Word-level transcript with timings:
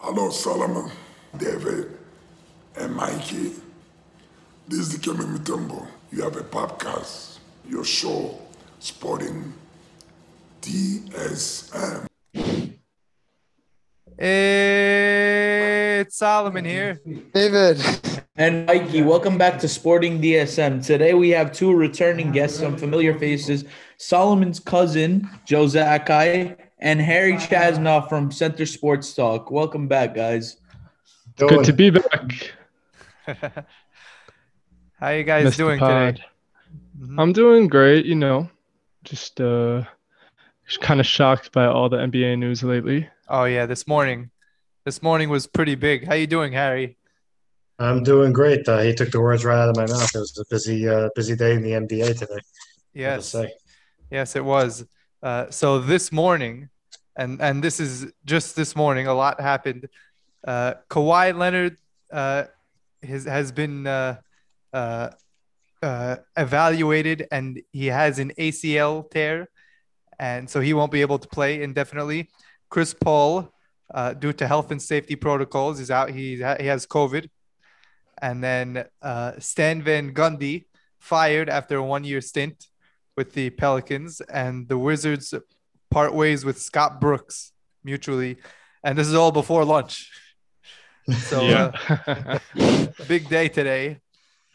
Hello, 0.00 0.30
Solomon, 0.30 0.92
David, 1.36 1.98
and 2.76 2.94
Mikey. 2.94 3.50
This 4.68 4.78
is 4.78 4.96
Dikembe 4.96 5.24
Mutombo. 5.26 5.88
You 6.12 6.22
have 6.22 6.36
a 6.36 6.42
podcast, 6.42 7.38
your 7.68 7.82
show, 7.82 8.38
Sporting 8.78 9.52
DSM. 10.62 12.06
It's 14.16 16.16
Solomon 16.16 16.64
here. 16.64 17.00
David. 17.34 17.82
And 18.36 18.66
Mikey, 18.66 19.02
welcome 19.02 19.36
back 19.36 19.58
to 19.58 19.68
Sporting 19.68 20.22
DSM. 20.22 20.86
Today 20.86 21.14
we 21.14 21.30
have 21.30 21.50
two 21.50 21.74
returning 21.74 22.30
guests, 22.30 22.60
some 22.60 22.76
familiar 22.76 23.18
faces 23.18 23.64
Solomon's 23.96 24.60
cousin, 24.60 25.28
Joe 25.44 25.64
Zaccai, 25.64 26.56
and 26.80 27.00
Harry 27.00 27.34
Chazzanoff 27.34 28.08
from 28.08 28.30
Center 28.30 28.66
Sports 28.66 29.12
Talk. 29.14 29.50
Welcome 29.50 29.88
back, 29.88 30.14
guys. 30.14 30.56
Good 31.36 31.64
to 31.64 31.72
be 31.72 31.90
back. 31.90 32.54
How 35.00 35.10
you 35.10 35.24
guys 35.24 35.56
doing 35.56 35.78
today? 35.78 36.22
Mm-hmm. 36.98 37.20
I'm 37.20 37.32
doing 37.32 37.68
great, 37.68 38.06
you 38.06 38.14
know. 38.14 38.50
Just 39.04 39.40
uh 39.40 39.84
just 40.66 40.80
kind 40.80 41.00
of 41.00 41.06
shocked 41.06 41.52
by 41.52 41.66
all 41.66 41.88
the 41.88 41.98
NBA 41.98 42.38
news 42.38 42.62
lately. 42.62 43.08
Oh 43.28 43.44
yeah, 43.44 43.66
this 43.66 43.86
morning. 43.86 44.30
This 44.84 45.02
morning 45.02 45.28
was 45.28 45.46
pretty 45.46 45.74
big. 45.74 46.06
How 46.06 46.14
you 46.14 46.26
doing, 46.26 46.52
Harry? 46.52 46.96
I'm 47.78 48.02
doing 48.02 48.32
great. 48.32 48.68
Uh, 48.68 48.80
he 48.80 48.92
took 48.92 49.10
the 49.12 49.20
words 49.20 49.44
right 49.44 49.62
out 49.62 49.68
of 49.68 49.76
my 49.76 49.86
mouth. 49.86 50.10
It 50.12 50.18
was 50.18 50.36
a 50.38 50.44
busy, 50.50 50.88
uh, 50.88 51.10
busy 51.14 51.36
day 51.36 51.54
in 51.54 51.62
the 51.62 51.72
NBA 51.72 52.18
today. 52.18 52.40
Yes, 52.92 53.36
yes, 54.10 54.34
it 54.34 54.44
was. 54.44 54.84
Uh, 55.22 55.50
so 55.50 55.80
this 55.80 56.12
morning, 56.12 56.68
and 57.16 57.40
and 57.40 57.62
this 57.62 57.80
is 57.80 58.06
just 58.24 58.54
this 58.54 58.76
morning, 58.76 59.06
a 59.06 59.14
lot 59.14 59.40
happened. 59.40 59.88
Uh, 60.46 60.74
Kawhi 60.88 61.36
Leonard 61.36 61.76
uh, 62.12 62.44
has 63.02 63.24
has 63.24 63.50
been 63.50 63.86
uh, 63.86 64.18
uh, 64.72 65.10
uh, 65.82 66.16
evaluated, 66.36 67.26
and 67.32 67.60
he 67.72 67.86
has 67.86 68.20
an 68.20 68.32
ACL 68.38 69.10
tear, 69.10 69.48
and 70.20 70.48
so 70.48 70.60
he 70.60 70.72
won't 70.72 70.92
be 70.92 71.00
able 71.00 71.18
to 71.18 71.28
play 71.28 71.62
indefinitely. 71.62 72.30
Chris 72.70 72.94
Paul, 72.94 73.52
due 74.20 74.32
to 74.34 74.46
health 74.46 74.70
and 74.70 74.80
safety 74.80 75.16
protocols, 75.16 75.80
is 75.80 75.90
out. 75.90 76.10
He 76.10 76.36
he 76.36 76.66
has 76.66 76.86
COVID 76.86 77.28
and 78.20 78.42
then 78.42 78.84
Stan 79.38 79.82
Van 79.82 80.12
Gundy 80.12 80.66
fired 80.98 81.48
after 81.48 81.76
a 81.76 81.82
one-year 81.82 82.20
stint 82.20 82.67
with 83.18 83.32
the 83.32 83.50
Pelicans, 83.50 84.20
and 84.20 84.68
the 84.68 84.78
Wizards 84.78 85.34
part 85.90 86.14
ways 86.14 86.44
with 86.44 86.62
Scott 86.62 87.00
Brooks 87.00 87.52
mutually, 87.82 88.36
and 88.84 88.96
this 88.96 89.08
is 89.08 89.14
all 89.14 89.32
before 89.32 89.64
lunch. 89.64 90.10
So, 91.30 91.40
yeah. 91.40 91.72
uh, 92.06 92.38
big 93.08 93.30
day 93.30 93.48
today. 93.48 93.98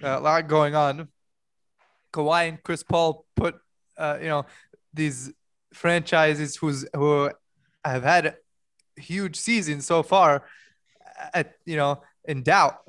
Uh, 0.04 0.20
a 0.20 0.22
lot 0.22 0.48
going 0.48 0.76
on. 0.76 1.08
Kawhi 2.14 2.50
and 2.50 2.62
Chris 2.62 2.84
Paul 2.84 3.26
put, 3.36 3.56
uh, 3.98 4.20
you 4.22 4.28
know, 4.28 4.46
these 4.94 5.34
franchises 5.74 6.56
who's 6.56 6.86
who 6.94 7.32
have 7.84 8.04
had 8.04 8.36
huge 8.96 9.36
seasons 9.36 9.88
so 9.88 10.04
far, 10.04 10.46
at 11.34 11.56
you 11.66 11.76
know, 11.76 12.04
in 12.26 12.44
doubt 12.44 12.82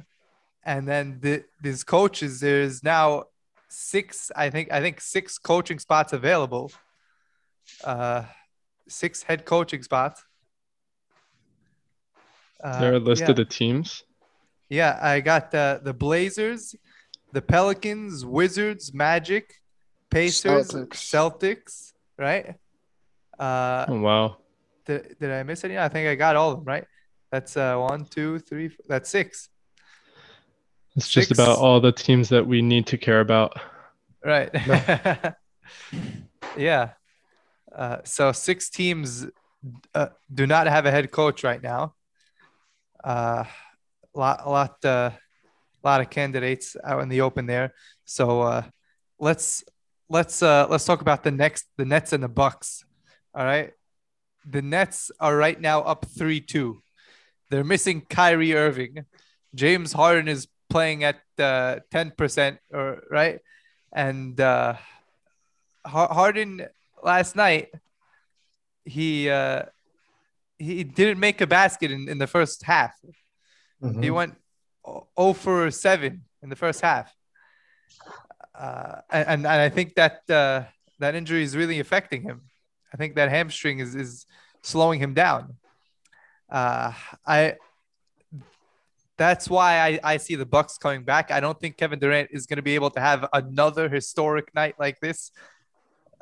and 0.65 0.89
then 0.89 1.19
the, 1.21 1.45
these 1.61 1.85
coaches 1.85 2.41
there's 2.41 2.83
now 2.83 3.25
six 3.75 4.31
i 4.37 4.49
think 4.51 4.73
i 4.73 4.81
think 4.81 5.01
six 5.01 5.39
coaching 5.39 5.79
spots 5.79 6.13
available. 6.13 6.71
Uh 7.83 8.25
six 8.89 9.23
head 9.23 9.45
coaching 9.45 9.83
spots. 9.83 10.23
Uh, 12.63 12.81
there 12.81 12.95
a 12.95 12.99
list 12.99 13.23
yeah. 13.23 13.31
of 13.31 13.37
the 13.37 13.45
teams? 13.45 14.05
Yeah 14.69 14.99
i 15.03 15.21
got 15.21 15.51
the 15.51 15.81
the 15.83 15.95
blazers 15.95 16.75
the 17.33 17.43
pelicans 17.43 18.25
wizards 18.25 18.95
magic 18.95 19.55
pacers 20.11 20.69
celtics, 20.69 20.89
celtics 20.89 21.93
right? 22.19 22.55
Uh 23.39 23.87
oh, 23.89 24.01
wow. 24.01 24.37
did, 24.87 25.17
did 25.19 25.31
i 25.31 25.43
miss 25.43 25.65
any? 25.65 25.79
I 25.79 25.89
think 25.89 26.09
i 26.09 26.15
got 26.15 26.37
all 26.37 26.53
of 26.53 26.59
them 26.59 26.65
right? 26.65 26.87
That's 27.33 27.57
uh 27.57 27.77
one 27.77 28.05
two 28.05 28.39
three 28.39 28.71
that's 28.89 29.11
six 29.11 29.49
it's 30.97 31.09
just 31.09 31.29
Six. 31.29 31.39
about 31.39 31.59
all 31.59 31.81
the 31.81 31.93
teams 31.93 32.29
that 32.29 32.47
we 32.47 32.63
need 32.63 32.87
to 32.89 32.99
care 32.99 33.21
about. 33.21 33.59
Right. 34.25 34.51
yeah. 36.57 36.91
Uh, 37.75 37.99
so 38.05 38.33
six 38.33 38.71
teams 38.71 39.27
uh, 39.95 40.09
do 40.33 40.47
not 40.47 40.67
have 40.67 40.87
a 40.87 40.91
head 40.91 41.11
coach 41.11 41.43
right 41.43 41.63
now. 41.63 41.95
Uh, 43.03 43.45
lot, 44.15 44.41
a 44.45 44.51
lot, 44.51 44.85
uh, 44.85 45.11
lot 45.83 46.01
of 46.01 46.11
candidates 46.11 46.77
out 46.83 47.03
in 47.03 47.09
the 47.09 47.21
open 47.21 47.47
there. 47.47 47.75
So 48.05 48.43
uh, 48.43 48.63
let's 49.19 49.65
let's 50.09 50.43
uh, 50.43 50.67
let's 50.69 50.85
talk 50.85 51.01
about 51.01 51.23
the 51.23 51.31
next 51.31 51.67
the 51.77 51.85
Nets 51.85 52.13
and 52.13 52.23
the 52.23 52.29
Bucks. 52.29 52.85
All 53.35 53.45
right, 53.45 53.73
the 54.49 54.63
Nets 54.63 55.11
are 55.21 55.37
right 55.37 55.61
now 55.61 55.83
up 55.83 56.07
three 56.07 56.41
two. 56.41 56.83
They're 57.51 57.65
missing 57.65 58.01
Kyrie 58.09 58.55
Irving. 58.55 59.05
James 59.55 59.93
Harden 59.93 60.29
is 60.29 60.49
playing 60.75 61.05
at 61.05 61.21
uh, 61.39 61.79
10% 61.95 62.59
or 62.73 63.03
right 63.09 63.39
and 63.93 64.41
uh, 64.41 64.75
Harden 65.87 66.67
last 67.01 67.37
night 67.37 67.69
he 68.85 69.31
uh, 69.31 69.63
he 70.59 70.83
didn't 70.83 71.21
make 71.21 71.41
a 71.41 71.47
basket 71.47 71.91
in, 71.91 72.09
in 72.09 72.19
the 72.19 72.27
first 72.27 72.65
half. 72.65 72.93
Mm-hmm. 73.83 74.03
He 74.03 74.11
went 74.11 74.35
0 75.19 75.33
for 75.35 75.71
7 75.71 76.23
in 76.43 76.49
the 76.49 76.57
first 76.57 76.81
half. 76.81 77.15
Uh, 78.55 78.97
and, 79.11 79.47
and 79.47 79.47
I 79.47 79.69
think 79.69 79.95
that 79.95 80.29
uh, 80.31 80.65
that 80.99 81.15
injury 81.15 81.43
is 81.43 81.57
really 81.57 81.81
affecting 81.81 82.23
him. 82.23 82.43
I 82.93 82.97
think 82.97 83.15
that 83.17 83.29
hamstring 83.31 83.79
is, 83.81 83.95
is 83.95 84.27
slowing 84.63 85.01
him 85.01 85.13
down. 85.15 85.57
Uh, 86.51 86.93
I 87.27 87.57
that's 89.17 89.49
why 89.49 89.81
I, 89.81 90.01
I 90.03 90.17
see 90.17 90.35
the 90.35 90.47
Bucks 90.47 90.79
coming 90.79 91.05
back. 91.05 91.31
I 91.31 91.41
don't 91.41 91.59
think 91.59 91.77
Kevin 91.77 91.99
Durant 91.99 92.31
is 92.33 92.47
going 92.47 92.57
to 92.57 92.63
be 92.63 92.75
able 92.75 92.91
to 92.91 93.01
have 93.01 93.29
another 93.33 93.89
historic 93.89 94.55
night 94.55 94.75
like 94.79 95.01
this. 95.01 95.31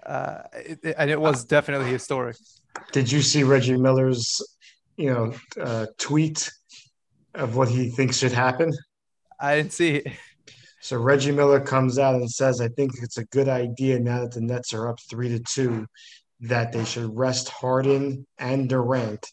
Uh, 0.05 0.43
it, 0.55 0.95
and 0.99 1.11
it 1.11 1.21
was 1.21 1.45
definitely 1.45 1.91
historic. 1.91 2.37
Did 2.93 3.11
you 3.11 3.23
see 3.23 3.45
Reggie 3.45 3.77
Miller's, 3.77 4.41
you 4.97 5.13
know, 5.13 5.35
uh, 5.61 5.87
tweet 5.99 6.51
of 7.35 7.57
what 7.57 7.69
he 7.69 7.89
thinks 7.91 8.19
should 8.19 8.33
happen? 8.33 8.73
I 9.41 9.57
didn't 9.57 9.73
see 9.73 9.97
it. 9.97 10.07
So 10.81 10.99
Reggie 10.99 11.33
Miller 11.33 11.61
comes 11.61 11.99
out 11.99 12.17
and 12.17 12.29
says, 12.29 12.61
"I 12.61 12.69
think 12.69 12.93
it's 13.03 13.17
a 13.17 13.25
good 13.27 13.49
idea 13.49 14.01
now 14.01 14.23
that 14.23 14.33
the 14.33 14.41
Nets 14.41 14.75
are 14.75 14.89
up 14.89 14.99
three 15.09 15.29
to 15.29 15.39
two, 15.39 15.87
that 16.41 16.73
they 16.73 16.85
should 16.85 17.17
rest 17.17 17.49
Harden 17.49 18.27
and 18.39 18.69
Durant." 18.69 19.25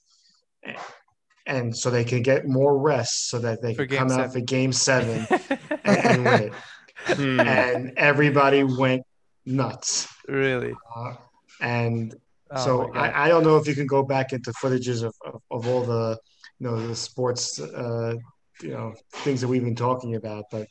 And 1.46 1.76
so 1.76 1.90
they 1.90 2.04
can 2.04 2.22
get 2.22 2.48
more 2.48 2.78
rest 2.78 3.30
so 3.30 3.40
that 3.40 3.62
they 3.62 3.74
can 3.74 3.88
come 3.88 4.10
seven. 4.10 4.26
out 4.26 4.34
for 4.34 4.40
game 4.40 4.72
seven 4.72 5.28
and, 5.84 5.98
and, 6.06 6.26
win 6.26 6.44
it. 6.44 6.54
Hmm. 7.06 7.40
And 7.40 7.94
everybody 7.98 8.64
went 8.64 9.04
nuts. 9.46 10.08
Really? 10.28 10.74
Uh, 10.96 11.16
and 11.62 12.16
oh 12.52 12.66
so 12.66 12.94
I, 12.94 13.26
I, 13.26 13.28
don't 13.30 13.44
know 13.44 13.58
if 13.58 13.68
you 13.68 13.76
can 13.76 13.88
go 13.88 14.04
back 14.04 14.34
into 14.34 14.52
footages 14.52 15.04
of, 15.04 15.14
of, 15.26 15.42
of 15.52 15.68
all 15.68 15.84
the 15.84 16.18
you 16.60 16.68
know 16.68 16.88
the 16.88 16.96
sports 16.96 17.60
uh, 17.60 18.16
you 18.62 18.70
know 18.70 18.94
things 19.12 19.42
that 19.42 19.48
we've 19.48 19.64
been 19.64 19.76
talking 19.76 20.16
about, 20.16 20.46
but 20.52 20.68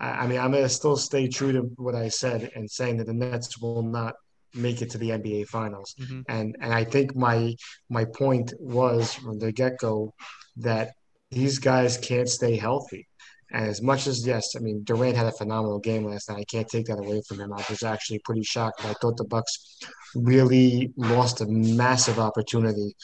I, 0.00 0.10
I 0.10 0.26
mean 0.26 0.38
I'm 0.38 0.52
gonna 0.52 0.68
still 0.68 0.96
stay 0.96 1.28
true 1.28 1.52
to 1.52 1.60
what 1.76 1.94
I 1.94 2.08
said 2.08 2.50
and 2.54 2.70
saying 2.70 2.98
that 2.98 3.06
the 3.06 3.14
Nets 3.14 3.58
will 3.58 3.82
not 3.82 4.14
make 4.54 4.82
it 4.82 4.90
to 4.90 4.98
the 4.98 5.10
NBA 5.10 5.46
finals. 5.48 5.94
Mm-hmm. 6.00 6.20
And 6.28 6.56
and 6.60 6.72
I 6.72 6.84
think 6.84 7.16
my 7.16 7.54
my 7.88 8.04
point 8.04 8.52
was 8.58 9.14
from 9.14 9.38
the 9.38 9.52
get 9.52 9.78
go 9.78 10.14
that 10.56 10.92
these 11.30 11.58
guys 11.58 11.96
can't 11.98 12.28
stay 12.28 12.56
healthy. 12.56 13.08
And 13.52 13.66
as 13.66 13.82
much 13.82 14.06
as 14.06 14.26
yes, 14.26 14.54
I 14.56 14.60
mean 14.60 14.82
Durant 14.84 15.16
had 15.16 15.26
a 15.26 15.32
phenomenal 15.32 15.78
game 15.78 16.04
last 16.04 16.28
night. 16.30 16.38
I 16.40 16.44
can't 16.44 16.68
take 16.68 16.86
that 16.86 16.98
away 16.98 17.22
from 17.26 17.40
him. 17.40 17.52
I 17.52 17.64
was 17.68 17.82
actually 17.82 18.20
pretty 18.20 18.42
shocked. 18.42 18.84
I 18.84 18.94
thought 18.94 19.16
the 19.16 19.24
Bucks 19.24 19.78
really 20.14 20.92
lost 20.96 21.40
a 21.40 21.46
massive 21.46 22.18
opportunity 22.18 22.94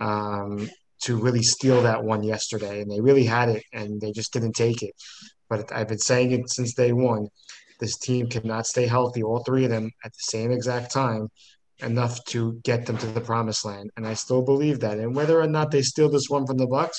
um, 0.00 0.68
to 1.02 1.16
really 1.16 1.42
steal 1.42 1.82
that 1.82 2.04
one 2.04 2.22
yesterday, 2.22 2.80
and 2.80 2.90
they 2.90 3.00
really 3.00 3.24
had 3.24 3.48
it, 3.48 3.64
and 3.72 4.00
they 4.00 4.12
just 4.12 4.32
didn't 4.32 4.54
take 4.54 4.82
it. 4.82 4.94
But 5.48 5.72
I've 5.72 5.88
been 5.88 5.98
saying 5.98 6.32
it 6.32 6.50
since 6.50 6.74
day 6.74 6.92
one 6.92 7.28
this 7.84 7.98
team 7.98 8.24
cannot 8.34 8.66
stay 8.66 8.86
healthy, 8.96 9.22
all 9.22 9.40
three 9.44 9.64
of 9.68 9.72
them 9.76 9.86
at 10.06 10.12
the 10.12 10.26
same 10.34 10.50
exact 10.58 10.90
time, 10.90 11.22
enough 11.90 12.14
to 12.32 12.38
get 12.62 12.86
them 12.86 12.96
to 12.98 13.06
the 13.06 13.20
promised 13.20 13.64
land. 13.70 13.90
And 13.96 14.06
I 14.12 14.14
still 14.24 14.42
believe 14.52 14.80
that. 14.80 14.96
And 14.98 15.14
whether 15.18 15.36
or 15.44 15.50
not 15.56 15.70
they 15.70 15.82
steal 15.82 16.08
this 16.08 16.28
one 16.30 16.46
from 16.46 16.58
the 16.62 16.70
Bucks, 16.76 16.98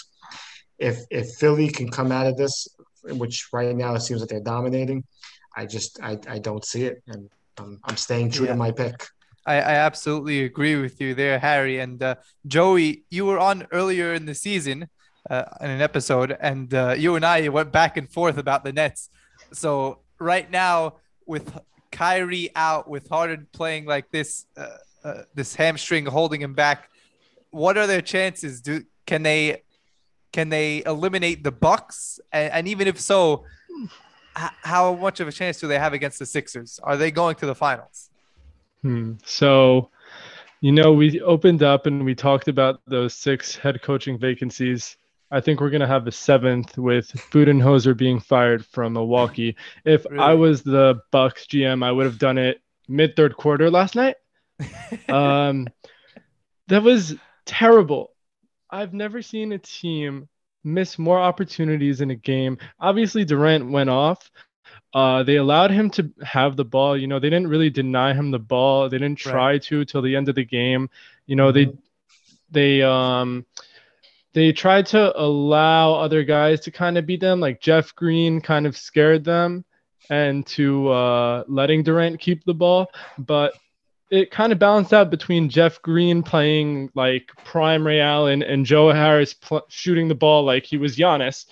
if 0.78 0.98
if 1.10 1.26
Philly 1.40 1.70
can 1.78 1.90
come 1.98 2.12
out 2.18 2.28
of 2.28 2.36
this, 2.42 2.56
which 3.22 3.36
right 3.58 3.76
now 3.76 3.96
it 3.96 4.02
seems 4.02 4.20
like 4.20 4.30
they're 4.30 4.52
dominating, 4.56 5.00
I 5.60 5.66
just 5.76 5.92
I, 6.10 6.14
I 6.36 6.38
don't 6.48 6.66
see 6.72 6.84
it, 6.90 7.02
and 7.08 7.22
I'm, 7.58 7.80
I'm 7.86 7.98
staying 7.98 8.28
true 8.32 8.46
yeah. 8.46 8.52
to 8.52 8.58
my 8.58 8.72
pick. 8.72 8.98
I, 9.48 9.56
I 9.56 9.76
absolutely 9.90 10.44
agree 10.44 10.76
with 10.76 11.00
you 11.02 11.16
there, 11.16 11.40
Harry 11.40 11.80
and 11.80 11.98
uh, 12.10 12.16
Joey. 12.46 12.90
You 13.10 13.26
were 13.26 13.40
on 13.40 13.68
earlier 13.72 14.14
in 14.14 14.26
the 14.26 14.36
season 14.36 14.78
uh, 15.30 15.46
in 15.62 15.70
an 15.70 15.82
episode, 15.82 16.38
and 16.50 16.74
uh, 16.74 16.96
you 16.98 17.16
and 17.16 17.26
I 17.26 17.48
went 17.50 17.72
back 17.72 17.98
and 17.98 18.08
forth 18.18 18.38
about 18.38 18.64
the 18.64 18.74
Nets. 18.74 19.10
So 19.54 20.00
right 20.20 20.50
now, 20.50 20.96
with 21.26 21.58
Kyrie 21.92 22.50
out, 22.56 22.90
with 22.90 23.10
Harden 23.10 23.48
playing 23.52 23.86
like 23.86 24.12
this, 24.12 24.46
uh, 24.58 24.68
uh, 25.04 25.22
this 25.34 25.56
hamstring 25.56 26.06
holding 26.06 26.42
him 26.42 26.54
back, 26.54 26.90
what 27.52 27.78
are 27.78 27.88
their 27.88 28.02
chances? 28.02 28.62
Do 28.62 28.84
can 29.06 29.24
they 29.24 29.64
can 30.32 30.50
they 30.50 30.84
eliminate 30.86 31.44
the 31.44 31.52
Bucks? 31.52 32.20
And, 32.34 32.52
and 32.52 32.68
even 32.68 32.88
if 32.88 33.00
so, 33.00 33.46
h- 34.38 34.50
how 34.64 34.94
much 34.96 35.22
of 35.22 35.28
a 35.30 35.32
chance 35.32 35.60
do 35.62 35.68
they 35.68 35.80
have 35.80 35.94
against 35.94 36.20
the 36.20 36.26
Sixers? 36.26 36.80
Are 36.84 36.98
they 36.98 37.12
going 37.12 37.36
to 37.38 37.46
the 37.46 37.56
finals? 37.56 38.10
Hmm. 38.82 39.14
So, 39.24 39.90
you 40.60 40.74
know, 40.74 40.92
we 40.92 41.22
opened 41.22 41.64
up 41.64 41.86
and 41.86 42.04
we 42.04 42.14
talked 42.14 42.50
about 42.50 42.82
those 42.86 43.14
six 43.14 43.56
head 43.56 43.82
coaching 43.82 44.20
vacancies. 44.20 44.98
I 45.36 45.42
think 45.42 45.60
we're 45.60 45.70
gonna 45.70 45.86
have 45.86 46.08
a 46.08 46.14
seventh 46.14 46.78
with 46.78 47.08
Budenholzer 47.30 47.98
being 47.98 48.22
fired 48.22 48.66
from 48.66 48.94
Milwaukee. 48.94 49.58
If 49.84 50.06
really? 50.10 50.24
I 50.24 50.34
was 50.34 50.64
the 50.64 51.02
Bucks 51.12 51.46
GM, 51.48 51.84
I 51.84 51.92
would 51.92 52.06
have 52.06 52.18
done 52.18 52.38
it 52.38 52.62
mid 52.88 53.18
third 53.18 53.36
quarter 53.36 53.70
last 53.70 53.96
night. 53.96 54.16
um, 55.10 55.68
that 56.68 56.84
was 56.84 57.16
terrible. 57.46 58.12
I've 58.70 58.94
never 58.94 59.22
seen 59.22 59.52
a 59.52 59.58
team 59.58 60.30
miss 60.64 60.98
more 60.98 61.20
opportunities 61.20 62.00
in 62.00 62.12
a 62.12 62.16
game. 62.16 62.58
Obviously, 62.80 63.26
Durant 63.26 63.70
went 63.70 63.90
off. 63.90 64.32
Uh, 64.94 65.24
they 65.24 65.36
allowed 65.36 65.72
him 65.72 65.90
to 65.90 66.10
have 66.24 66.56
the 66.56 66.64
ball. 66.64 66.96
You 66.98 67.08
know, 67.08 67.20
they 67.20 67.30
didn't 67.30 67.50
really 67.50 67.70
deny 67.70 68.14
him 68.14 68.32
the 68.32 68.40
ball. 68.40 68.88
They 68.88 69.00
didn't 69.00 69.18
try 69.18 69.52
right. 69.52 69.64
to 69.64 69.84
till 69.84 70.02
the 70.02 70.16
end 70.16 70.30
of 70.30 70.36
the 70.36 70.46
game. 70.46 70.90
You 71.26 71.36
know, 71.36 71.52
mm-hmm. 71.52 71.76
they 72.52 72.80
they 72.80 72.82
um 72.84 73.46
they 74.36 74.52
tried 74.52 74.86
to 74.86 75.18
allow 75.18 75.94
other 75.94 76.22
guys 76.22 76.60
to 76.60 76.70
kind 76.70 76.98
of 76.98 77.06
beat 77.06 77.22
them. 77.22 77.40
Like 77.40 77.62
Jeff 77.62 77.96
Green 77.96 78.42
kind 78.42 78.68
of 78.68 78.76
scared 78.76 79.24
them 79.24 79.64
and 80.10 80.46
to 80.48 80.90
uh, 80.90 81.46
letting 81.48 81.84
Durant 81.84 82.20
keep 82.20 82.44
the 82.44 82.54
ball, 82.54 82.92
but 83.18 83.54
it 84.12 84.32
kind 84.32 84.52
of 84.52 84.60
balanced 84.60 84.94
out 84.94 85.10
between 85.10 85.48
Jeff 85.48 85.82
Green 85.82 86.22
playing 86.22 86.92
like 86.96 87.32
prime 87.46 87.88
Ray 87.88 88.02
Allen 88.02 88.44
and 88.44 88.66
Joe 88.66 88.92
Harris 88.92 89.34
pl- 89.34 89.66
shooting 89.70 90.10
the 90.10 90.16
ball 90.16 90.44
like 90.44 90.66
he 90.66 90.76
was 90.76 90.98
Giannis. 90.98 91.46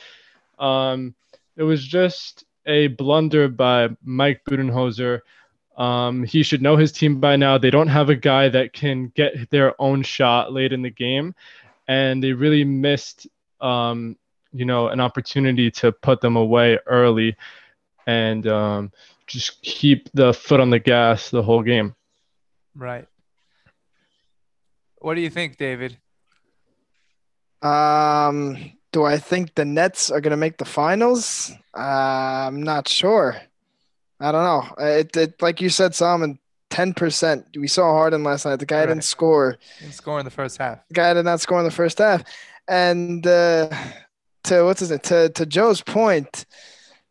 Um, 0.60 1.16
it 1.56 1.64
was 1.64 1.88
just 1.88 2.44
a 2.66 2.88
blunder 2.88 3.48
by 3.48 3.90
Mike 4.04 4.42
Budenholzer. 4.44 5.22
Um, 5.78 6.26
he 6.26 6.44
should 6.44 6.62
know 6.62 6.76
his 6.76 6.92
team 6.92 7.22
by 7.22 7.38
now. 7.38 7.58
They 7.58 7.72
don't 7.72 7.88
have 7.88 8.10
a 8.10 8.16
guy 8.16 8.50
that 8.50 8.74
can 8.74 9.08
get 9.16 9.50
their 9.52 9.82
own 9.82 10.04
shot 10.04 10.52
late 10.52 10.74
in 10.74 10.82
the 10.82 10.92
game, 10.92 11.34
and 11.88 12.24
they 12.24 12.34
really 12.34 12.64
missed, 12.64 13.28
um, 13.62 14.18
you 14.52 14.66
know, 14.66 14.88
an 14.88 15.00
opportunity 15.00 15.72
to 15.72 15.92
put 15.92 16.22
them 16.22 16.36
away 16.36 16.80
early 16.86 17.36
and 18.06 18.48
um, 18.48 18.92
just 19.28 19.62
keep 19.62 20.10
the 20.14 20.34
foot 20.34 20.60
on 20.60 20.70
the 20.70 20.80
gas 20.80 21.30
the 21.30 21.44
whole 21.44 21.64
game. 21.64 21.96
Right. 22.76 23.08
What 25.00 25.16
do 25.16 25.22
you 25.22 25.30
think, 25.30 25.58
David? 25.58 25.98
Um, 27.62 28.58
do 28.92 29.04
I 29.04 29.18
think 29.18 29.56
the 29.56 29.66
Nets 29.66 30.12
are 30.12 30.22
going 30.22 30.32
to 30.32 30.38
make 30.38 30.58
the 30.58 30.66
finals? 30.66 31.52
Uh, 31.76 32.48
I'm 32.48 32.64
not 32.64 32.88
sure. 32.88 33.42
I 34.20 34.32
don't 34.32 34.44
know. 34.44 34.86
It, 34.86 35.18
it 35.18 35.42
like 35.42 35.62
you 35.62 35.70
said, 35.70 35.96
Simon. 35.96 36.40
10%. 36.74 37.58
We 37.58 37.68
saw 37.68 37.94
Harden 37.94 38.24
last 38.24 38.46
night. 38.46 38.58
The 38.58 38.66
guy 38.66 38.80
right. 38.80 38.88
didn't 38.88 39.04
score. 39.04 39.58
Didn't 39.80 39.94
score 39.94 40.18
in 40.20 40.26
the 40.26 40.32
first 40.32 40.58
half. 40.58 40.80
The 40.88 40.96
guy 40.96 41.14
did 41.14 41.24
not 41.24 41.40
score 41.40 41.60
in 41.60 41.66
the 41.66 41.72
first 41.72 42.00
half. 42.00 42.24
And 42.68 43.26
uh, 43.28 43.70
to 44.46 44.64
what's 44.64 44.80
his 44.80 44.90
name? 44.90 45.00
To, 45.00 45.30
to 45.30 45.46
Joe's 45.46 45.82
point, 45.82 46.46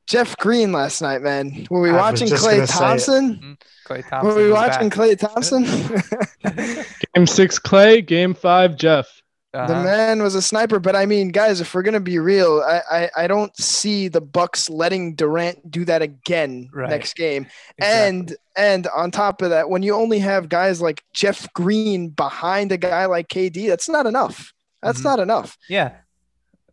Jeff 0.07 0.37
Green 0.39 0.73
last 0.73 1.01
night, 1.01 1.23
man. 1.23 1.69
Were 1.71 1.81
we 1.81 1.91
I 1.91 1.97
watching 1.97 2.27
Klay 2.27 2.69
Thompson? 2.69 3.37
Mm-hmm. 3.37 3.53
Klay 3.93 4.09
Thompson? 4.09 4.29
Were 4.29 4.35
we 4.35 4.51
watching 4.51 4.89
back. 4.89 4.99
Klay 4.99 5.19
Thompson? 5.19 5.65
game 7.15 7.27
six, 7.27 7.61
Klay. 7.61 8.05
Game 8.05 8.35
five, 8.35 8.77
Jeff. 8.77 9.22
Uh-huh. 9.55 9.67
The 9.67 9.85
man 9.85 10.23
was 10.23 10.35
a 10.35 10.41
sniper, 10.41 10.79
but 10.79 10.97
I 10.97 11.05
mean, 11.05 11.29
guys, 11.29 11.61
if 11.61 11.75
we're 11.75 11.83
gonna 11.83 12.01
be 12.01 12.19
real, 12.19 12.63
I 12.67 12.81
I, 12.91 13.11
I 13.25 13.27
don't 13.27 13.55
see 13.59 14.09
the 14.09 14.21
Bucks 14.21 14.71
letting 14.71 15.15
Durant 15.15 15.71
do 15.71 15.85
that 15.85 16.01
again 16.01 16.71
right. 16.73 16.89
next 16.89 17.17
game. 17.17 17.47
Exactly. 17.77 18.09
And 18.09 18.37
and 18.57 18.87
on 18.89 19.11
top 19.11 19.43
of 19.43 19.51
that, 19.51 19.69
when 19.69 19.83
you 19.83 19.95
only 19.95 20.21
have 20.21 20.49
guys 20.49 20.81
like 20.81 21.05
Jeff 21.13 21.53
Green 21.53 22.09
behind 22.09 22.73
a 22.73 22.79
guy 22.79 23.05
like 23.05 23.29
KD, 23.29 23.69
that's 23.69 23.91
not 23.91 24.07
enough. 24.07 24.55
That's 24.83 25.01
mm-hmm. 25.01 25.09
not 25.09 25.21
enough. 25.21 25.59
Yeah. 25.69 25.97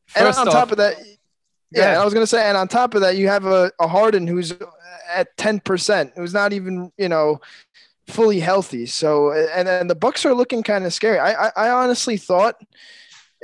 First 0.07 0.39
and 0.39 0.47
on 0.47 0.47
off, 0.47 0.53
top 0.53 0.71
of 0.71 0.77
that, 0.77 0.95
yeah, 1.71 2.01
I 2.01 2.05
was 2.05 2.13
gonna 2.13 2.27
say, 2.27 2.47
and 2.47 2.57
on 2.57 2.69
top 2.69 2.95
of 2.95 3.01
that, 3.01 3.17
you 3.17 3.27
have 3.27 3.45
a, 3.45 3.71
a 3.79 3.87
Harden 3.87 4.25
who's 4.25 4.53
at 5.13 5.35
ten 5.37 5.59
percent, 5.59 6.13
who's 6.15 6.33
not 6.33 6.53
even 6.53 6.91
you 6.97 7.09
know 7.09 7.41
fully 8.09 8.39
healthy. 8.39 8.85
So 8.85 9.31
and 9.31 9.67
then 9.67 9.88
the 9.88 9.95
Bucks 9.95 10.25
are 10.25 10.33
looking 10.33 10.63
kind 10.63 10.85
of 10.85 10.94
scary. 10.94 11.19
I, 11.19 11.47
I, 11.47 11.51
I 11.56 11.69
honestly 11.69 12.17
thought, 12.17 12.56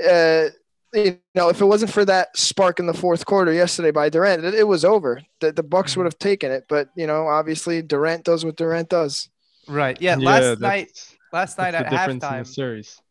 uh, 0.04 0.46
you 0.94 1.20
know, 1.34 1.50
if 1.50 1.62
it 1.62 1.66
wasn't 1.66 1.92
for 1.92 2.06
that 2.06 2.36
spark 2.38 2.80
in 2.80 2.86
the 2.86 2.94
fourth 2.94 3.26
quarter 3.26 3.54
yesterday 3.54 3.92
by 3.92 4.10
Durant, 4.10 4.44
it, 4.46 4.54
it 4.54 4.68
was 4.68 4.86
over. 4.86 5.22
The 5.40 5.52
the 5.52 5.64
Bucks 5.64 5.92
mm-hmm. 5.92 6.02
would 6.02 6.06
have 6.06 6.20
taken 6.20 6.52
it, 6.52 6.66
but 6.68 6.90
you 6.96 7.08
know, 7.08 7.28
obviously 7.28 7.82
Durant 7.82 8.24
does 8.24 8.46
what 8.46 8.56
Durant 8.56 8.90
does. 8.90 9.30
Right. 9.68 10.00
Yeah. 10.02 10.18
yeah 10.18 10.30
last 10.30 10.60
night. 10.60 11.16
Last 11.34 11.58
night 11.58 11.74
at 11.74 11.88
halftime. 11.88 12.10
In 12.10 12.20
the 12.20 12.46
series. 12.46 13.02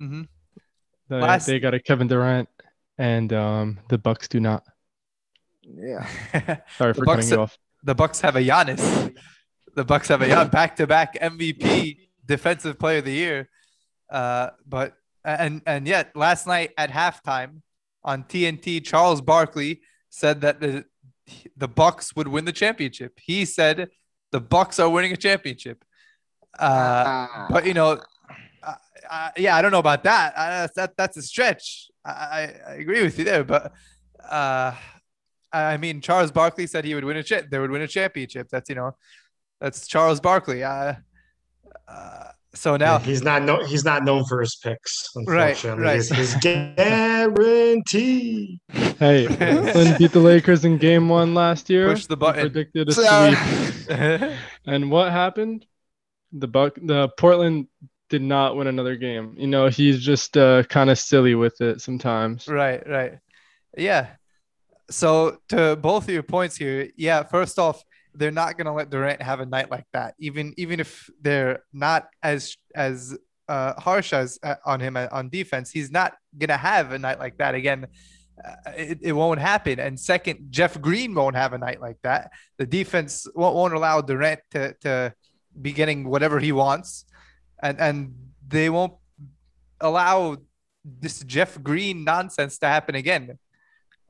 Mm-hmm. 0.00 0.22
The, 1.08 1.18
last... 1.18 1.46
They 1.46 1.60
got 1.60 1.74
a 1.74 1.80
Kevin 1.80 2.08
Durant, 2.08 2.48
and 2.98 3.32
um, 3.32 3.78
the 3.88 3.98
Bucks 3.98 4.28
do 4.28 4.40
not. 4.40 4.64
Yeah. 5.62 6.06
Sorry 6.78 6.94
for 6.94 7.04
cutting 7.04 7.28
you 7.28 7.40
off. 7.40 7.58
The 7.82 7.94
Bucks 7.94 8.20
have 8.20 8.36
a 8.36 8.40
Giannis 8.40 9.14
the 9.76 9.84
Bucks 9.84 10.08
have 10.08 10.22
a 10.22 10.44
back-to-back 10.46 11.20
MVP, 11.20 11.98
Defensive 12.24 12.78
Player 12.78 12.98
of 12.98 13.04
the 13.04 13.12
Year. 13.12 13.48
Uh, 14.10 14.50
but 14.66 14.94
and 15.24 15.60
and 15.66 15.86
yet 15.86 16.16
last 16.16 16.46
night 16.46 16.72
at 16.78 16.90
halftime 16.90 17.60
on 18.02 18.24
TNT, 18.24 18.84
Charles 18.84 19.20
Barkley 19.20 19.82
said 20.08 20.40
that 20.40 20.60
the 20.60 20.84
the 21.56 21.68
Bucks 21.68 22.16
would 22.16 22.28
win 22.28 22.44
the 22.44 22.52
championship. 22.52 23.18
He 23.22 23.44
said 23.44 23.90
the 24.32 24.40
Bucks 24.40 24.78
are 24.78 24.88
winning 24.88 25.12
a 25.12 25.16
championship. 25.16 25.84
Uh, 26.58 27.48
but 27.50 27.66
you 27.66 27.74
know, 27.74 28.00
uh, 28.62 28.74
uh, 29.10 29.30
yeah, 29.36 29.56
I 29.56 29.62
don't 29.62 29.72
know 29.72 29.78
about 29.78 30.04
that. 30.04 30.32
Uh, 30.36 30.68
that 30.76 30.96
that's 30.96 31.16
a 31.16 31.22
stretch. 31.22 31.90
I, 32.04 32.54
I, 32.66 32.72
agree 32.74 33.02
with 33.02 33.18
you 33.18 33.24
there, 33.24 33.44
but 33.44 33.72
uh, 34.30 34.72
I 35.52 35.76
mean, 35.76 36.00
Charles 36.00 36.30
Barkley 36.30 36.66
said 36.66 36.84
he 36.84 36.94
would 36.94 37.04
win 37.04 37.16
a 37.16 37.22
cha- 37.22 37.42
they 37.50 37.58
would 37.58 37.70
win 37.70 37.82
a 37.82 37.88
championship. 37.88 38.48
That's 38.48 38.70
you 38.70 38.76
know, 38.76 38.96
that's 39.60 39.86
Charles 39.86 40.20
Barkley. 40.20 40.62
Uh, 40.64 40.94
uh, 41.88 42.24
so 42.54 42.76
now 42.76 42.98
he's 42.98 43.22
not 43.22 43.42
no, 43.42 43.62
he's 43.64 43.84
not 43.84 44.02
known 44.04 44.24
for 44.24 44.40
his 44.40 44.56
picks. 44.56 45.10
Unfortunately, 45.14 45.82
right, 45.82 45.90
right. 45.90 45.96
His, 45.96 46.08
his 46.08 46.34
guarantee. 46.40 47.78
Hey, 48.98 49.26
Flynn 49.72 49.98
beat 49.98 50.12
the 50.12 50.20
Lakers 50.20 50.64
in 50.64 50.78
Game 50.78 51.08
One 51.08 51.34
last 51.34 51.68
year. 51.68 51.88
Push 51.88 52.06
the 52.06 52.16
button. 52.16 52.50
Predicted 52.50 52.88
a 52.88 52.92
sweep. 52.92 54.32
and 54.66 54.90
what 54.90 55.12
happened? 55.12 55.66
The 56.32 56.48
Buck, 56.48 56.76
the 56.82 57.08
Portland 57.18 57.68
did 58.08 58.22
not 58.22 58.56
win 58.56 58.66
another 58.66 58.96
game. 58.96 59.34
You 59.36 59.46
know, 59.48 59.68
he's 59.68 60.02
just 60.02 60.36
uh, 60.36 60.62
kind 60.64 60.90
of 60.90 60.98
silly 60.98 61.34
with 61.34 61.60
it 61.60 61.80
sometimes. 61.80 62.48
Right, 62.48 62.88
right. 62.88 63.18
Yeah. 63.76 64.08
So 64.90 65.38
to 65.48 65.76
both 65.76 66.04
of 66.04 66.10
your 66.10 66.22
points 66.22 66.56
here, 66.56 66.88
yeah. 66.96 67.22
First 67.24 67.58
off, 67.58 67.84
they're 68.16 68.30
not 68.30 68.56
going 68.56 68.66
to 68.66 68.72
let 68.72 68.90
Durant 68.90 69.22
have 69.22 69.40
a 69.40 69.46
night 69.46 69.70
like 69.70 69.86
that, 69.92 70.14
even 70.18 70.54
even 70.56 70.80
if 70.80 71.10
they're 71.20 71.60
not 71.72 72.08
as 72.22 72.56
as 72.74 73.16
uh, 73.48 73.74
harsh 73.80 74.12
as 74.12 74.38
uh, 74.42 74.56
on 74.64 74.80
him 74.80 74.96
uh, 74.96 75.08
on 75.12 75.28
defense. 75.28 75.70
He's 75.70 75.90
not 75.90 76.14
going 76.36 76.48
to 76.48 76.56
have 76.56 76.92
a 76.92 76.98
night 76.98 77.18
like 77.18 77.38
that 77.38 77.54
again. 77.54 77.86
Uh, 78.42 78.70
it, 78.76 78.98
it 79.02 79.12
won't 79.12 79.40
happen. 79.40 79.78
And 79.78 79.98
second, 79.98 80.48
Jeff 80.50 80.80
Green 80.80 81.14
won't 81.14 81.36
have 81.36 81.52
a 81.52 81.58
night 81.58 81.80
like 81.80 81.96
that. 82.02 82.32
The 82.58 82.66
defense 82.66 83.26
won't, 83.34 83.54
won't 83.54 83.74
allow 83.74 84.00
Durant 84.00 84.40
to, 84.50 84.74
to 84.82 85.14
be 85.60 85.72
getting 85.72 86.08
whatever 86.08 86.38
he 86.40 86.52
wants, 86.52 87.04
and 87.62 87.80
and 87.80 88.14
they 88.46 88.68
won't 88.68 88.94
allow 89.80 90.36
this 90.84 91.20
Jeff 91.20 91.62
Green 91.62 92.04
nonsense 92.04 92.58
to 92.58 92.66
happen 92.66 92.94
again. 92.94 93.38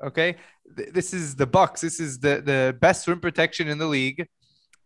Okay, 0.02 0.36
this 0.74 1.14
is 1.14 1.36
the 1.36 1.46
Bucks. 1.46 1.80
This 1.80 2.00
is 2.00 2.18
the 2.18 2.42
the 2.44 2.76
best 2.80 3.06
rim 3.06 3.20
protection 3.20 3.68
in 3.68 3.78
the 3.78 3.86
league. 3.86 4.26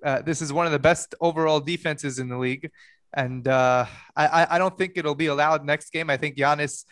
Uh, 0.04 0.22
this 0.22 0.40
is 0.42 0.52
one 0.52 0.66
of 0.66 0.72
the 0.72 0.78
best 0.78 1.14
overall 1.20 1.60
defenses 1.60 2.18
in 2.18 2.28
the 2.28 2.38
league, 2.38 2.70
and 3.14 3.46
uh, 3.48 3.84
I 4.16 4.46
I 4.50 4.58
don't 4.58 4.76
think 4.76 4.92
it'll 4.96 5.14
be 5.14 5.26
allowed 5.26 5.64
next 5.64 5.90
game. 5.90 6.10
I 6.10 6.16
think 6.16 6.36
Giannis 6.36 6.84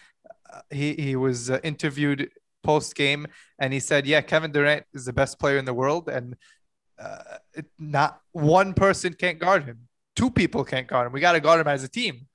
uh, 0.53 0.61
he 0.71 0.95
he 0.95 1.17
was 1.17 1.51
uh, 1.51 1.59
interviewed 1.63 2.31
post 2.63 2.95
game 2.95 3.27
and 3.59 3.73
he 3.73 3.81
said, 3.81 4.07
yeah, 4.07 4.21
Kevin 4.21 4.53
Durant 4.53 4.85
is 4.93 5.05
the 5.05 5.13
best 5.13 5.39
player 5.39 5.59
in 5.59 5.65
the 5.65 5.75
world, 5.75 6.09
and 6.09 6.37
uh, 6.99 7.39
it, 7.55 7.67
not 7.79 8.21
one 8.33 8.75
person 8.75 9.15
can't 9.15 9.39
guard 9.39 9.65
him. 9.65 9.89
Two 10.17 10.31
people 10.31 10.65
can't 10.65 10.87
guard 10.87 11.07
him. 11.07 11.13
We 11.13 11.21
got 11.21 11.33
to 11.33 11.41
guard 11.41 11.61
him 11.61 11.69
as 11.69 11.85
a 11.85 11.89
team. 11.89 12.27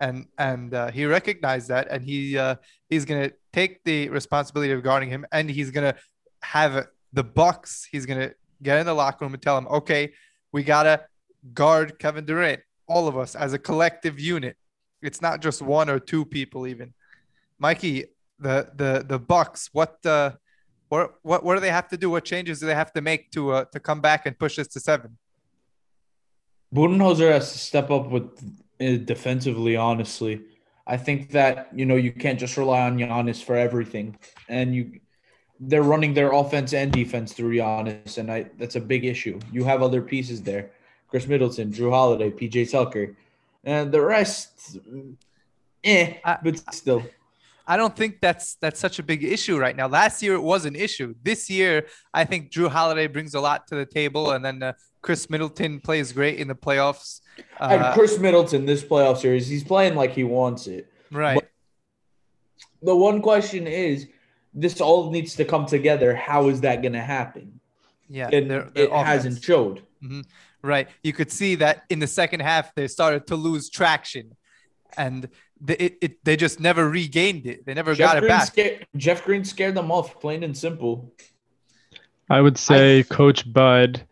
and 0.00 0.26
and 0.38 0.74
uh, 0.74 0.90
he 0.90 1.04
recognized 1.04 1.68
that, 1.68 1.88
and 1.90 2.04
he 2.04 2.38
he's 2.88 3.04
gonna 3.04 3.30
take 3.52 3.82
the 3.84 4.08
responsibility 4.08 4.72
of 4.72 4.82
guarding 4.82 5.08
him, 5.08 5.26
and 5.32 5.50
he's 5.50 5.70
gonna 5.70 5.94
have 6.42 6.86
the 7.12 7.24
Bucks. 7.24 7.86
He's 7.90 8.06
gonna 8.06 8.32
get 8.62 8.78
in 8.78 8.86
the 8.86 8.94
locker 8.94 9.24
room 9.24 9.34
and 9.34 9.42
tell 9.42 9.56
him, 9.56 9.66
okay, 9.68 10.12
we 10.52 10.62
gotta 10.62 11.06
guard 11.54 11.98
Kevin 11.98 12.24
Durant, 12.24 12.60
all 12.86 13.08
of 13.08 13.16
us 13.16 13.34
as 13.34 13.52
a 13.52 13.58
collective 13.58 14.20
unit. 14.20 14.56
It's 15.02 15.22
not 15.22 15.40
just 15.40 15.62
one 15.62 15.88
or 15.88 15.98
two 15.98 16.24
people, 16.24 16.66
even. 16.66 16.92
Mikey, 17.58 18.06
the 18.38 18.70
the 18.74 19.04
the 19.06 19.18
Bucks, 19.18 19.70
what 19.72 20.04
uh, 20.04 20.32
what 20.88 21.14
what 21.22 21.44
what 21.44 21.54
do 21.54 21.60
they 21.60 21.70
have 21.70 21.88
to 21.88 21.96
do? 21.96 22.10
What 22.10 22.24
changes 22.24 22.60
do 22.60 22.66
they 22.66 22.74
have 22.74 22.92
to 22.92 23.00
make 23.00 23.30
to 23.32 23.52
uh, 23.52 23.64
to 23.66 23.80
come 23.80 24.00
back 24.00 24.26
and 24.26 24.38
push 24.38 24.56
this 24.56 24.68
to 24.68 24.80
seven? 24.80 25.16
Budenholzer 26.74 27.32
has 27.32 27.52
to 27.52 27.58
step 27.58 27.90
up 27.90 28.10
with 28.10 28.26
uh, 28.80 28.96
defensively. 29.04 29.76
Honestly, 29.76 30.42
I 30.90 30.96
think 30.96 31.30
that 31.30 31.68
you 31.72 31.86
know 31.86 31.94
you 31.94 32.10
can't 32.10 32.38
just 32.38 32.56
rely 32.56 32.80
on 32.82 32.98
Giannis 32.98 33.40
for 33.42 33.56
everything, 33.56 34.18
and 34.48 34.74
you 34.74 35.00
they're 35.60 35.84
running 35.84 36.14
their 36.14 36.32
offense 36.32 36.72
and 36.72 36.90
defense 36.90 37.32
through 37.32 37.54
Giannis, 37.54 38.18
and 38.18 38.26
I 38.30 38.50
that's 38.58 38.74
a 38.74 38.80
big 38.80 39.04
issue. 39.04 39.38
You 39.52 39.62
have 39.64 39.82
other 39.82 40.02
pieces 40.02 40.42
there: 40.42 40.72
Khris 41.08 41.28
Middleton, 41.28 41.72
Jrue 41.72 41.92
Holiday, 41.92 42.30
PJ 42.32 42.72
Tucker, 42.72 43.14
and 43.62 43.92
the 43.92 44.00
rest. 44.00 44.78
Eh, 45.84 46.18
but 46.42 46.74
still. 46.74 47.02
I 47.68 47.76
don't 47.76 47.94
think 47.94 48.20
that's 48.20 48.56
that's 48.56 48.80
such 48.80 48.98
a 48.98 49.04
big 49.04 49.22
issue 49.22 49.56
right 49.56 49.76
now. 49.76 49.86
Last 49.86 50.24
year 50.24 50.34
it 50.34 50.42
was 50.42 50.64
an 50.64 50.74
issue. 50.74 51.14
This 51.22 51.48
year, 51.48 51.86
I 52.12 52.24
think 52.24 52.50
Jrue 52.50 52.68
Holiday 52.68 53.06
brings 53.06 53.34
a 53.34 53.40
lot 53.40 53.68
to 53.68 53.76
the 53.76 53.86
table, 53.86 54.32
and 54.32 54.44
then 54.44 54.60
uh, 54.60 54.72
Khris 55.02 55.30
Middleton 55.30 55.78
plays 55.78 56.10
great 56.12 56.40
in 56.40 56.48
the 56.48 56.56
playoffs. 56.56 57.20
Uh, 57.58 57.68
and 57.70 57.94
Khris 57.94 58.18
Middleton 58.18 58.66
this 58.66 58.82
playoff 58.82 59.18
series, 59.18 59.48
he's 59.48 59.64
playing 59.64 59.94
like 59.94 60.12
he 60.12 60.24
wants 60.24 60.66
it. 60.66 60.92
Right. 61.10 61.34
But 61.34 61.50
the 62.82 62.96
one 62.96 63.20
question 63.22 63.66
is, 63.66 64.08
this 64.52 64.80
all 64.80 65.10
needs 65.10 65.36
to 65.36 65.44
come 65.44 65.66
together. 65.66 66.14
How 66.14 66.48
is 66.48 66.62
that 66.62 66.82
going 66.82 66.94
to 66.94 67.00
happen? 67.00 67.60
Yeah, 68.08 68.28
and 68.32 68.50
they're, 68.50 68.70
they're 68.74 68.84
it 68.84 68.90
offense. 68.90 69.06
hasn't 69.06 69.44
showed. 69.44 69.82
Mm-hmm. 70.02 70.22
Right. 70.62 70.88
You 71.02 71.12
could 71.12 71.30
see 71.30 71.54
that 71.56 71.84
in 71.88 72.00
the 72.00 72.06
second 72.06 72.40
half 72.40 72.74
they 72.74 72.88
started 72.88 73.26
to 73.28 73.36
lose 73.36 73.70
traction, 73.70 74.34
and 74.96 75.28
the, 75.60 75.82
it, 75.82 75.98
it 76.00 76.24
they 76.24 76.36
just 76.36 76.58
never 76.58 76.88
regained 76.90 77.46
it. 77.46 77.64
They 77.64 77.74
never 77.74 77.94
Jeff 77.94 78.14
got 78.14 78.18
Green 78.18 78.24
it 78.24 78.34
back. 78.34 78.46
Scared, 78.46 78.86
Jeff 78.96 79.24
Green 79.24 79.44
scared 79.44 79.76
them 79.76 79.92
off, 79.92 80.20
plain 80.20 80.42
and 80.42 80.56
simple. 80.56 81.14
I 82.28 82.40
would 82.40 82.58
say 82.58 83.00
I, 83.00 83.02
Coach 83.02 83.50
Bud, 83.50 84.04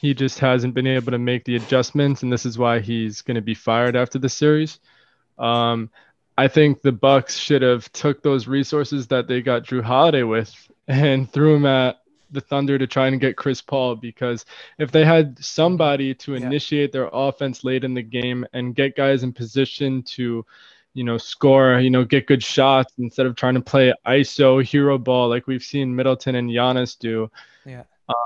he 0.00 0.14
just 0.14 0.38
hasn't 0.38 0.72
been 0.72 0.86
able 0.86 1.12
to 1.12 1.18
make 1.18 1.44
the 1.44 1.56
adjustments, 1.56 2.22
and 2.22 2.32
this 2.32 2.46
is 2.46 2.56
why 2.56 2.80
he's 2.80 3.20
going 3.20 3.34
to 3.34 3.42
be 3.42 3.54
fired 3.54 3.96
after 3.96 4.18
the 4.18 4.30
series. 4.30 4.80
Um, 5.38 5.90
I 6.38 6.48
think 6.48 6.80
the 6.80 6.90
Bucks 6.90 7.36
should 7.36 7.60
have 7.60 7.92
took 7.92 8.22
those 8.22 8.48
resources 8.48 9.06
that 9.08 9.28
they 9.28 9.42
got 9.42 9.64
Jrue 9.64 9.82
Holiday 9.82 10.22
with 10.22 10.54
and 10.88 11.30
threw 11.32 11.52
them 11.52 11.66
at 11.66 12.00
the 12.30 12.40
Thunder 12.40 12.78
to 12.78 12.86
try 12.86 13.08
and 13.08 13.20
get 13.20 13.36
Chris 13.36 13.60
Paul 13.60 13.94
because 13.94 14.46
if 14.78 14.90
they 14.90 15.04
had 15.04 15.36
somebody 15.44 16.14
to 16.14 16.32
yeah. 16.32 16.46
initiate 16.46 16.92
their 16.92 17.10
offense 17.12 17.62
late 17.62 17.84
in 17.84 17.92
the 17.92 18.02
game 18.02 18.46
and 18.54 18.74
get 18.74 18.96
guys 18.96 19.22
in 19.22 19.34
position 19.34 20.02
to, 20.14 20.46
you 20.94 21.04
know, 21.04 21.18
score, 21.18 21.78
you 21.78 21.90
know, 21.90 22.04
get 22.04 22.26
good 22.26 22.42
shots 22.42 22.94
instead 22.98 23.26
of 23.26 23.36
trying 23.36 23.54
to 23.54 23.60
play 23.60 23.92
ISO 24.06 24.64
hero 24.64 24.96
ball 24.96 25.28
like 25.28 25.46
we've 25.46 25.62
seen 25.62 25.94
Middleton 25.94 26.36
and 26.36 26.48
Giannis 26.48 26.98
do. 26.98 27.30
Yeah. 27.66 27.82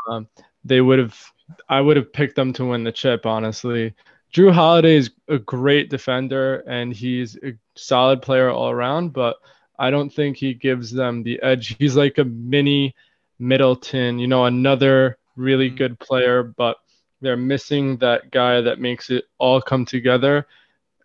Um, 0.08 0.28
they 0.64 0.80
would 0.80 1.00
have 1.00 1.33
I 1.68 1.80
would 1.80 1.96
have 1.96 2.12
picked 2.12 2.36
them 2.36 2.52
to 2.54 2.64
win 2.64 2.84
the 2.84 2.92
chip, 2.92 3.26
honestly. 3.26 3.94
Jrue 4.32 4.52
Holiday 4.52 4.96
is 4.96 5.10
a 5.28 5.38
great 5.38 5.90
defender 5.90 6.64
and 6.66 6.92
he's 6.92 7.36
a 7.36 7.52
solid 7.76 8.20
player 8.20 8.50
all 8.50 8.70
around, 8.70 9.12
but 9.12 9.36
I 9.78 9.90
don't 9.90 10.10
think 10.10 10.36
he 10.36 10.54
gives 10.54 10.90
them 10.90 11.22
the 11.22 11.40
edge. 11.42 11.76
He's 11.78 11.96
like 11.96 12.18
a 12.18 12.24
mini 12.24 12.94
Middleton, 13.38 14.18
you 14.18 14.26
know, 14.26 14.46
another 14.46 15.18
really 15.36 15.68
mm-hmm. 15.68 15.76
good 15.76 15.98
player, 15.98 16.42
but 16.42 16.78
they're 17.20 17.36
missing 17.36 17.96
that 17.98 18.30
guy 18.30 18.60
that 18.60 18.80
makes 18.80 19.10
it 19.10 19.24
all 19.38 19.60
come 19.60 19.84
together 19.84 20.46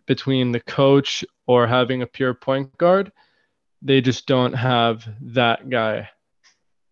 between 0.06 0.52
the 0.52 0.60
coach 0.60 1.24
or 1.46 1.66
having 1.66 2.02
a 2.02 2.06
pure 2.06 2.34
point 2.34 2.76
guard. 2.78 3.12
They 3.82 4.00
just 4.00 4.26
don't 4.26 4.52
have 4.52 5.08
that 5.20 5.70
guy. 5.70 6.10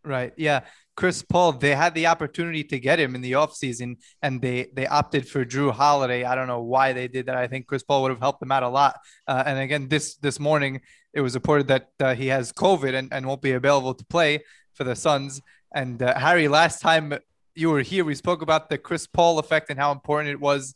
Right. 0.04 0.32
Yeah. 0.36 0.60
Chris 0.98 1.22
Paul, 1.22 1.52
they 1.52 1.76
had 1.76 1.94
the 1.94 2.08
opportunity 2.08 2.64
to 2.64 2.76
get 2.80 2.98
him 2.98 3.14
in 3.14 3.20
the 3.20 3.30
offseason 3.30 3.98
and 4.20 4.42
they 4.42 4.66
they 4.74 4.84
opted 4.88 5.28
for 5.28 5.44
Jrue 5.44 5.70
Holiday. 5.70 6.24
I 6.24 6.34
don't 6.34 6.48
know 6.48 6.62
why 6.62 6.92
they 6.92 7.06
did 7.06 7.26
that. 7.26 7.36
I 7.36 7.46
think 7.46 7.68
Chris 7.68 7.84
Paul 7.84 8.02
would 8.02 8.10
have 8.10 8.18
helped 8.18 8.40
them 8.40 8.50
out 8.50 8.64
a 8.64 8.68
lot. 8.68 8.96
Uh, 9.24 9.44
and 9.46 9.60
again, 9.60 9.86
this 9.86 10.16
this 10.16 10.40
morning 10.40 10.80
it 11.12 11.20
was 11.20 11.34
reported 11.34 11.68
that 11.68 11.90
uh, 12.00 12.16
he 12.16 12.26
has 12.26 12.52
COVID 12.52 12.94
and, 12.98 13.12
and 13.12 13.26
won't 13.26 13.42
be 13.42 13.52
available 13.52 13.94
to 13.94 14.04
play 14.06 14.42
for 14.74 14.82
the 14.82 14.96
Suns. 14.96 15.40
And 15.72 16.02
uh, 16.02 16.18
Harry, 16.18 16.48
last 16.48 16.80
time 16.80 17.16
you 17.54 17.70
were 17.70 17.82
here, 17.82 18.04
we 18.04 18.16
spoke 18.16 18.42
about 18.42 18.68
the 18.68 18.76
Chris 18.76 19.06
Paul 19.06 19.38
effect 19.38 19.70
and 19.70 19.78
how 19.78 19.92
important 19.92 20.32
it 20.32 20.40
was, 20.40 20.74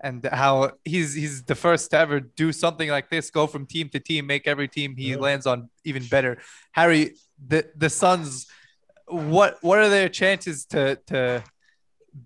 and 0.00 0.24
how 0.24 0.70
he's 0.84 1.14
he's 1.14 1.42
the 1.42 1.56
first 1.56 1.90
to 1.90 1.98
ever 1.98 2.20
do 2.20 2.52
something 2.52 2.90
like 2.90 3.10
this, 3.10 3.28
go 3.28 3.48
from 3.48 3.66
team 3.66 3.88
to 3.88 3.98
team, 3.98 4.28
make 4.28 4.46
every 4.46 4.68
team 4.68 4.94
he 4.96 5.10
yeah. 5.10 5.16
lands 5.16 5.46
on 5.48 5.68
even 5.82 6.04
better. 6.04 6.38
Harry, 6.70 7.16
the 7.44 7.68
the 7.74 7.90
Suns, 7.90 8.46
what 9.06 9.58
what 9.62 9.78
are 9.78 9.88
their 9.88 10.08
chances 10.08 10.64
to 10.66 10.96
to 11.06 11.42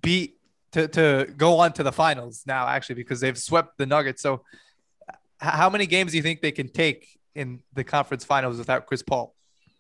beat 0.03 0.37
to 0.73 0.89
to 0.89 1.33
go 1.37 1.59
on 1.59 1.73
to 1.75 1.83
the 1.83 1.93
finals 1.93 2.45
now? 2.47 2.67
Actually, 2.67 2.97
because 2.97 3.21
they've 3.21 3.39
swept 3.39 3.79
the 3.79 3.87
Nuggets. 3.87 4.23
So, 4.23 4.43
how 5.39 5.71
many 5.71 5.87
games 5.87 6.13
do 6.13 6.17
you 6.17 6.23
think 6.23 6.41
they 6.41 6.53
can 6.53 6.69
take 6.69 7.19
in 7.35 7.61
the 7.75 7.85
conference 7.85 8.25
finals 8.25 8.59
without 8.59 8.87
Chris 8.87 9.03
Paul? 9.03 9.35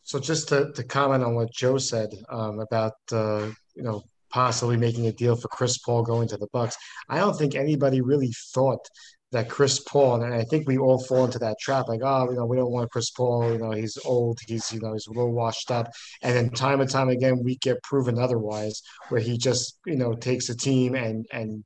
So 0.04 0.18
just 0.18 0.48
to, 0.48 0.72
to 0.72 0.84
comment 0.84 1.22
on 1.22 1.34
what 1.34 1.52
Joe 1.52 1.76
said 1.76 2.14
um, 2.30 2.60
about 2.60 2.94
uh, 3.12 3.50
you 3.74 3.82
know 3.82 4.04
possibly 4.30 4.76
making 4.76 5.06
a 5.06 5.12
deal 5.12 5.36
for 5.36 5.48
Chris 5.48 5.78
Paul 5.78 6.02
going 6.02 6.28
to 6.28 6.36
the 6.36 6.48
Bucks, 6.52 6.76
I 7.08 7.18
don't 7.18 7.36
think 7.36 7.54
anybody 7.54 8.00
really 8.00 8.32
thought 8.54 8.86
that 9.32 9.50
Chris 9.50 9.80
Paul, 9.80 10.22
and 10.22 10.32
I 10.32 10.42
think 10.44 10.66
we 10.66 10.78
all 10.78 11.02
fall 11.04 11.26
into 11.26 11.38
that 11.40 11.58
trap, 11.60 11.88
like, 11.88 12.00
oh, 12.02 12.30
you 12.30 12.36
know, 12.36 12.46
we 12.46 12.56
don't 12.56 12.70
want 12.70 12.90
Chris 12.90 13.10
Paul, 13.10 13.52
you 13.52 13.58
know, 13.58 13.72
he's 13.72 13.98
old, 14.04 14.38
he's, 14.46 14.72
you 14.72 14.80
know, 14.80 14.94
he's 14.94 15.06
a 15.06 15.10
little 15.10 15.32
washed 15.32 15.70
up. 15.70 15.90
And 16.22 16.34
then 16.34 16.50
time 16.50 16.80
and 16.80 16.90
time 16.90 17.10
again, 17.10 17.42
we 17.44 17.56
get 17.56 17.82
proven 17.82 18.18
otherwise, 18.18 18.82
where 19.10 19.20
he 19.20 19.36
just, 19.36 19.78
you 19.84 19.96
know, 19.96 20.14
takes 20.14 20.48
a 20.48 20.56
team 20.56 20.94
and, 20.94 21.26
and, 21.30 21.62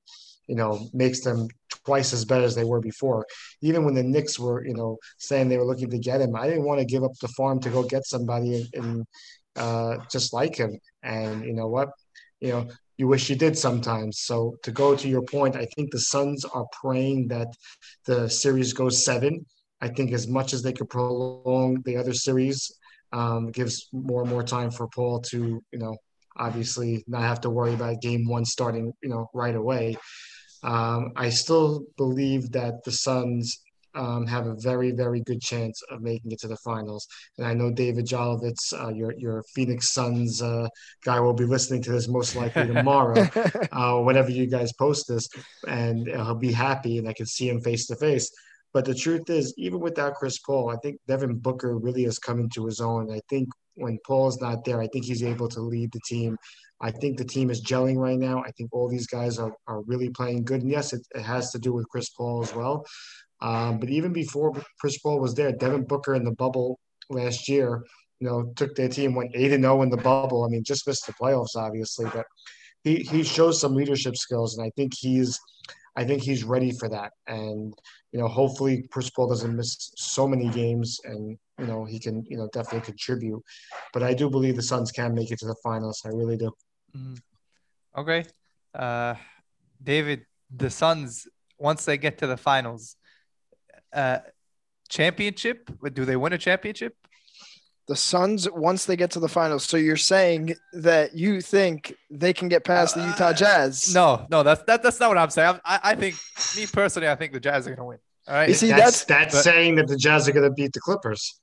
you 0.48 0.56
know, 0.56 0.88
makes 0.92 1.20
them 1.20 1.46
twice 1.84 2.12
as 2.12 2.24
bad 2.24 2.42
as 2.42 2.54
they 2.56 2.64
were 2.64 2.80
before. 2.80 3.24
Even 3.60 3.84
when 3.84 3.94
the 3.94 4.02
Knicks 4.02 4.38
were, 4.38 4.66
you 4.66 4.74
know, 4.74 4.98
saying 5.18 5.48
they 5.48 5.58
were 5.58 5.64
looking 5.64 5.90
to 5.90 5.98
get 5.98 6.20
him, 6.20 6.34
I 6.34 6.48
didn't 6.48 6.64
want 6.64 6.80
to 6.80 6.84
give 6.84 7.04
up 7.04 7.12
the 7.20 7.28
farm 7.28 7.60
to 7.60 7.70
go 7.70 7.84
get 7.84 8.04
somebody 8.06 8.68
and 8.74 9.04
uh, 9.54 9.98
just 10.10 10.32
like 10.32 10.56
him. 10.56 10.78
And 11.02 11.44
you 11.44 11.52
know 11.52 11.68
what? 11.68 11.90
You 12.40 12.52
know, 12.52 12.68
you 13.02 13.08
wish 13.08 13.28
you 13.28 13.34
did 13.34 13.58
sometimes. 13.58 14.20
So 14.20 14.56
to 14.62 14.70
go 14.70 14.94
to 14.94 15.08
your 15.08 15.22
point, 15.22 15.56
I 15.56 15.66
think 15.74 15.90
the 15.90 15.98
Suns 15.98 16.44
are 16.44 16.66
praying 16.80 17.26
that 17.34 17.48
the 18.06 18.30
series 18.30 18.72
goes 18.72 19.04
seven. 19.04 19.44
I 19.80 19.88
think 19.88 20.12
as 20.12 20.28
much 20.28 20.52
as 20.54 20.62
they 20.62 20.72
could 20.72 20.88
prolong 20.88 21.82
the 21.84 21.96
other 21.96 22.14
series, 22.14 22.58
um, 23.12 23.50
gives 23.50 23.88
more 23.92 24.20
and 24.22 24.30
more 24.30 24.44
time 24.44 24.70
for 24.70 24.86
Paul 24.86 25.20
to, 25.32 25.38
you 25.72 25.80
know, 25.80 25.96
obviously 26.36 27.02
not 27.08 27.22
have 27.22 27.40
to 27.40 27.50
worry 27.50 27.74
about 27.74 28.00
game 28.00 28.24
one 28.28 28.44
starting, 28.44 28.92
you 29.02 29.08
know, 29.08 29.26
right 29.34 29.56
away. 29.56 29.96
Um, 30.62 31.10
I 31.16 31.30
still 31.30 31.82
believe 31.96 32.52
that 32.52 32.84
the 32.84 32.92
Suns 32.92 33.60
um, 33.94 34.26
have 34.26 34.46
a 34.46 34.54
very, 34.54 34.90
very 34.90 35.20
good 35.20 35.40
chance 35.40 35.82
of 35.90 36.02
making 36.02 36.32
it 36.32 36.40
to 36.40 36.48
the 36.48 36.56
finals. 36.58 37.06
And 37.38 37.46
I 37.46 37.54
know 37.54 37.70
David 37.70 38.06
Jolovitz, 38.06 38.72
uh, 38.72 38.88
your 38.88 39.12
your 39.16 39.42
Phoenix 39.54 39.92
Suns 39.92 40.42
uh, 40.42 40.68
guy, 41.04 41.20
will 41.20 41.34
be 41.34 41.44
listening 41.44 41.82
to 41.82 41.92
this 41.92 42.08
most 42.08 42.36
likely 42.36 42.66
tomorrow, 42.66 43.26
uh, 43.72 44.00
whenever 44.00 44.30
you 44.30 44.46
guys 44.46 44.72
post 44.72 45.06
this, 45.08 45.28
and 45.66 46.06
he'll 46.06 46.34
be 46.34 46.52
happy, 46.52 46.98
and 46.98 47.08
I 47.08 47.12
can 47.12 47.26
see 47.26 47.48
him 47.48 47.60
face 47.60 47.86
to 47.86 47.96
face. 47.96 48.30
But 48.72 48.86
the 48.86 48.94
truth 48.94 49.28
is, 49.28 49.52
even 49.58 49.80
without 49.80 50.14
Chris 50.14 50.38
Paul, 50.38 50.70
I 50.70 50.76
think 50.76 50.98
Devin 51.06 51.38
Booker 51.38 51.78
really 51.78 52.04
has 52.04 52.18
come 52.18 52.40
into 52.40 52.64
his 52.64 52.80
own. 52.80 53.12
I 53.12 53.20
think 53.28 53.48
when 53.74 53.98
Paul's 54.06 54.40
not 54.40 54.64
there, 54.64 54.80
I 54.80 54.86
think 54.86 55.04
he's 55.04 55.22
able 55.22 55.48
to 55.48 55.60
lead 55.60 55.92
the 55.92 56.00
team 56.06 56.38
I 56.82 56.90
think 56.90 57.16
the 57.16 57.24
team 57.24 57.48
is 57.48 57.64
gelling 57.64 57.96
right 57.96 58.18
now. 58.18 58.42
I 58.42 58.50
think 58.50 58.70
all 58.72 58.88
these 58.88 59.06
guys 59.06 59.38
are, 59.38 59.54
are 59.68 59.82
really 59.82 60.10
playing 60.10 60.44
good. 60.44 60.62
And 60.62 60.70
yes, 60.70 60.92
it, 60.92 61.06
it 61.14 61.22
has 61.22 61.52
to 61.52 61.58
do 61.60 61.72
with 61.72 61.88
Chris 61.88 62.10
Paul 62.10 62.42
as 62.42 62.52
well. 62.54 62.84
Um, 63.42 63.78
but 63.78 63.90
even 63.90 64.12
before 64.12 64.52
Chris 64.80 64.98
Paul 64.98 65.20
was 65.20 65.34
there, 65.34 65.52
Devin 65.52 65.84
Booker 65.84 66.14
in 66.14 66.24
the 66.24 66.30
bubble 66.30 66.78
last 67.10 67.48
year, 67.48 67.84
you 68.20 68.28
know, 68.28 68.52
took 68.54 68.76
their 68.76 68.88
team, 68.88 69.16
went 69.16 69.32
8 69.34 69.52
and 69.52 69.64
0 69.64 69.82
in 69.82 69.90
the 69.90 69.96
bubble. 69.96 70.44
I 70.44 70.48
mean, 70.48 70.62
just 70.62 70.86
missed 70.86 71.06
the 71.06 71.12
playoffs, 71.12 71.56
obviously, 71.56 72.08
but 72.14 72.24
he, 72.84 72.96
he 73.00 73.24
shows 73.24 73.60
some 73.60 73.74
leadership 73.74 74.16
skills. 74.16 74.56
And 74.56 74.64
I 74.64 74.70
think 74.76 74.92
he's, 74.96 75.38
I 75.96 76.04
think 76.04 76.22
he's 76.22 76.44
ready 76.44 76.70
for 76.70 76.88
that. 76.88 77.12
And, 77.26 77.74
you 78.12 78.20
know, 78.20 78.28
hopefully 78.28 78.86
Chris 78.92 79.10
Paul 79.10 79.28
doesn't 79.28 79.56
miss 79.56 79.90
so 79.96 80.28
many 80.28 80.48
games 80.48 81.00
and, 81.04 81.36
you 81.58 81.66
know, 81.66 81.84
he 81.84 81.98
can, 81.98 82.24
you 82.28 82.36
know, 82.36 82.48
definitely 82.52 82.86
contribute. 82.86 83.42
But 83.92 84.04
I 84.04 84.14
do 84.14 84.30
believe 84.30 84.54
the 84.54 84.62
Suns 84.62 84.92
can 84.92 85.14
make 85.14 85.32
it 85.32 85.40
to 85.40 85.46
the 85.46 85.56
finals. 85.64 86.00
I 86.04 86.10
really 86.10 86.36
do. 86.36 86.52
Mm. 86.96 87.18
Okay. 87.98 88.24
Uh, 88.72 89.16
David, 89.82 90.26
the 90.54 90.70
Suns, 90.70 91.26
once 91.58 91.84
they 91.84 91.98
get 91.98 92.18
to 92.18 92.28
the 92.28 92.36
finals, 92.36 92.96
uh, 93.92 94.18
championship. 94.88 95.70
But 95.80 95.94
do 95.94 96.04
they 96.04 96.16
win 96.16 96.32
a 96.32 96.38
championship? 96.38 96.96
The 97.88 97.96
Suns 97.96 98.48
once 98.50 98.84
they 98.84 98.96
get 98.96 99.10
to 99.12 99.20
the 99.20 99.28
finals. 99.28 99.64
So 99.64 99.76
you're 99.76 99.96
saying 99.96 100.54
that 100.72 101.14
you 101.14 101.40
think 101.40 101.94
they 102.10 102.32
can 102.32 102.48
get 102.48 102.64
past 102.64 102.94
the 102.94 103.04
Utah 103.04 103.28
uh, 103.28 103.32
Jazz? 103.32 103.92
No, 103.92 104.26
no, 104.30 104.42
that's 104.42 104.62
that, 104.64 104.82
that's 104.82 105.00
not 105.00 105.08
what 105.08 105.18
I'm 105.18 105.30
saying. 105.30 105.58
I, 105.64 105.80
I 105.82 105.94
think 105.96 106.14
me 106.56 106.66
personally, 106.66 107.08
I 107.08 107.16
think 107.16 107.32
the 107.32 107.40
Jazz 107.40 107.66
are 107.66 107.70
going 107.70 107.78
to 107.78 107.84
win. 107.84 107.98
All 108.28 108.34
right. 108.34 108.48
You 108.48 108.54
see, 108.54 108.68
that's 108.68 109.04
that's, 109.04 109.04
that's 109.04 109.34
but, 109.34 109.42
saying 109.42 109.74
that 109.76 109.88
the 109.88 109.96
Jazz 109.96 110.28
are 110.28 110.32
going 110.32 110.48
to 110.48 110.54
beat 110.54 110.72
the 110.72 110.80
Clippers. 110.80 111.40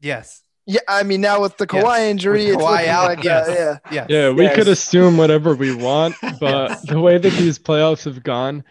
Yes. 0.00 0.42
Yeah, 0.70 0.80
I 0.86 1.02
mean 1.02 1.22
now 1.22 1.40
with 1.40 1.56
the 1.56 1.66
Kawhi 1.66 1.98
yes. 1.98 2.10
injury, 2.10 2.44
with 2.46 2.56
it's 2.56 2.62
Kawhi 2.62 2.86
out, 2.88 3.04
like 3.06 3.24
yes. 3.24 3.46
That, 3.46 3.56
yeah, 3.56 3.78
yes. 3.90 4.06
yeah. 4.10 4.30
We 4.30 4.42
yes. 4.42 4.54
could 4.54 4.68
assume 4.68 5.16
whatever 5.16 5.54
we 5.54 5.74
want, 5.74 6.14
but 6.38 6.82
the 6.84 7.00
way 7.00 7.16
that 7.16 7.32
these 7.32 7.58
playoffs 7.58 8.04
have 8.04 8.22
gone, 8.22 8.64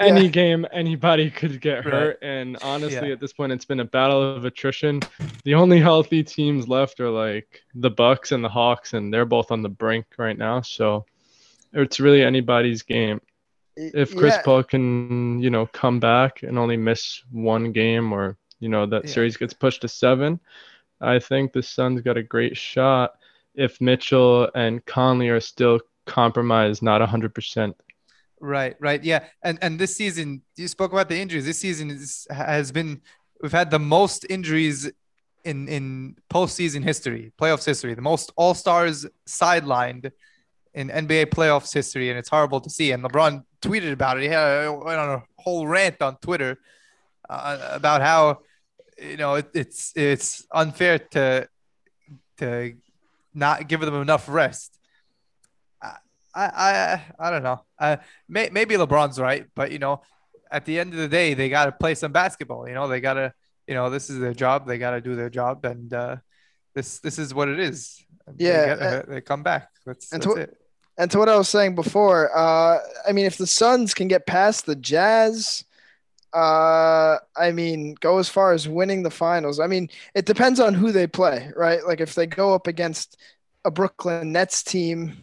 any 0.00 0.22
yeah. 0.22 0.28
game 0.28 0.66
anybody 0.72 1.30
could 1.30 1.60
get 1.60 1.84
hurt 1.84 2.18
right. 2.20 2.28
and 2.28 2.56
honestly 2.62 3.08
yeah. 3.08 3.12
at 3.12 3.20
this 3.20 3.32
point 3.32 3.52
it's 3.52 3.64
been 3.64 3.80
a 3.80 3.84
battle 3.84 4.36
of 4.36 4.44
attrition 4.44 5.00
the 5.44 5.54
only 5.54 5.78
healthy 5.78 6.22
teams 6.22 6.68
left 6.68 7.00
are 7.00 7.10
like 7.10 7.62
the 7.74 7.90
bucks 7.90 8.32
and 8.32 8.42
the 8.42 8.48
hawks 8.48 8.94
and 8.94 9.12
they're 9.12 9.24
both 9.24 9.50
on 9.50 9.62
the 9.62 9.68
brink 9.68 10.06
right 10.18 10.38
now 10.38 10.60
so 10.60 11.04
it's 11.72 12.00
really 12.00 12.22
anybody's 12.22 12.82
game 12.82 13.20
if 13.76 14.16
chris 14.16 14.34
yeah. 14.34 14.42
paul 14.42 14.62
can 14.62 15.38
you 15.40 15.50
know 15.50 15.66
come 15.66 16.00
back 16.00 16.42
and 16.42 16.58
only 16.58 16.76
miss 16.76 17.22
one 17.30 17.70
game 17.72 18.12
or 18.12 18.36
you 18.58 18.68
know 18.68 18.86
that 18.86 19.08
series 19.08 19.36
gets 19.36 19.52
pushed 19.52 19.82
to 19.82 19.88
seven 19.88 20.40
i 21.00 21.18
think 21.18 21.52
the 21.52 21.62
suns 21.62 22.00
got 22.00 22.16
a 22.16 22.22
great 22.22 22.56
shot 22.56 23.12
if 23.54 23.80
mitchell 23.80 24.48
and 24.54 24.84
conley 24.86 25.28
are 25.28 25.40
still 25.40 25.80
compromised 26.06 26.82
not 26.82 27.00
100% 27.00 27.74
Right, 28.40 28.74
right, 28.80 29.04
yeah, 29.04 29.24
and 29.42 29.58
and 29.60 29.78
this 29.78 29.96
season 29.96 30.40
you 30.56 30.66
spoke 30.66 30.92
about 30.92 31.10
the 31.10 31.18
injuries. 31.18 31.44
This 31.44 31.58
season 31.58 31.90
is, 31.90 32.26
has 32.30 32.72
been 32.72 33.02
we've 33.42 33.52
had 33.52 33.70
the 33.70 33.78
most 33.78 34.24
injuries 34.30 34.90
in 35.44 35.68
in 35.68 36.16
postseason 36.32 36.82
history, 36.82 37.32
playoffs 37.38 37.66
history, 37.66 37.92
the 37.92 38.00
most 38.00 38.32
All 38.36 38.54
Stars 38.54 39.04
sidelined 39.28 40.10
in 40.72 40.88
NBA 40.88 41.26
playoffs 41.26 41.74
history, 41.74 42.08
and 42.08 42.18
it's 42.18 42.30
horrible 42.30 42.62
to 42.62 42.70
see. 42.70 42.92
And 42.92 43.04
LeBron 43.04 43.44
tweeted 43.60 43.92
about 43.92 44.16
it. 44.16 44.22
He 44.22 44.28
had 44.28 44.68
went 44.68 44.98
on 44.98 45.18
a 45.18 45.22
whole 45.38 45.66
rant 45.66 46.00
on 46.00 46.16
Twitter 46.16 46.58
uh, 47.28 47.58
about 47.72 48.00
how 48.00 48.38
you 48.98 49.18
know 49.18 49.34
it, 49.34 49.50
it's 49.52 49.92
it's 49.94 50.46
unfair 50.50 50.98
to 50.98 51.46
to 52.38 52.74
not 53.34 53.68
give 53.68 53.80
them 53.80 54.00
enough 54.00 54.28
rest. 54.30 54.79
I 56.34 56.44
I 56.44 57.02
I 57.18 57.30
don't 57.30 57.42
know. 57.42 57.64
Uh, 57.78 57.96
may, 58.28 58.50
maybe 58.50 58.74
LeBron's 58.76 59.18
right, 59.18 59.46
but 59.54 59.72
you 59.72 59.78
know, 59.78 60.02
at 60.50 60.64
the 60.64 60.78
end 60.78 60.92
of 60.92 60.98
the 60.98 61.08
day, 61.08 61.34
they 61.34 61.48
got 61.48 61.66
to 61.66 61.72
play 61.72 61.94
some 61.94 62.12
basketball. 62.12 62.68
You 62.68 62.74
know, 62.74 62.88
they 62.88 63.00
got 63.00 63.14
to, 63.14 63.32
you 63.66 63.74
know, 63.74 63.90
this 63.90 64.10
is 64.10 64.18
their 64.18 64.34
job. 64.34 64.66
They 64.66 64.78
got 64.78 64.92
to 64.92 65.00
do 65.00 65.16
their 65.16 65.30
job, 65.30 65.64
and 65.64 65.92
uh, 65.92 66.16
this 66.74 66.98
this 67.00 67.18
is 67.18 67.34
what 67.34 67.48
it 67.48 67.58
is. 67.58 68.04
Yeah, 68.36 68.74
they, 68.74 68.80
get, 68.80 68.80
uh, 68.80 69.02
they 69.08 69.20
come 69.20 69.42
back. 69.42 69.70
That's, 69.86 70.12
and 70.12 70.22
that's 70.22 70.34
to, 70.34 70.40
it. 70.40 70.56
And 70.98 71.10
to 71.10 71.18
what 71.18 71.28
I 71.28 71.36
was 71.36 71.48
saying 71.48 71.74
before, 71.74 72.36
uh, 72.36 72.78
I 73.08 73.12
mean, 73.12 73.24
if 73.24 73.38
the 73.38 73.46
Suns 73.46 73.94
can 73.94 74.06
get 74.06 74.26
past 74.26 74.66
the 74.66 74.76
Jazz, 74.76 75.64
uh, 76.32 77.16
I 77.36 77.52
mean, 77.52 77.96
go 78.00 78.18
as 78.18 78.28
far 78.28 78.52
as 78.52 78.68
winning 78.68 79.02
the 79.02 79.10
finals. 79.10 79.60
I 79.60 79.66
mean, 79.66 79.88
it 80.14 80.26
depends 80.26 80.60
on 80.60 80.74
who 80.74 80.92
they 80.92 81.06
play, 81.06 81.50
right? 81.56 81.84
Like 81.86 82.00
if 82.00 82.14
they 82.14 82.26
go 82.26 82.54
up 82.54 82.66
against 82.66 83.16
a 83.64 83.70
Brooklyn 83.70 84.32
Nets 84.32 84.62
team 84.62 85.16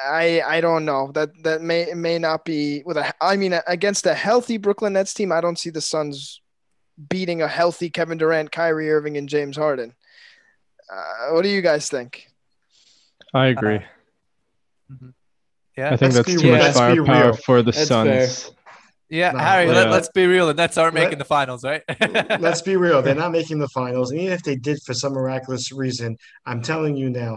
I 0.00 0.42
I 0.46 0.60
don't 0.60 0.84
know 0.84 1.10
that 1.12 1.30
that 1.42 1.62
may 1.62 1.92
may 1.94 2.18
not 2.18 2.44
be 2.44 2.82
with 2.84 2.96
a 2.96 3.12
I 3.20 3.36
mean 3.36 3.58
against 3.66 4.06
a 4.06 4.14
healthy 4.14 4.56
Brooklyn 4.56 4.94
Nets 4.94 5.14
team 5.14 5.32
I 5.32 5.40
don't 5.40 5.58
see 5.58 5.70
the 5.70 5.80
Suns 5.80 6.40
beating 7.08 7.42
a 7.42 7.48
healthy 7.48 7.90
Kevin 7.90 8.18
Durant, 8.18 8.52
Kyrie 8.52 8.90
Irving, 8.90 9.16
and 9.16 9.28
James 9.28 9.56
Harden. 9.56 9.94
Uh, 10.92 11.32
what 11.32 11.42
do 11.42 11.48
you 11.48 11.62
guys 11.62 11.88
think? 11.88 12.28
I 13.32 13.46
agree. 13.46 13.80
Uh, 14.90 15.08
yeah, 15.76 15.92
I 15.92 15.96
think 15.96 16.12
that's 16.12 16.28
too 16.28 16.52
much 16.52 16.74
firepower 16.74 17.32
for 17.32 17.62
the 17.62 17.72
that's 17.72 17.88
Suns. 17.88 18.42
Fair. 18.44 18.54
Yeah, 19.12 19.32
no, 19.32 19.40
Harry, 19.40 19.66
let, 19.66 19.88
us 19.88 20.08
be 20.08 20.24
real. 20.24 20.46
The 20.46 20.54
Nets 20.54 20.78
aren't 20.78 20.94
let, 20.94 21.04
making 21.04 21.18
the 21.18 21.26
finals, 21.26 21.64
right? 21.64 21.82
let's 22.40 22.62
be 22.62 22.76
real. 22.76 23.02
They're 23.02 23.14
not 23.14 23.30
making 23.30 23.58
the 23.58 23.68
finals. 23.68 24.10
And 24.10 24.18
even 24.18 24.32
if 24.32 24.42
they 24.42 24.56
did 24.56 24.82
for 24.82 24.94
some 24.94 25.12
miraculous 25.12 25.70
reason, 25.70 26.16
I'm 26.46 26.62
telling 26.62 26.96
you 26.96 27.10
now, 27.10 27.36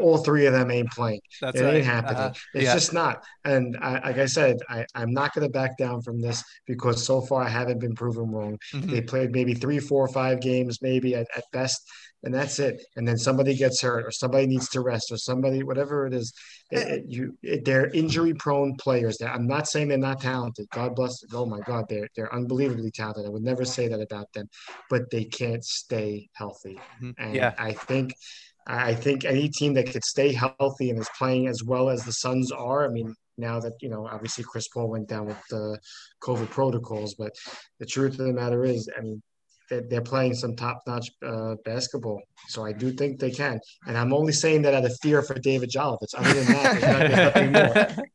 all 0.00 0.18
three 0.18 0.46
of 0.46 0.52
them 0.52 0.70
ain't 0.70 0.88
playing. 0.92 1.20
That's 1.40 1.58
it 1.58 1.64
right. 1.64 1.74
ain't 1.74 1.84
happening. 1.84 2.16
Uh, 2.16 2.34
it's 2.54 2.64
yeah. 2.64 2.74
just 2.74 2.92
not. 2.92 3.24
And 3.44 3.76
I, 3.80 3.94
like 3.94 4.18
I 4.18 4.26
said, 4.26 4.58
I, 4.68 4.86
I'm 4.94 5.12
not 5.12 5.34
going 5.34 5.44
to 5.44 5.52
back 5.52 5.76
down 5.76 6.00
from 6.00 6.20
this 6.20 6.44
because 6.64 7.04
so 7.04 7.20
far 7.20 7.42
I 7.42 7.48
haven't 7.48 7.80
been 7.80 7.96
proven 7.96 8.30
wrong. 8.30 8.56
Mm-hmm. 8.72 8.90
They 8.90 9.00
played 9.00 9.32
maybe 9.32 9.54
three, 9.54 9.80
four, 9.80 10.06
five 10.06 10.40
games, 10.40 10.80
maybe 10.80 11.16
at, 11.16 11.26
at 11.36 11.42
best 11.50 11.90
and 12.22 12.34
that's 12.34 12.58
it. 12.58 12.82
And 12.96 13.06
then 13.06 13.16
somebody 13.16 13.54
gets 13.56 13.80
hurt, 13.82 14.04
or 14.04 14.10
somebody 14.10 14.46
needs 14.46 14.68
to 14.70 14.80
rest, 14.80 15.10
or 15.10 15.16
somebody, 15.16 15.62
whatever 15.62 16.06
it 16.06 16.14
is. 16.14 16.32
It, 16.70 16.88
it, 16.88 17.04
you, 17.08 17.38
it, 17.42 17.64
they're 17.64 17.88
injury-prone 17.88 18.76
players. 18.76 19.20
I'm 19.20 19.46
not 19.46 19.68
saying 19.68 19.88
they're 19.88 19.98
not 19.98 20.20
talented. 20.20 20.68
God 20.70 20.94
bless. 20.94 21.20
Them. 21.20 21.30
Oh 21.34 21.46
my 21.46 21.60
God, 21.60 21.86
they're 21.88 22.08
they're 22.14 22.34
unbelievably 22.34 22.90
talented. 22.92 23.26
I 23.26 23.30
would 23.30 23.42
never 23.42 23.64
say 23.64 23.88
that 23.88 24.00
about 24.00 24.32
them, 24.34 24.48
but 24.88 25.10
they 25.10 25.24
can't 25.24 25.64
stay 25.64 26.28
healthy. 26.34 26.78
Mm-hmm. 27.02 27.10
And 27.18 27.34
yeah. 27.34 27.54
I 27.58 27.72
think. 27.72 28.14
I 28.66 28.94
think 28.94 29.24
any 29.24 29.48
team 29.48 29.74
that 29.74 29.90
could 29.90 30.04
stay 30.04 30.32
healthy 30.32 30.90
and 30.90 30.98
is 31.00 31.10
playing 31.18 31.48
as 31.48 31.64
well 31.64 31.88
as 31.88 32.04
the 32.04 32.12
Suns 32.12 32.52
are, 32.52 32.84
I 32.84 32.88
mean, 32.88 33.16
now 33.38 33.58
that 33.58 33.72
you 33.80 33.88
know 33.88 34.06
obviously 34.06 34.44
Chris 34.44 34.68
Paul 34.68 34.90
went 34.90 35.08
down 35.08 35.26
with 35.26 35.40
the 35.48 35.78
COVID 36.22 36.50
protocols, 36.50 37.14
but 37.14 37.32
the 37.80 37.86
truth 37.86 38.12
of 38.20 38.26
the 38.26 38.32
matter 38.32 38.62
is, 38.64 38.88
I 38.96 39.00
mean, 39.00 39.22
they're 39.70 40.00
playing 40.00 40.34
some 40.34 40.56
top-notch 40.56 41.10
uh, 41.24 41.54
basketball. 41.64 42.20
So 42.48 42.64
I 42.64 42.72
do 42.72 42.92
think 42.92 43.20
they 43.20 43.30
can. 43.30 43.60
And 43.86 43.96
I'm 43.96 44.12
only 44.12 44.32
saying 44.32 44.62
that 44.62 44.74
out 44.74 44.84
of 44.84 44.96
fear 45.00 45.22
for 45.22 45.34
David 45.34 45.70
It's 45.74 46.14
Other 46.14 46.32
than 46.32 46.46
that, 46.46 46.80
there's, 46.80 47.16
nothing 47.16 47.52
more. 47.52 48.06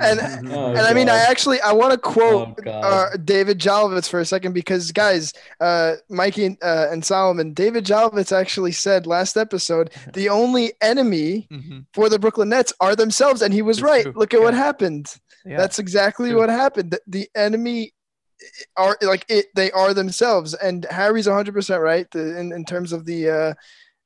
and 0.00 0.52
oh, 0.52 0.68
and 0.70 0.78
I 0.78 0.94
mean, 0.94 1.08
I 1.08 1.18
actually 1.18 1.60
I 1.60 1.72
want 1.72 1.92
to 1.92 1.98
quote 1.98 2.58
oh, 2.66 2.70
uh, 2.70 3.16
David 3.24 3.58
Jalovitz 3.58 4.08
for 4.08 4.20
a 4.20 4.24
second 4.24 4.52
because 4.52 4.92
guys, 4.92 5.32
uh, 5.60 5.96
Mikey 6.08 6.56
uh, 6.62 6.88
and 6.90 7.04
Solomon, 7.04 7.52
David 7.52 7.84
Jalovitz 7.84 8.32
actually 8.32 8.72
said 8.72 9.06
last 9.06 9.36
episode 9.36 9.92
the 10.14 10.28
only 10.28 10.72
enemy 10.80 11.46
mm-hmm. 11.50 11.80
for 11.92 12.08
the 12.08 12.18
Brooklyn 12.18 12.48
Nets 12.48 12.72
are 12.80 12.96
themselves, 12.96 13.42
and 13.42 13.52
he 13.52 13.62
was 13.62 13.78
it's 13.78 13.84
right. 13.84 14.02
True. 14.04 14.12
Look 14.16 14.32
at 14.32 14.40
yeah. 14.40 14.44
what 14.44 14.54
happened. 14.54 15.14
Yeah. 15.44 15.58
That's 15.58 15.78
exactly 15.78 16.34
what 16.34 16.48
happened. 16.48 16.90
The, 16.90 17.00
the 17.06 17.28
enemy 17.36 17.92
are 18.76 18.96
like 19.02 19.24
it 19.28 19.46
they 19.54 19.70
are 19.72 19.94
themselves. 19.94 20.54
And 20.54 20.86
harry's 20.90 21.26
100% 21.26 21.82
right 21.82 22.10
the, 22.10 22.38
in, 22.38 22.52
in 22.52 22.64
terms 22.64 22.92
of 22.92 23.04
the 23.04 23.30
uh 23.30 23.54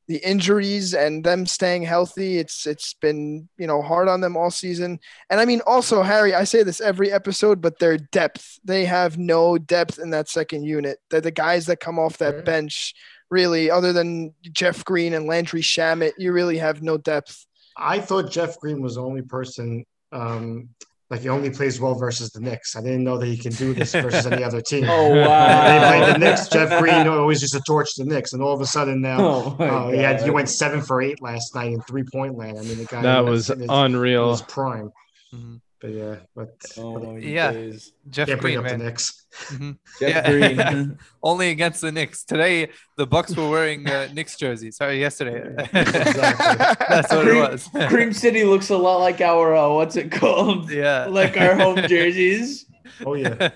the 0.08 0.18
injuries 0.28 0.92
and 0.92 1.22
them 1.22 1.46
staying 1.46 1.82
healthy. 1.82 2.38
It's 2.38 2.66
it's 2.66 2.94
been 2.94 3.48
you 3.58 3.66
know 3.66 3.80
hard 3.80 4.08
on 4.08 4.20
them 4.20 4.36
all 4.36 4.50
season. 4.50 4.98
And 5.30 5.40
i 5.40 5.44
mean 5.44 5.60
also 5.66 6.02
harry 6.02 6.34
i 6.34 6.44
say 6.44 6.62
this 6.62 6.80
every 6.80 7.12
episode 7.12 7.60
but 7.60 7.78
their 7.78 7.96
depth 7.96 8.58
they 8.64 8.84
have 8.86 9.18
no 9.18 9.56
depth 9.58 9.98
in 9.98 10.10
that 10.10 10.28
second 10.28 10.64
unit. 10.64 10.98
They're 11.10 11.20
the 11.20 11.30
guys 11.30 11.66
that 11.66 11.80
come 11.80 11.98
off 11.98 12.18
that 12.18 12.44
bench 12.44 12.94
really 13.30 13.70
other 13.70 13.92
than 13.92 14.34
jeff 14.50 14.84
green 14.84 15.14
and 15.14 15.26
landry 15.26 15.62
shamet 15.62 16.12
you 16.18 16.32
really 16.32 16.58
have 16.58 16.82
no 16.82 16.96
depth. 16.96 17.46
I 17.76 18.00
thought 18.00 18.30
jeff 18.30 18.58
green 18.58 18.82
was 18.82 18.96
the 18.96 19.02
only 19.02 19.22
person 19.22 19.84
um, 20.12 20.70
like 21.10 21.22
he 21.22 21.28
only 21.28 21.50
plays 21.50 21.80
well 21.80 21.94
versus 21.94 22.30
the 22.30 22.40
Knicks. 22.40 22.76
I 22.76 22.80
didn't 22.80 23.02
know 23.02 23.18
that 23.18 23.26
he 23.26 23.36
can 23.36 23.52
do 23.52 23.74
this 23.74 23.92
versus 23.92 24.26
any 24.26 24.44
other 24.44 24.60
team. 24.60 24.84
Oh 24.90 25.08
wow! 25.10 25.66
they 25.66 25.98
played 25.98 26.14
the 26.14 26.18
Knicks. 26.18 26.48
Jeff 26.48 26.80
Green 26.80 27.06
always 27.06 27.42
used 27.42 27.54
to 27.54 27.60
torch 27.60 27.94
the 27.96 28.04
Knicks, 28.04 28.32
and 28.32 28.42
all 28.42 28.54
of 28.54 28.60
a 28.60 28.66
sudden 28.66 29.00
now 29.00 29.18
oh 29.20 29.56
uh, 29.58 29.90
he 29.90 29.98
had 29.98 30.22
he 30.22 30.30
went 30.30 30.48
seven 30.48 30.80
for 30.80 31.02
eight 31.02 31.20
last 31.20 31.54
night 31.54 31.72
in 31.72 31.80
three 31.82 32.04
point 32.04 32.36
land. 32.36 32.58
I 32.58 32.62
mean, 32.62 32.78
the 32.78 32.84
guy 32.84 33.02
that 33.02 33.24
was 33.24 33.48
his, 33.48 33.66
unreal. 33.68 34.30
His 34.30 34.42
prime. 34.42 34.90
Mm-hmm. 35.34 35.56
But 35.80 35.92
yeah, 35.92 36.16
but, 36.36 36.54
oh, 36.76 37.16
yeah, 37.16 37.52
days. 37.52 37.92
Jeff 38.10 38.28
Can't 38.28 38.40
Green, 38.40 38.62
man. 38.62 38.78
the 38.78 38.84
Knicks. 38.84 39.26
Mm-hmm. 39.46 39.70
Jeff 39.98 40.26
yeah. 40.26 40.30
Green, 40.30 40.98
only 41.22 41.48
against 41.50 41.80
the 41.80 41.90
Knicks. 41.90 42.22
Today, 42.22 42.68
the 42.98 43.06
Bucks 43.06 43.34
were 43.34 43.48
wearing 43.48 43.88
uh, 43.88 44.08
Knicks 44.12 44.36
jerseys. 44.36 44.76
Sorry, 44.76 45.00
yesterday. 45.00 45.54
exactly. 45.72 46.66
That's 46.86 47.10
what 47.10 47.24
Cream, 47.24 47.36
it 47.36 47.50
was. 47.50 47.68
Cream 47.88 48.12
City 48.12 48.44
looks 48.44 48.68
a 48.68 48.76
lot 48.76 48.98
like 48.98 49.22
our 49.22 49.56
uh, 49.56 49.70
what's 49.70 49.96
it 49.96 50.12
called? 50.12 50.70
Yeah, 50.70 51.06
like 51.06 51.38
our 51.38 51.54
home 51.54 51.76
jerseys. 51.88 52.66
Oh 53.06 53.14
yeah, 53.14 53.50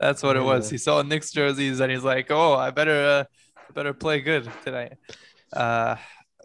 that's 0.00 0.22
what 0.22 0.36
it 0.36 0.42
was. 0.42 0.70
He 0.70 0.78
saw 0.78 1.02
Knicks 1.02 1.30
jerseys 1.30 1.80
and 1.80 1.92
he's 1.92 2.04
like, 2.04 2.30
"Oh, 2.30 2.54
I 2.54 2.70
better, 2.70 3.04
uh, 3.04 3.24
better 3.74 3.92
play 3.92 4.20
good 4.20 4.50
tonight." 4.64 4.94
Uh, 5.52 5.96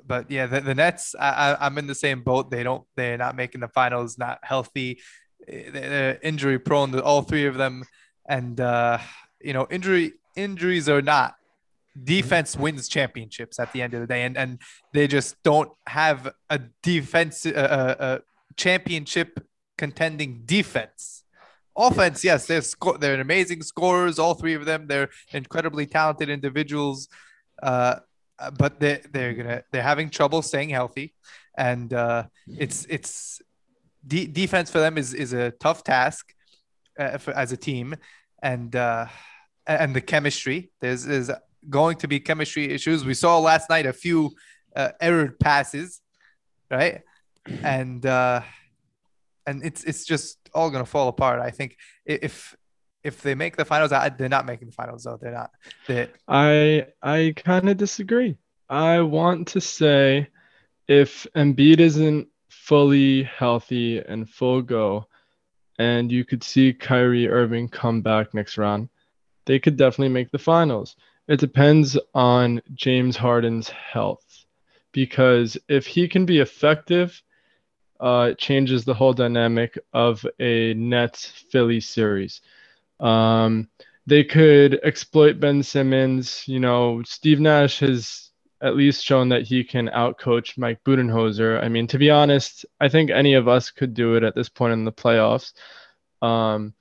but 0.06 0.30
yeah, 0.30 0.46
the, 0.46 0.62
the 0.62 0.76
Nets, 0.76 1.16
I, 1.20 1.54
I, 1.54 1.66
am 1.66 1.78
in 1.78 1.88
the 1.88 1.96
same 1.96 2.22
boat. 2.22 2.52
They 2.52 2.64
don't, 2.64 2.84
they're 2.96 3.18
not 3.18 3.36
making 3.36 3.62
the 3.62 3.68
finals, 3.68 4.18
not 4.18 4.40
healthy. 4.44 5.00
They're 5.48 6.20
injury 6.22 6.60
prone, 6.60 6.98
all 7.00 7.22
three 7.22 7.46
of 7.46 7.56
them. 7.56 7.84
And, 8.28 8.60
uh, 8.60 9.00
you 9.42 9.54
know, 9.54 9.68
injury 9.70 10.14
injuries 10.36 10.90
are 10.90 11.02
not 11.02 11.36
defense 12.04 12.58
wins 12.58 12.88
championships 12.88 13.60
at 13.60 13.72
the 13.72 13.82
end 13.82 13.94
of 13.94 14.02
the 14.02 14.08
day. 14.08 14.24
And, 14.24 14.38
and 14.38 14.60
they 14.94 15.08
just 15.08 15.42
don't 15.44 15.72
have 15.88 16.34
a 16.50 16.60
defense, 16.82 17.46
a, 17.46 17.98
a 18.00 18.56
championship 18.56 19.46
contending 19.78 20.44
defense 20.46 21.24
offense, 21.76 22.24
yes, 22.24 22.46
they're 22.46 22.62
sco- 22.62 22.98
they're 22.98 23.20
amazing 23.20 23.64
scorers. 23.64 24.20
All 24.20 24.34
three 24.34 24.54
of 24.54 24.66
them, 24.66 24.88
they're 24.88 25.10
incredibly 25.32 25.86
talented 25.86 26.30
individuals. 26.30 27.08
Uh, 27.62 27.96
but 28.58 28.80
they 28.80 29.02
they're 29.12 29.34
gonna 29.34 29.64
they're 29.72 29.84
having 29.84 30.10
trouble 30.10 30.42
staying 30.42 30.70
healthy, 30.70 31.14
and 31.58 31.94
uh, 31.94 32.24
it's 32.48 32.86
it's 32.90 33.42
de- 34.06 34.28
defense 34.28 34.70
for 34.72 34.80
them 34.80 34.98
is 34.98 35.14
is 35.14 35.34
a 35.34 35.52
tough 35.52 35.84
task 35.84 36.34
uh, 37.00 37.18
for, 37.18 37.34
as 37.34 37.52
a 37.52 37.58
team, 37.58 37.96
and 38.42 38.76
uh, 38.76 39.08
and 39.68 39.96
the 39.96 40.02
chemistry 40.02 40.72
there's 40.82 41.06
is 41.06 41.32
going 41.70 41.98
to 41.98 42.08
be 42.08 42.20
chemistry 42.20 42.72
issues. 42.72 43.06
We 43.06 43.14
saw 43.14 43.40
last 43.40 43.70
night 43.70 43.86
a 43.86 43.94
few 43.94 44.32
uh, 44.76 44.90
errored 45.02 45.40
passes, 45.40 46.02
right? 46.70 47.02
And 47.64 48.06
uh, 48.06 48.42
and 49.46 49.64
it's 49.64 49.84
it's 49.84 50.06
just 50.06 50.38
all 50.54 50.70
gonna 50.70 50.86
fall 50.86 51.08
apart. 51.08 51.40
I 51.40 51.52
think 51.52 51.78
if 52.06 52.56
if 53.04 53.22
they 53.22 53.36
make 53.36 53.58
the 53.58 53.66
finals, 53.66 53.92
they're 53.92 54.30
not 54.30 54.46
making 54.46 54.68
the 54.68 54.74
finals 54.74 55.04
though. 55.04 55.18
They're 55.18 55.32
not. 55.32 55.52
They, 55.88 56.08
I 56.28 56.88
I 57.02 57.34
kind 57.36 57.70
of 57.70 57.78
disagree. 57.78 58.38
I 58.70 59.02
want 59.02 59.50
to 59.50 59.62
say 59.62 60.28
if 60.88 61.28
Embiid 61.36 61.80
isn't 61.80 62.28
fully 62.50 63.24
healthy 63.24 64.00
and 64.00 64.30
full 64.30 64.62
go, 64.62 65.08
and 65.80 66.12
you 66.12 66.24
could 66.24 66.44
see 66.44 66.74
Kyrie 66.74 67.28
Irving 67.28 67.68
come 67.68 68.02
back 68.02 68.34
next 68.34 68.58
round, 68.58 68.90
they 69.46 69.60
could 69.60 69.78
definitely 69.78 70.14
make 70.14 70.32
the 70.32 70.40
finals. 70.40 70.96
It 71.28 71.40
depends 71.40 71.98
on 72.14 72.62
James 72.74 73.16
Harden's 73.16 73.70
health 73.70 74.46
because 74.92 75.58
if 75.68 75.86
he 75.86 76.08
can 76.08 76.26
be 76.26 76.40
effective, 76.40 77.22
uh, 78.00 78.30
it 78.32 78.38
changes 78.38 78.84
the 78.84 78.94
whole 78.94 79.14
dynamic 79.14 79.78
of 79.94 80.26
a 80.40 80.74
Nets 80.74 81.26
Philly 81.26 81.80
series. 81.80 82.42
Um, 83.00 83.70
they 84.06 84.24
could 84.24 84.80
exploit 84.84 85.40
Ben 85.40 85.64
Simmons. 85.64 86.44
You 86.48 86.60
know, 86.60 87.04
Steve 87.04 87.40
Nash 87.40 87.80
has 87.80 88.32
at 88.62 88.78
least 88.78 89.04
shown 89.04 89.30
that 89.30 89.44
he 89.44 89.64
can 89.64 89.90
outcoach 89.90 90.58
Mike 90.58 90.84
Budenholzer. 90.86 91.62
I 91.62 91.68
mean, 91.68 91.86
to 91.88 91.98
be 91.98 92.10
honest, 92.10 92.66
I 92.80 92.88
think 92.88 93.12
any 93.12 93.34
of 93.34 93.48
us 93.48 93.72
could 93.72 93.94
do 93.94 94.16
it 94.16 94.24
at 94.24 94.36
this 94.36 94.50
point 94.50 94.74
in 94.74 94.86
the 94.86 94.92
playoffs. 94.92 95.52
Um, 96.22 96.74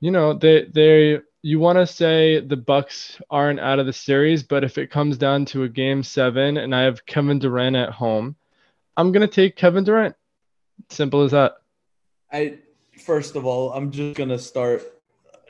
you 0.00 0.10
know, 0.10 0.32
they 0.32 0.64
they 0.64 1.20
you 1.42 1.58
want 1.58 1.76
to 1.76 1.86
say 1.86 2.40
the 2.40 2.56
Bucks 2.56 3.20
aren't 3.30 3.60
out 3.60 3.78
of 3.78 3.86
the 3.86 3.92
series, 3.92 4.42
but 4.42 4.64
if 4.64 4.78
it 4.78 4.90
comes 4.90 5.18
down 5.18 5.44
to 5.46 5.64
a 5.64 5.68
game 5.68 6.02
seven 6.02 6.56
and 6.56 6.74
I 6.74 6.82
have 6.82 7.04
Kevin 7.06 7.38
Durant 7.38 7.76
at 7.76 7.90
home, 7.90 8.36
I'm 8.96 9.12
gonna 9.12 9.28
take 9.28 9.56
Kevin 9.56 9.84
Durant. 9.84 10.16
Simple 10.88 11.22
as 11.22 11.32
that. 11.32 11.56
I 12.32 12.58
first 12.98 13.36
of 13.36 13.44
all, 13.44 13.72
I'm 13.72 13.90
just 13.90 14.16
gonna 14.16 14.38
start. 14.38 14.82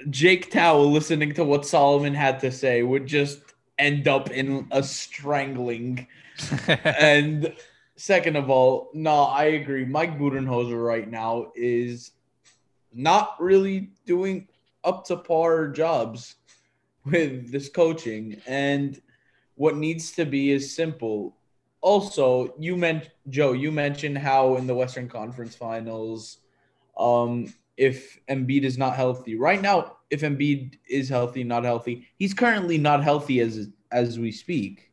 Jake 0.08 0.50
Towel 0.50 0.90
listening 0.90 1.34
to 1.34 1.44
what 1.44 1.66
Solomon 1.66 2.14
had 2.14 2.40
to 2.40 2.50
say 2.50 2.82
would 2.82 3.06
just 3.06 3.40
end 3.78 4.08
up 4.08 4.30
in 4.30 4.66
a 4.70 4.82
strangling. 4.82 6.06
and 6.84 7.52
second 7.96 8.36
of 8.36 8.48
all, 8.48 8.90
no, 8.94 9.24
I 9.24 9.44
agree. 9.44 9.84
Mike 9.84 10.18
Budenholzer 10.18 10.82
right 10.82 11.08
now 11.08 11.52
is 11.54 12.12
not 12.92 13.36
really 13.38 13.90
doing 14.06 14.48
up 14.84 15.04
to 15.06 15.16
par 15.16 15.68
jobs 15.68 16.36
with 17.04 17.50
this 17.50 17.68
coaching. 17.68 18.40
And 18.46 19.00
what 19.54 19.76
needs 19.76 20.12
to 20.12 20.24
be 20.24 20.50
is 20.50 20.74
simple. 20.74 21.36
Also, 21.80 22.54
you 22.58 22.76
meant 22.76 23.10
Joe, 23.28 23.52
you 23.52 23.72
mentioned 23.72 24.18
how 24.18 24.56
in 24.56 24.66
the 24.66 24.74
Western 24.74 25.08
Conference 25.08 25.54
Finals, 25.54 26.38
um, 26.96 27.52
if 27.80 28.20
Embiid 28.28 28.64
is 28.64 28.76
not 28.76 28.94
healthy. 28.94 29.36
Right 29.36 29.60
now, 29.60 29.96
if 30.10 30.20
Embiid 30.20 30.76
is 30.86 31.08
healthy, 31.08 31.42
not 31.42 31.64
healthy, 31.64 32.06
he's 32.18 32.34
currently 32.34 32.76
not 32.76 33.02
healthy 33.02 33.40
as 33.40 33.68
as 33.90 34.18
we 34.18 34.30
speak. 34.30 34.92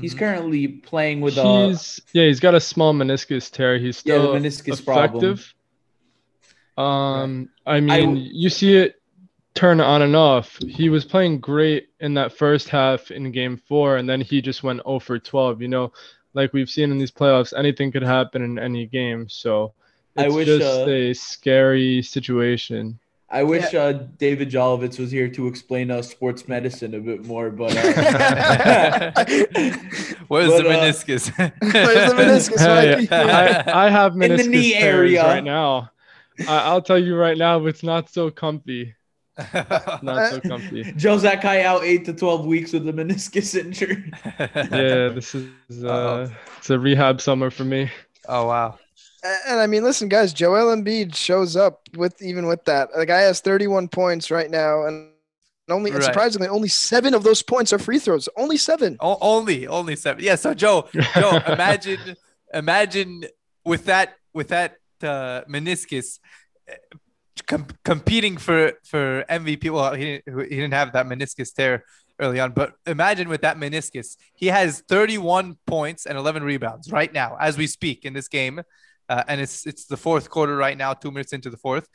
He's 0.00 0.12
mm-hmm. 0.12 0.18
currently 0.20 0.68
playing 0.68 1.20
with 1.20 1.34
he's, 1.34 2.00
a 2.14 2.18
yeah, 2.18 2.26
he's 2.26 2.40
got 2.40 2.54
a 2.54 2.60
small 2.60 2.94
meniscus 2.94 3.50
tear. 3.50 3.78
He's 3.78 3.96
still 3.98 4.32
yeah, 4.32 4.40
meniscus 4.40 4.80
effective. 4.80 5.52
Problem. 6.76 7.22
Um, 7.42 7.48
I 7.66 7.80
mean, 7.80 8.16
I, 8.16 8.20
you 8.32 8.48
see 8.48 8.76
it 8.76 9.00
turn 9.54 9.80
on 9.80 10.02
and 10.02 10.14
off. 10.14 10.56
He 10.68 10.88
was 10.88 11.04
playing 11.04 11.40
great 11.40 11.88
in 12.00 12.14
that 12.14 12.32
first 12.32 12.68
half 12.68 13.10
in 13.10 13.32
game 13.32 13.56
four, 13.56 13.96
and 13.96 14.08
then 14.08 14.20
he 14.20 14.40
just 14.40 14.62
went 14.62 14.82
0 14.84 15.00
for 15.00 15.18
12. 15.18 15.62
You 15.62 15.68
know, 15.68 15.92
like 16.32 16.52
we've 16.52 16.70
seen 16.70 16.92
in 16.92 16.98
these 16.98 17.12
playoffs, 17.12 17.52
anything 17.56 17.90
could 17.90 18.02
happen 18.02 18.42
in 18.42 18.58
any 18.58 18.86
game. 18.86 19.28
So 19.28 19.74
it's 20.16 20.24
I 20.24 20.28
wish, 20.28 20.46
just 20.46 20.64
uh, 20.64 20.88
a 20.88 21.12
scary 21.14 22.02
situation. 22.02 22.98
I 23.34 23.42
wish 23.42 23.72
yeah. 23.72 23.80
uh, 23.80 23.92
David 24.18 24.48
Jolovitz 24.48 24.98
was 24.98 25.10
here 25.10 25.28
to 25.28 25.48
explain 25.48 25.90
uh, 25.90 26.02
sports 26.02 26.46
medicine 26.46 26.94
a 26.94 27.00
bit 27.00 27.24
more, 27.24 27.50
but 27.50 27.76
uh, 27.76 27.82
where's 30.28 30.50
but, 30.50 30.62
the 30.62 30.68
uh, 30.68 30.72
meniscus? 30.72 31.36
where's 31.60 32.10
the 32.10 32.16
meniscus? 32.16 32.60
Hey, 32.60 33.08
I, 33.10 33.86
I, 33.86 33.90
have 33.90 34.12
meniscus 34.12 34.44
in 34.44 34.50
the 34.52 34.56
knee 34.56 34.74
area 34.76 35.24
right 35.24 35.42
now. 35.42 35.90
I, 36.46 36.72
will 36.72 36.82
tell 36.82 36.98
you 36.98 37.16
right 37.16 37.36
now, 37.36 37.66
it's 37.66 37.82
not 37.82 38.08
so 38.08 38.30
comfy. 38.30 38.94
not 39.52 40.30
so 40.30 40.40
comfy. 40.40 40.92
Joe 40.92 41.18
Zaccai 41.18 41.64
out 41.64 41.82
eight 41.82 42.04
to 42.04 42.12
twelve 42.12 42.46
weeks 42.46 42.72
with 42.72 42.88
a 42.88 42.92
meniscus 42.92 43.56
injury. 43.58 44.12
yeah, 44.38 45.08
this 45.08 45.34
is 45.34 45.82
uh, 45.82 46.30
it's 46.58 46.70
a 46.70 46.78
rehab 46.78 47.20
summer 47.20 47.50
for 47.50 47.64
me. 47.64 47.90
Oh 48.28 48.46
wow. 48.46 48.78
And 49.24 49.58
I 49.58 49.66
mean, 49.66 49.82
listen, 49.82 50.08
guys, 50.08 50.32
Joel 50.32 50.74
Embiid 50.76 51.14
shows 51.14 51.56
up 51.56 51.80
with 51.96 52.20
even 52.20 52.46
with 52.46 52.64
that. 52.66 52.90
The 52.94 53.06
guy 53.06 53.20
has 53.20 53.40
31 53.40 53.88
points 53.88 54.30
right 54.30 54.50
now, 54.50 54.84
and 54.84 55.10
only 55.70 55.90
right. 55.90 56.02
surprisingly, 56.02 56.48
only 56.48 56.68
seven 56.68 57.14
of 57.14 57.22
those 57.22 57.42
points 57.42 57.72
are 57.72 57.78
free 57.78 57.98
throws. 57.98 58.28
Only 58.36 58.58
seven. 58.58 58.98
O- 59.00 59.18
only, 59.20 59.66
only 59.66 59.96
seven. 59.96 60.22
Yeah. 60.22 60.34
So 60.34 60.52
Joe, 60.52 60.88
Joe, 61.14 61.40
imagine, 61.48 62.16
imagine 62.52 63.24
with 63.64 63.86
that, 63.86 64.16
with 64.34 64.48
that 64.48 64.76
uh, 65.02 65.42
meniscus 65.48 66.18
com- 67.46 67.66
competing 67.84 68.36
for 68.36 68.72
for 68.84 69.24
MVP. 69.30 69.70
Well, 69.70 69.94
he 69.94 70.20
didn't, 70.26 70.50
he 70.50 70.56
didn't 70.56 70.74
have 70.74 70.92
that 70.92 71.06
meniscus 71.06 71.52
tear 71.54 71.84
early 72.20 72.40
on, 72.40 72.52
but 72.52 72.74
imagine 72.86 73.28
with 73.28 73.42
that 73.42 73.56
meniscus, 73.56 74.16
he 74.34 74.46
has 74.46 74.82
31 74.88 75.56
points 75.66 76.06
and 76.06 76.16
11 76.16 76.44
rebounds 76.44 76.92
right 76.92 77.12
now 77.12 77.36
as 77.40 77.58
we 77.58 77.66
speak 77.66 78.04
in 78.04 78.12
this 78.12 78.28
game, 78.28 78.62
uh, 79.08 79.22
and 79.28 79.40
it's 79.40 79.66
it's 79.66 79.86
the 79.86 79.96
fourth 79.96 80.30
quarter 80.30 80.56
right 80.56 80.76
now, 80.76 80.92
two 80.94 81.10
minutes 81.10 81.32
into 81.32 81.50
the 81.50 81.56
fourth. 81.56 81.88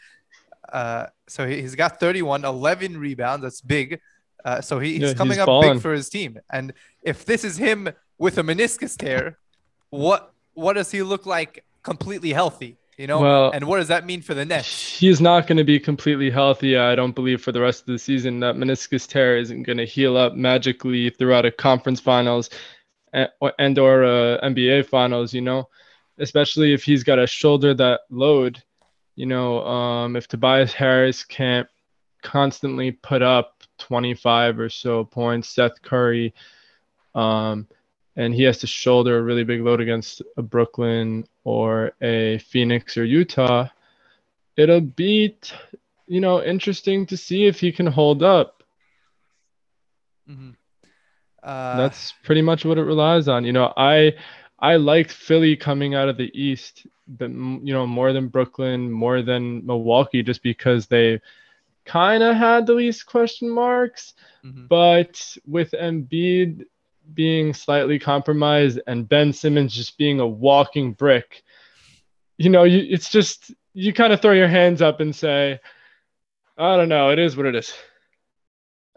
Uh, 0.71 1.07
so 1.27 1.47
he's 1.47 1.75
got 1.75 1.99
31, 1.99 2.45
11 2.45 2.97
rebounds. 2.97 3.43
That's 3.43 3.61
big. 3.61 3.99
Uh, 4.45 4.61
so 4.61 4.79
he, 4.79 4.93
he's 4.93 5.01
yeah, 5.01 5.13
coming 5.13 5.33
he's 5.33 5.39
up 5.39 5.47
balling. 5.47 5.73
big 5.73 5.81
for 5.81 5.93
his 5.93 6.09
team. 6.09 6.39
And 6.51 6.73
if 7.01 7.25
this 7.25 7.43
is 7.43 7.57
him 7.57 7.89
with 8.17 8.37
a 8.37 8.43
meniscus 8.43 8.95
tear, 8.97 9.37
what 9.89 10.33
what 10.53 10.73
does 10.73 10.91
he 10.91 11.01
look 11.01 11.25
like 11.25 11.65
completely 11.83 12.33
healthy? 12.33 12.77
You 12.97 13.07
know, 13.07 13.21
well, 13.21 13.51
and 13.51 13.65
what 13.65 13.77
does 13.77 13.87
that 13.87 14.05
mean 14.05 14.21
for 14.21 14.33
the 14.33 14.43
Nets? 14.43 14.99
He's 14.99 15.21
not 15.21 15.47
going 15.47 15.57
to 15.57 15.63
be 15.63 15.79
completely 15.79 16.29
healthy. 16.29 16.75
I 16.75 16.95
don't 16.95 17.15
believe 17.15 17.41
for 17.41 17.53
the 17.53 17.61
rest 17.61 17.81
of 17.81 17.85
the 17.87 17.97
season 17.97 18.41
that 18.41 18.55
meniscus 18.55 19.07
tear 19.07 19.37
isn't 19.37 19.63
going 19.63 19.77
to 19.77 19.85
heal 19.85 20.17
up 20.17 20.33
magically 20.33 21.09
throughout 21.09 21.45
a 21.45 21.51
conference 21.51 22.01
finals 22.01 22.49
and, 23.13 23.29
and 23.57 23.79
or 23.79 24.03
a 24.03 24.39
NBA 24.43 24.87
finals. 24.87 25.33
You 25.33 25.41
know, 25.41 25.69
especially 26.19 26.73
if 26.73 26.83
he's 26.83 27.03
got 27.03 27.15
to 27.15 27.27
shoulder 27.27 27.73
that 27.73 28.01
load. 28.09 28.61
You 29.15 29.25
know, 29.25 29.65
um, 29.65 30.15
if 30.15 30.27
Tobias 30.27 30.73
Harris 30.73 31.23
can't 31.23 31.67
constantly 32.21 32.91
put 32.91 33.21
up 33.21 33.63
25 33.79 34.59
or 34.59 34.69
so 34.69 35.03
points, 35.03 35.49
Seth 35.49 35.81
Curry. 35.81 36.33
Um, 37.15 37.67
and 38.15 38.33
he 38.33 38.43
has 38.43 38.57
to 38.59 38.67
shoulder 38.67 39.17
a 39.17 39.21
really 39.21 39.43
big 39.43 39.61
load 39.61 39.81
against 39.81 40.21
a 40.37 40.41
Brooklyn 40.41 41.25
or 41.43 41.93
a 42.01 42.37
Phoenix 42.39 42.97
or 42.97 43.05
Utah, 43.05 43.67
it'll 44.57 44.81
be, 44.81 45.37
you 46.07 46.19
know, 46.19 46.43
interesting 46.43 47.05
to 47.07 47.17
see 47.17 47.45
if 47.45 47.59
he 47.59 47.71
can 47.71 47.87
hold 47.87 48.21
up. 48.21 48.63
Mm-hmm. 50.29 50.51
Uh, 51.41 51.77
That's 51.77 52.13
pretty 52.23 52.41
much 52.41 52.65
what 52.65 52.77
it 52.77 52.83
relies 52.83 53.27
on. 53.29 53.45
You 53.45 53.53
know, 53.53 53.73
I 53.77 54.15
I 54.61 54.75
liked 54.75 55.11
Philly 55.11 55.55
coming 55.55 55.95
out 55.95 56.09
of 56.09 56.17
the 56.17 56.31
East, 56.39 56.85
but 57.07 57.29
you 57.29 57.73
know, 57.73 57.87
more 57.87 58.13
than 58.13 58.27
Brooklyn, 58.27 58.91
more 58.91 59.21
than 59.21 59.65
Milwaukee, 59.65 60.23
just 60.23 60.43
because 60.43 60.87
they 60.87 61.21
kind 61.85 62.21
of 62.21 62.35
had 62.35 62.67
the 62.67 62.73
least 62.73 63.05
question 63.05 63.49
marks. 63.49 64.13
Mm-hmm. 64.43 64.67
But 64.67 65.37
with 65.47 65.71
Embiid 65.71 66.65
being 67.13 67.53
slightly 67.53 67.97
compromised 67.97 68.79
and 68.85 69.09
Ben 69.09 69.33
Simmons 69.33 69.73
just 69.73 69.97
being 69.97 70.19
a 70.19 70.27
walking 70.27 70.93
brick, 70.93 71.43
you 72.37 72.49
know, 72.49 72.63
you, 72.63 72.85
it's 72.89 73.09
just 73.09 73.51
you 73.73 73.93
kind 73.93 74.13
of 74.13 74.21
throw 74.21 74.33
your 74.33 74.47
hands 74.47 74.81
up 74.81 74.99
and 74.99 75.15
say, 75.15 75.59
I 76.57 76.75
don't 76.75 76.89
know, 76.89 77.09
it 77.09 77.19
is 77.19 77.37
what 77.37 77.45
it 77.45 77.55
is. 77.55 77.73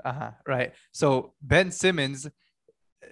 Uh-huh, 0.05 0.33
right. 0.47 0.73
So 0.91 1.33
Ben 1.41 1.71
Simmons 1.71 2.29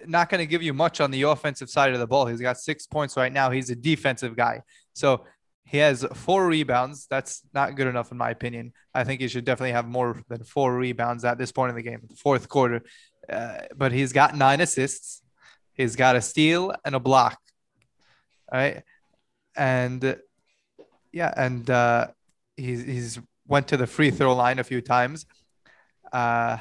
not 0.05 0.29
going 0.29 0.39
to 0.39 0.45
give 0.45 0.63
you 0.63 0.73
much 0.73 1.01
on 1.01 1.11
the 1.11 1.23
offensive 1.23 1.69
side 1.69 1.93
of 1.93 1.99
the 1.99 2.07
ball. 2.07 2.25
He's 2.25 2.41
got 2.41 2.57
6 2.57 2.87
points 2.87 3.17
right 3.17 3.31
now. 3.31 3.51
He's 3.51 3.69
a 3.69 3.75
defensive 3.75 4.35
guy. 4.35 4.61
So 4.93 5.25
He 5.71 5.77
has 5.77 6.05
four 6.13 6.47
rebounds. 6.47 7.07
That's 7.07 7.43
not 7.53 7.75
good 7.75 7.87
enough, 7.87 8.11
in 8.11 8.17
my 8.17 8.29
opinion. 8.31 8.73
I 8.93 9.03
think 9.05 9.21
he 9.21 9.27
should 9.29 9.45
definitely 9.45 9.71
have 9.71 9.87
more 9.87 10.21
than 10.27 10.43
four 10.43 10.75
rebounds 10.75 11.23
at 11.23 11.37
this 11.37 11.51
point 11.51 11.69
in 11.69 11.75
the 11.75 11.81
game, 11.81 12.09
fourth 12.17 12.49
quarter. 12.49 12.83
Uh, 13.29 13.59
but 13.75 13.91
he's 13.93 14.11
got 14.11 14.35
nine 14.35 14.59
assists. 14.59 15.21
He's 15.73 15.95
got 15.95 16.15
a 16.17 16.21
steal 16.21 16.73
and 16.83 16.93
a 16.95 16.99
block. 16.99 17.39
All 18.51 18.59
right. 18.59 18.83
And 19.55 20.17
yeah, 21.13 21.33
and 21.37 21.69
uh, 21.69 22.07
he's, 22.57 22.83
he's 22.83 23.19
went 23.47 23.67
to 23.69 23.77
the 23.77 23.87
free 23.87 24.11
throw 24.11 24.35
line 24.35 24.59
a 24.59 24.63
few 24.65 24.81
times. 24.81 25.25
Uh, 26.11 26.57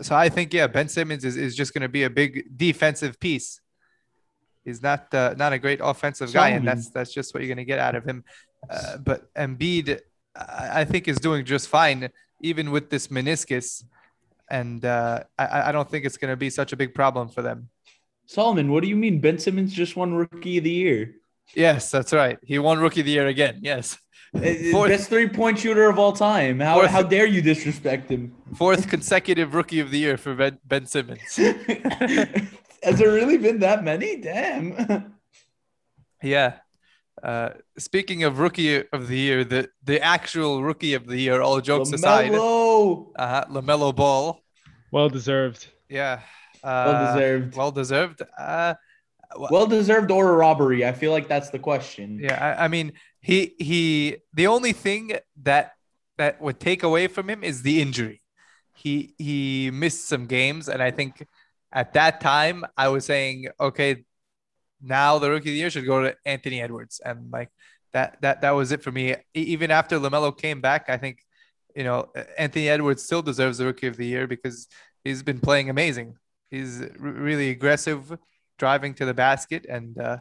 so 0.00 0.14
I 0.14 0.28
think, 0.28 0.54
yeah, 0.54 0.66
Ben 0.66 0.88
Simmons 0.88 1.24
is, 1.24 1.36
is 1.36 1.54
just 1.54 1.74
going 1.74 1.82
to 1.82 1.88
be 1.88 2.04
a 2.04 2.10
big 2.10 2.56
defensive 2.56 3.20
piece. 3.20 3.60
He's 4.64 4.82
not 4.82 5.12
uh, 5.12 5.34
not 5.36 5.52
a 5.52 5.58
great 5.58 5.80
offensive 5.82 6.32
guy, 6.32 6.50
and 6.50 6.66
that's 6.66 6.88
that's 6.90 7.12
just 7.12 7.34
what 7.34 7.42
you're 7.42 7.48
going 7.48 7.58
to 7.58 7.64
get 7.64 7.80
out 7.80 7.96
of 7.96 8.04
him. 8.04 8.22
Uh, 8.70 8.96
but 8.98 9.32
Embiid, 9.34 10.00
I 10.36 10.84
think, 10.84 11.08
is 11.08 11.18
doing 11.18 11.44
just 11.44 11.68
fine, 11.68 12.10
even 12.40 12.70
with 12.70 12.88
this 12.88 13.08
meniscus. 13.08 13.82
And 14.48 14.84
uh, 14.84 15.24
I, 15.36 15.68
I 15.68 15.72
don't 15.72 15.90
think 15.90 16.04
it's 16.04 16.16
going 16.16 16.30
to 16.30 16.36
be 16.36 16.48
such 16.48 16.72
a 16.72 16.76
big 16.76 16.94
problem 16.94 17.28
for 17.28 17.42
them. 17.42 17.70
Solomon, 18.26 18.70
what 18.70 18.82
do 18.82 18.88
you 18.88 18.96
mean? 18.96 19.18
Ben 19.18 19.38
Simmons 19.38 19.72
just 19.72 19.96
won 19.96 20.14
Rookie 20.14 20.58
of 20.58 20.64
the 20.64 20.70
Year. 20.70 21.14
Yes, 21.54 21.90
that's 21.90 22.12
right. 22.12 22.38
He 22.44 22.58
won 22.58 22.78
Rookie 22.78 23.00
of 23.00 23.06
the 23.06 23.12
Year 23.12 23.26
again. 23.26 23.58
Yes. 23.62 23.98
Fourth, 24.34 24.88
Best 24.88 25.10
three 25.10 25.28
point 25.28 25.58
shooter 25.58 25.90
of 25.90 25.98
all 25.98 26.12
time. 26.12 26.58
How, 26.60 26.76
fourth, 26.76 26.90
how 26.90 27.02
dare 27.02 27.26
you 27.26 27.42
disrespect 27.42 28.10
him? 28.10 28.34
Fourth 28.54 28.88
consecutive 28.88 29.52
Rookie 29.54 29.78
of 29.80 29.90
the 29.90 29.98
Year 29.98 30.16
for 30.16 30.34
Ben, 30.34 30.58
ben 30.64 30.86
Simmons. 30.86 31.36
Has 31.36 32.98
there 32.98 33.12
really 33.12 33.36
been 33.36 33.60
that 33.60 33.84
many? 33.84 34.16
Damn. 34.16 35.14
yeah. 36.22 36.54
Uh, 37.22 37.50
speaking 37.78 38.24
of 38.24 38.38
rookie 38.38 38.82
of 38.88 39.06
the 39.08 39.18
year, 39.18 39.44
the 39.44 39.68
the 39.84 40.00
actual 40.00 40.62
rookie 40.62 40.94
of 40.94 41.06
the 41.06 41.20
year, 41.20 41.42
all 41.42 41.60
jokes 41.60 41.90
LaMelo. 41.90 41.94
aside, 41.94 42.34
uh, 43.16 43.44
LaMelo 43.50 43.94
Ball, 43.94 44.40
well 44.90 45.08
deserved. 45.10 45.68
Yeah, 45.88 46.20
uh, 46.64 46.84
well 46.86 47.14
deserved. 47.14 47.56
Well 47.56 47.70
deserved. 47.70 48.22
Uh, 48.36 48.74
well 49.36 49.66
deserved 49.66 50.10
or 50.10 50.30
a 50.30 50.36
robbery? 50.36 50.84
I 50.84 50.92
feel 50.92 51.12
like 51.12 51.28
that's 51.28 51.50
the 51.50 51.58
question. 51.58 52.18
Yeah, 52.22 52.56
I, 52.58 52.64
I 52.64 52.68
mean, 52.68 52.92
he 53.20 53.54
he. 53.58 54.16
The 54.34 54.46
only 54.46 54.72
thing 54.72 55.12
that 55.42 55.72
that 56.18 56.40
would 56.40 56.60
take 56.60 56.82
away 56.82 57.08
from 57.08 57.28
him 57.28 57.42
is 57.42 57.62
the 57.62 57.80
injury. 57.80 58.22
He 58.74 59.14
he 59.18 59.70
missed 59.72 60.08
some 60.08 60.26
games, 60.26 60.68
and 60.68 60.82
I 60.82 60.90
think 60.90 61.26
at 61.72 61.92
that 61.94 62.20
time 62.20 62.64
I 62.76 62.88
was 62.88 63.04
saying, 63.04 63.48
okay, 63.60 64.04
now 64.80 65.18
the 65.18 65.30
rookie 65.30 65.50
of 65.50 65.54
the 65.54 65.58
year 65.58 65.70
should 65.70 65.86
go 65.86 66.02
to 66.02 66.16
Anthony 66.24 66.60
Edwards, 66.60 67.00
and 67.04 67.30
like 67.30 67.50
that 67.92 68.18
that 68.22 68.40
that 68.42 68.50
was 68.50 68.72
it 68.72 68.82
for 68.82 68.92
me. 68.92 69.14
Even 69.34 69.70
after 69.70 69.98
Lamelo 69.98 70.36
came 70.36 70.60
back, 70.60 70.88
I 70.88 70.96
think 70.96 71.18
you 71.74 71.84
know 71.84 72.10
Anthony 72.36 72.68
Edwards 72.68 73.02
still 73.02 73.22
deserves 73.22 73.58
the 73.58 73.66
rookie 73.66 73.86
of 73.86 73.96
the 73.96 74.06
year 74.06 74.26
because 74.26 74.68
he's 75.04 75.22
been 75.22 75.40
playing 75.40 75.70
amazing. 75.70 76.16
He's 76.50 76.82
really 76.98 77.50
aggressive, 77.50 78.18
driving 78.62 78.94
to 78.94 79.04
the 79.04 79.12
basket, 79.12 79.66
and 79.68 79.98
uh, 79.98 80.18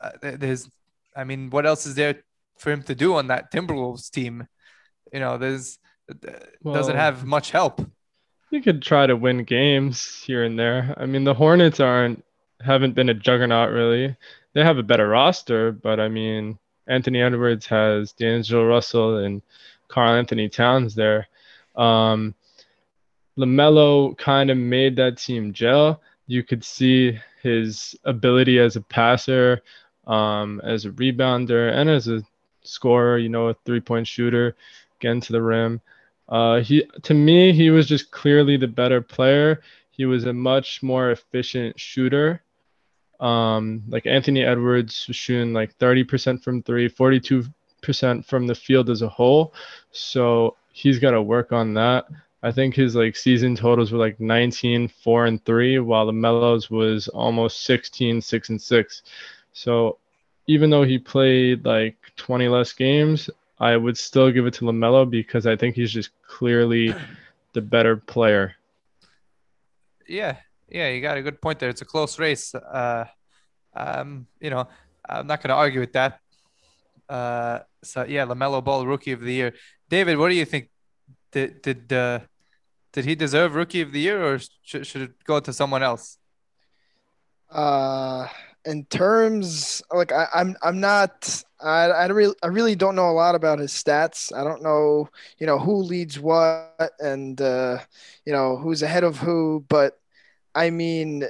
uh, 0.00 0.10
there's, 0.20 0.68
I 1.14 1.22
mean, 1.22 1.48
what 1.48 1.64
else 1.64 1.86
is 1.86 1.94
there 1.94 2.16
for 2.58 2.72
him 2.72 2.82
to 2.90 2.94
do 2.96 3.14
on 3.14 3.28
that 3.28 3.52
Timberwolves 3.52 4.10
team? 4.10 4.48
You 5.12 5.20
know, 5.20 5.38
there's 5.38 5.78
well, 6.60 6.74
doesn't 6.74 6.96
have 6.96 7.24
much 7.24 7.52
help. 7.52 7.80
You 8.50 8.60
could 8.62 8.82
try 8.82 9.06
to 9.06 9.14
win 9.14 9.44
games 9.44 10.24
here 10.26 10.42
and 10.42 10.58
there. 10.58 10.92
I 10.96 11.06
mean, 11.06 11.22
the 11.22 11.34
Hornets 11.34 11.78
aren't 11.78 12.24
haven't 12.60 12.96
been 12.96 13.10
a 13.10 13.14
juggernaut 13.14 13.70
really. 13.70 14.16
They 14.54 14.64
have 14.64 14.78
a 14.78 14.82
better 14.90 15.06
roster, 15.06 15.70
but 15.70 16.00
I 16.00 16.08
mean, 16.08 16.58
Anthony 16.88 17.22
Edwards 17.22 17.66
has 17.66 18.12
D'Angelo 18.12 18.66
Russell 18.66 19.18
and 19.18 19.40
Karl-Anthony 19.86 20.48
Towns 20.48 20.96
there. 20.96 21.28
Um, 21.76 22.34
LaMelo 23.38 24.18
kind 24.18 24.50
of 24.50 24.58
made 24.58 24.96
that 24.96 25.18
team 25.18 25.52
gel. 25.52 26.02
You 26.26 26.42
could 26.42 26.64
see 26.64 27.20
his 27.42 27.94
ability 28.04 28.58
as 28.58 28.76
a 28.76 28.80
passer, 28.80 29.62
um, 30.06 30.60
as 30.64 30.84
a 30.84 30.90
rebounder, 30.90 31.72
and 31.72 31.88
as 31.88 32.08
a 32.08 32.22
scorer, 32.62 33.18
you 33.18 33.28
know, 33.28 33.48
a 33.48 33.54
three 33.64 33.80
point 33.80 34.06
shooter, 34.06 34.56
getting 35.00 35.20
to 35.22 35.32
the 35.32 35.42
rim. 35.42 35.80
Uh, 36.28 36.60
he 36.60 36.84
to 37.02 37.14
me, 37.14 37.52
he 37.52 37.70
was 37.70 37.86
just 37.86 38.10
clearly 38.10 38.56
the 38.56 38.68
better 38.68 39.00
player. 39.00 39.62
He 39.90 40.04
was 40.04 40.26
a 40.26 40.32
much 40.32 40.82
more 40.82 41.10
efficient 41.10 41.78
shooter. 41.78 42.42
Um, 43.20 43.82
like 43.88 44.06
Anthony 44.06 44.44
Edwards 44.44 45.06
was 45.08 45.16
shooting 45.16 45.52
like 45.52 45.76
30% 45.78 46.40
from 46.40 46.62
three, 46.62 46.88
42% 46.88 47.50
from 48.24 48.46
the 48.46 48.54
field 48.54 48.90
as 48.90 49.02
a 49.02 49.08
whole. 49.08 49.52
So 49.90 50.56
he's 50.72 51.00
got 51.00 51.10
to 51.12 51.22
work 51.22 51.50
on 51.52 51.74
that. 51.74 52.06
I 52.42 52.52
think 52.52 52.74
his 52.74 52.94
like 52.94 53.16
season 53.16 53.56
totals 53.56 53.90
were 53.90 53.98
like 53.98 54.20
19, 54.20 54.88
4 54.88 55.26
and 55.26 55.44
3, 55.44 55.80
while 55.80 56.06
LaMelo's 56.06 56.70
was 56.70 57.08
almost 57.08 57.64
16, 57.64 58.20
6 58.20 58.48
and 58.50 58.62
6. 58.62 59.02
So 59.52 59.98
even 60.46 60.70
though 60.70 60.84
he 60.84 60.98
played 60.98 61.64
like 61.64 61.96
20 62.16 62.48
less 62.48 62.72
games, 62.72 63.28
I 63.58 63.76
would 63.76 63.98
still 63.98 64.30
give 64.30 64.46
it 64.46 64.54
to 64.54 64.64
LaMelo 64.64 65.08
because 65.08 65.46
I 65.46 65.56
think 65.56 65.74
he's 65.74 65.92
just 65.92 66.10
clearly 66.26 66.94
the 67.54 67.60
better 67.60 67.96
player. 67.96 68.54
Yeah, 70.06 70.36
yeah, 70.68 70.88
you 70.88 71.02
got 71.02 71.18
a 71.18 71.22
good 71.22 71.40
point 71.40 71.58
there. 71.58 71.68
It's 71.68 71.82
a 71.82 71.84
close 71.84 72.18
race. 72.18 72.54
Uh, 72.54 73.06
um, 73.74 74.26
you 74.40 74.50
know, 74.50 74.68
I'm 75.08 75.26
not 75.26 75.42
going 75.42 75.48
to 75.48 75.56
argue 75.56 75.80
with 75.80 75.92
that. 75.92 76.20
Uh, 77.08 77.60
so 77.82 78.04
yeah, 78.04 78.26
LaMelo 78.26 78.62
Ball, 78.62 78.86
Rookie 78.86 79.12
of 79.12 79.20
the 79.20 79.32
Year. 79.32 79.54
David, 79.88 80.18
what 80.18 80.28
do 80.28 80.34
you 80.34 80.44
think? 80.44 80.70
Did 81.32 81.62
did 81.62 81.92
uh, 81.92 82.20
did 82.92 83.04
he 83.04 83.14
deserve 83.14 83.54
Rookie 83.54 83.82
of 83.82 83.92
the 83.92 84.00
Year, 84.00 84.24
or 84.24 84.40
should 84.62 84.86
should 84.86 85.02
it 85.02 85.24
go 85.24 85.40
to 85.40 85.52
someone 85.52 85.82
else? 85.82 86.18
Uh, 87.50 88.26
in 88.64 88.84
terms 88.86 89.82
like 89.92 90.12
I, 90.12 90.26
I'm 90.34 90.56
I'm 90.62 90.80
not 90.80 91.42
I 91.60 91.84
I 91.84 92.06
really 92.06 92.34
I 92.42 92.48
really 92.48 92.74
don't 92.74 92.94
know 92.94 93.10
a 93.10 93.12
lot 93.12 93.34
about 93.34 93.58
his 93.58 93.72
stats. 93.72 94.34
I 94.34 94.44
don't 94.44 94.62
know 94.62 95.08
you 95.38 95.46
know 95.46 95.58
who 95.58 95.76
leads 95.76 96.18
what 96.18 96.92
and 97.00 97.40
uh, 97.40 97.78
you 98.24 98.32
know 98.32 98.56
who's 98.56 98.82
ahead 98.82 99.04
of 99.04 99.18
who. 99.18 99.64
But 99.68 99.98
I 100.54 100.70
mean, 100.70 101.24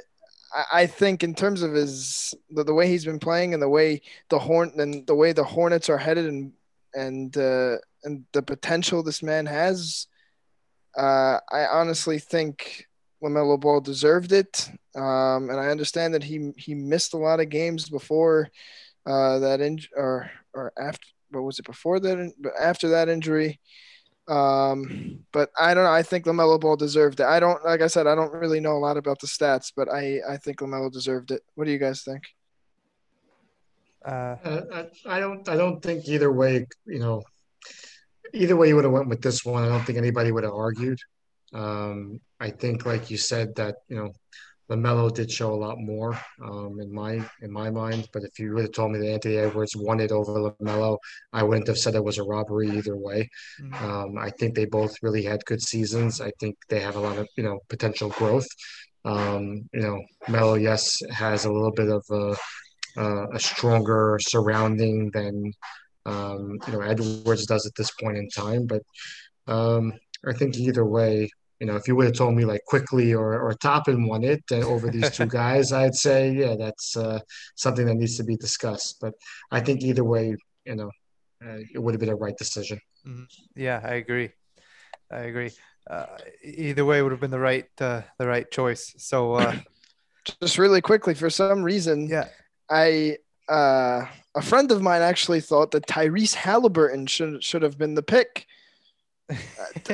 I, 0.54 0.64
I 0.82 0.86
think 0.86 1.22
in 1.22 1.34
terms 1.34 1.62
of 1.62 1.72
his 1.72 2.34
the, 2.50 2.64
the 2.64 2.74
way 2.74 2.88
he's 2.88 3.04
been 3.04 3.20
playing 3.20 3.54
and 3.54 3.62
the 3.62 3.68
way 3.68 4.02
the 4.30 4.38
horn 4.38 4.72
and 4.78 5.06
the 5.06 5.14
way 5.14 5.32
the 5.32 5.44
Hornets 5.44 5.88
are 5.88 5.98
headed 5.98 6.26
and 6.26 6.52
and 6.94 7.36
uh, 7.36 7.76
and 8.04 8.24
the 8.32 8.42
potential 8.42 9.02
this 9.02 9.22
man 9.22 9.46
has, 9.46 10.06
uh, 10.96 11.38
I 11.50 11.66
honestly 11.66 12.18
think 12.18 12.86
LaMelo 13.22 13.58
Ball 13.58 13.80
deserved 13.80 14.32
it. 14.32 14.70
Um, 14.94 15.50
and 15.50 15.60
I 15.60 15.68
understand 15.68 16.14
that 16.14 16.24
he 16.24 16.52
he 16.56 16.74
missed 16.74 17.14
a 17.14 17.18
lot 17.18 17.40
of 17.40 17.48
games 17.48 17.88
before 17.88 18.48
uh, 19.06 19.38
that 19.40 19.60
injury, 19.60 19.90
or 19.96 20.30
or 20.54 20.72
after. 20.78 21.06
What 21.30 21.44
was 21.44 21.58
it 21.58 21.66
before 21.66 22.00
that? 22.00 22.32
But 22.40 22.52
after 22.58 22.88
that 22.88 23.10
injury, 23.10 23.60
um, 24.28 25.20
but 25.32 25.50
I 25.58 25.72
don't 25.72 25.84
know. 25.84 25.90
I 25.90 26.02
think 26.02 26.26
LaMelo 26.26 26.60
Ball 26.60 26.76
deserved 26.76 27.20
it. 27.20 27.26
I 27.26 27.40
don't, 27.40 27.64
like 27.64 27.80
I 27.80 27.86
said, 27.86 28.06
I 28.06 28.14
don't 28.14 28.32
really 28.32 28.60
know 28.60 28.76
a 28.76 28.78
lot 28.78 28.98
about 28.98 29.20
the 29.20 29.26
stats, 29.26 29.72
but 29.74 29.88
I 29.90 30.20
I 30.28 30.36
think 30.36 30.58
LaMelo 30.58 30.92
deserved 30.92 31.30
it. 31.30 31.42
What 31.54 31.64
do 31.64 31.70
you 31.70 31.78
guys 31.78 32.02
think? 32.02 32.22
Uh, 34.04 34.36
uh 34.44 34.62
I, 35.06 35.16
I 35.16 35.20
don't 35.20 35.48
I 35.48 35.56
don't 35.56 35.82
think 35.82 36.08
either 36.08 36.30
way. 36.30 36.66
You 36.86 36.98
know, 36.98 37.22
either 38.34 38.56
way 38.56 38.68
you 38.68 38.76
would 38.76 38.84
have 38.84 38.92
went 38.92 39.08
with 39.08 39.22
this 39.22 39.44
one. 39.44 39.64
I 39.64 39.68
don't 39.68 39.84
think 39.84 39.98
anybody 39.98 40.32
would 40.32 40.44
have 40.44 40.54
argued. 40.54 40.98
Um, 41.52 42.20
I 42.40 42.50
think, 42.50 42.86
like 42.86 43.10
you 43.10 43.16
said, 43.16 43.54
that 43.56 43.76
you 43.88 43.96
know, 43.96 44.12
Lamelo 44.70 45.12
did 45.12 45.30
show 45.30 45.52
a 45.52 45.56
lot 45.56 45.78
more 45.78 46.18
um, 46.44 46.78
in 46.80 46.92
my 46.92 47.24
in 47.40 47.50
my 47.50 47.70
mind. 47.70 48.08
But 48.12 48.24
if 48.24 48.38
you 48.38 48.54
would 48.54 48.64
have 48.64 48.72
told 48.72 48.92
me 48.92 48.98
that 48.98 49.12
Anthony 49.12 49.36
Edwards 49.36 49.74
won 49.76 50.00
it 50.00 50.12
over 50.12 50.32
Lamelo, 50.32 50.98
I 51.32 51.42
wouldn't 51.42 51.68
have 51.68 51.78
said 51.78 51.94
it 51.94 52.04
was 52.04 52.18
a 52.18 52.22
robbery 52.22 52.70
either 52.70 52.96
way. 52.96 53.30
Mm-hmm. 53.60 53.84
Um, 53.84 54.18
I 54.18 54.30
think 54.30 54.54
they 54.54 54.66
both 54.66 54.94
really 55.02 55.22
had 55.22 55.44
good 55.46 55.62
seasons. 55.62 56.20
I 56.20 56.30
think 56.38 56.56
they 56.68 56.80
have 56.80 56.96
a 56.96 57.00
lot 57.00 57.18
of 57.18 57.28
you 57.36 57.44
know 57.44 57.60
potential 57.68 58.10
growth. 58.10 58.46
Um, 59.04 59.68
you 59.72 59.80
know, 59.80 60.02
Melo, 60.28 60.54
yes, 60.54 60.98
has 61.10 61.44
a 61.44 61.52
little 61.52 61.72
bit 61.72 61.88
of 61.88 62.04
a, 62.10 62.36
uh, 63.00 63.26
a 63.32 63.38
stronger 63.38 64.18
surrounding 64.20 65.10
than 65.12 65.52
um, 66.08 66.58
you 66.66 66.72
know 66.72 66.80
Edwards 66.80 67.46
does 67.46 67.66
at 67.66 67.74
this 67.76 67.90
point 67.92 68.16
in 68.16 68.28
time, 68.28 68.66
but 68.66 68.82
um, 69.46 69.92
I 70.26 70.32
think 70.32 70.56
either 70.56 70.84
way, 70.84 71.30
you 71.60 71.66
know, 71.66 71.76
if 71.76 71.88
you 71.88 71.96
would 71.96 72.06
have 72.06 72.16
told 72.16 72.34
me 72.34 72.44
like 72.44 72.64
Quickley 72.66 73.14
or 73.14 73.38
or 73.40 73.54
Toppin 73.54 74.06
won 74.06 74.24
it 74.24 74.42
uh, 74.50 74.56
over 74.56 74.90
these 74.90 75.10
two 75.10 75.26
guys, 75.40 75.72
I'd 75.72 75.94
say 75.94 76.32
yeah, 76.32 76.54
that's 76.56 76.96
uh, 76.96 77.20
something 77.56 77.86
that 77.86 77.94
needs 77.94 78.16
to 78.16 78.24
be 78.24 78.36
discussed. 78.36 78.98
But 79.00 79.14
I 79.50 79.60
think 79.60 79.82
either 79.82 80.04
way, 80.04 80.36
you 80.64 80.76
know, 80.76 80.90
uh, 81.44 81.58
it 81.74 81.78
would 81.78 81.94
have 81.94 82.00
been 82.00 82.08
a 82.08 82.16
right 82.16 82.36
decision. 82.36 82.80
Mm-hmm. 83.06 83.24
Yeah, 83.56 83.80
I 83.84 83.94
agree. 83.94 84.30
I 85.10 85.20
agree. 85.20 85.50
Uh, 85.88 86.06
either 86.44 86.84
way, 86.84 87.00
would 87.00 87.12
have 87.12 87.20
been 87.20 87.30
the 87.30 87.38
right 87.38 87.68
uh, 87.80 88.02
the 88.18 88.26
right 88.26 88.50
choice. 88.50 88.94
So, 88.98 89.34
uh, 89.34 89.56
just 90.42 90.58
really 90.58 90.80
quickly, 90.80 91.14
for 91.14 91.30
some 91.30 91.62
reason, 91.62 92.08
yeah, 92.08 92.28
I 92.70 93.16
a 94.38 94.42
friend 94.42 94.70
of 94.70 94.80
mine 94.80 95.02
actually 95.02 95.40
thought 95.40 95.72
that 95.72 95.86
Tyrese 95.86 96.34
Haliburton 96.34 97.08
should 97.08 97.42
should 97.42 97.62
have 97.62 97.76
been 97.76 97.94
the 97.94 98.02
pick. 98.02 98.46
uh, 99.30 99.92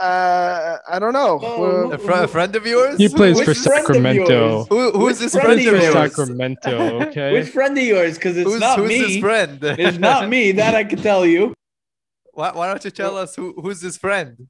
uh 0.00 0.78
I 0.88 0.98
don't 0.98 1.12
know. 1.12 1.38
Oh, 1.40 1.92
a, 1.92 1.98
fr- 1.98 2.10
a, 2.10 2.26
friend 2.28 2.56
of 2.56 2.66
yours? 2.66 2.98
He 2.98 3.08
plays 3.08 3.36
Which 3.36 3.44
for 3.44 3.54
Sacramento. 3.54 4.64
Who, 4.64 4.90
who's 4.90 5.20
Which 5.20 5.32
this 5.32 5.40
friend 5.40 5.60
of 5.60 5.64
yours? 5.64 5.92
Sacramento. 5.92 7.02
Okay. 7.02 7.32
Which 7.32 7.48
friend 7.50 7.78
of 7.78 7.84
yours? 7.84 8.14
Because 8.14 8.36
it's 8.36 8.50
who's, 8.50 8.60
not 8.60 8.78
who's 8.78 8.88
me. 8.88 8.98
Who's 8.98 9.08
his 9.12 9.20
friend? 9.20 9.58
it's 9.62 9.98
not 9.98 10.28
me. 10.28 10.52
That 10.52 10.74
I 10.74 10.84
can 10.84 11.00
tell 11.00 11.24
you. 11.24 11.54
Why, 12.34 12.50
why 12.52 12.66
don't 12.68 12.82
you 12.82 12.90
tell 12.90 13.18
us 13.18 13.36
who, 13.36 13.52
who's 13.60 13.82
his 13.82 13.98
friend? 13.98 14.48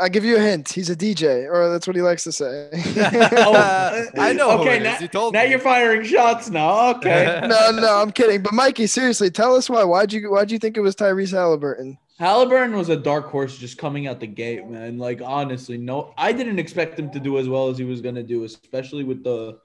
I'll 0.00 0.08
give 0.08 0.24
you 0.24 0.36
a 0.36 0.40
hint. 0.40 0.72
He's 0.72 0.88
a 0.88 0.96
DJ, 0.96 1.46
or 1.50 1.68
that's 1.68 1.86
what 1.86 1.94
he 1.94 2.00
likes 2.00 2.24
to 2.24 2.32
say. 2.32 2.70
oh, 2.96 4.06
I 4.18 4.32
know. 4.32 4.58
Okay, 4.60 4.78
now, 4.78 4.98
you 4.98 5.30
now 5.32 5.42
you're 5.42 5.58
firing 5.58 6.02
shots. 6.04 6.48
Now, 6.48 6.90
okay. 6.96 7.40
no, 7.46 7.70
no, 7.70 7.96
I'm 8.00 8.10
kidding. 8.10 8.42
But 8.42 8.54
Mikey, 8.54 8.86
seriously, 8.86 9.30
tell 9.30 9.54
us 9.54 9.68
why. 9.68 9.84
Why'd 9.84 10.12
you 10.12 10.30
Why'd 10.30 10.50
you 10.50 10.58
think 10.58 10.78
it 10.78 10.80
was 10.80 10.96
Tyrese 10.96 11.34
Haliburton? 11.34 11.98
Haliburton 12.18 12.74
was 12.74 12.88
a 12.88 12.96
dark 12.96 13.26
horse 13.26 13.58
just 13.58 13.76
coming 13.76 14.06
out 14.06 14.20
the 14.20 14.26
gate, 14.26 14.66
man. 14.66 14.98
Like 14.98 15.20
honestly, 15.22 15.76
no, 15.76 16.14
I 16.16 16.32
didn't 16.32 16.58
expect 16.58 16.98
him 16.98 17.10
to 17.10 17.20
do 17.20 17.38
as 17.38 17.48
well 17.48 17.68
as 17.68 17.76
he 17.76 17.84
was 17.84 18.00
gonna 18.00 18.22
do, 18.22 18.44
especially 18.44 19.04
with 19.04 19.22
the 19.22 19.58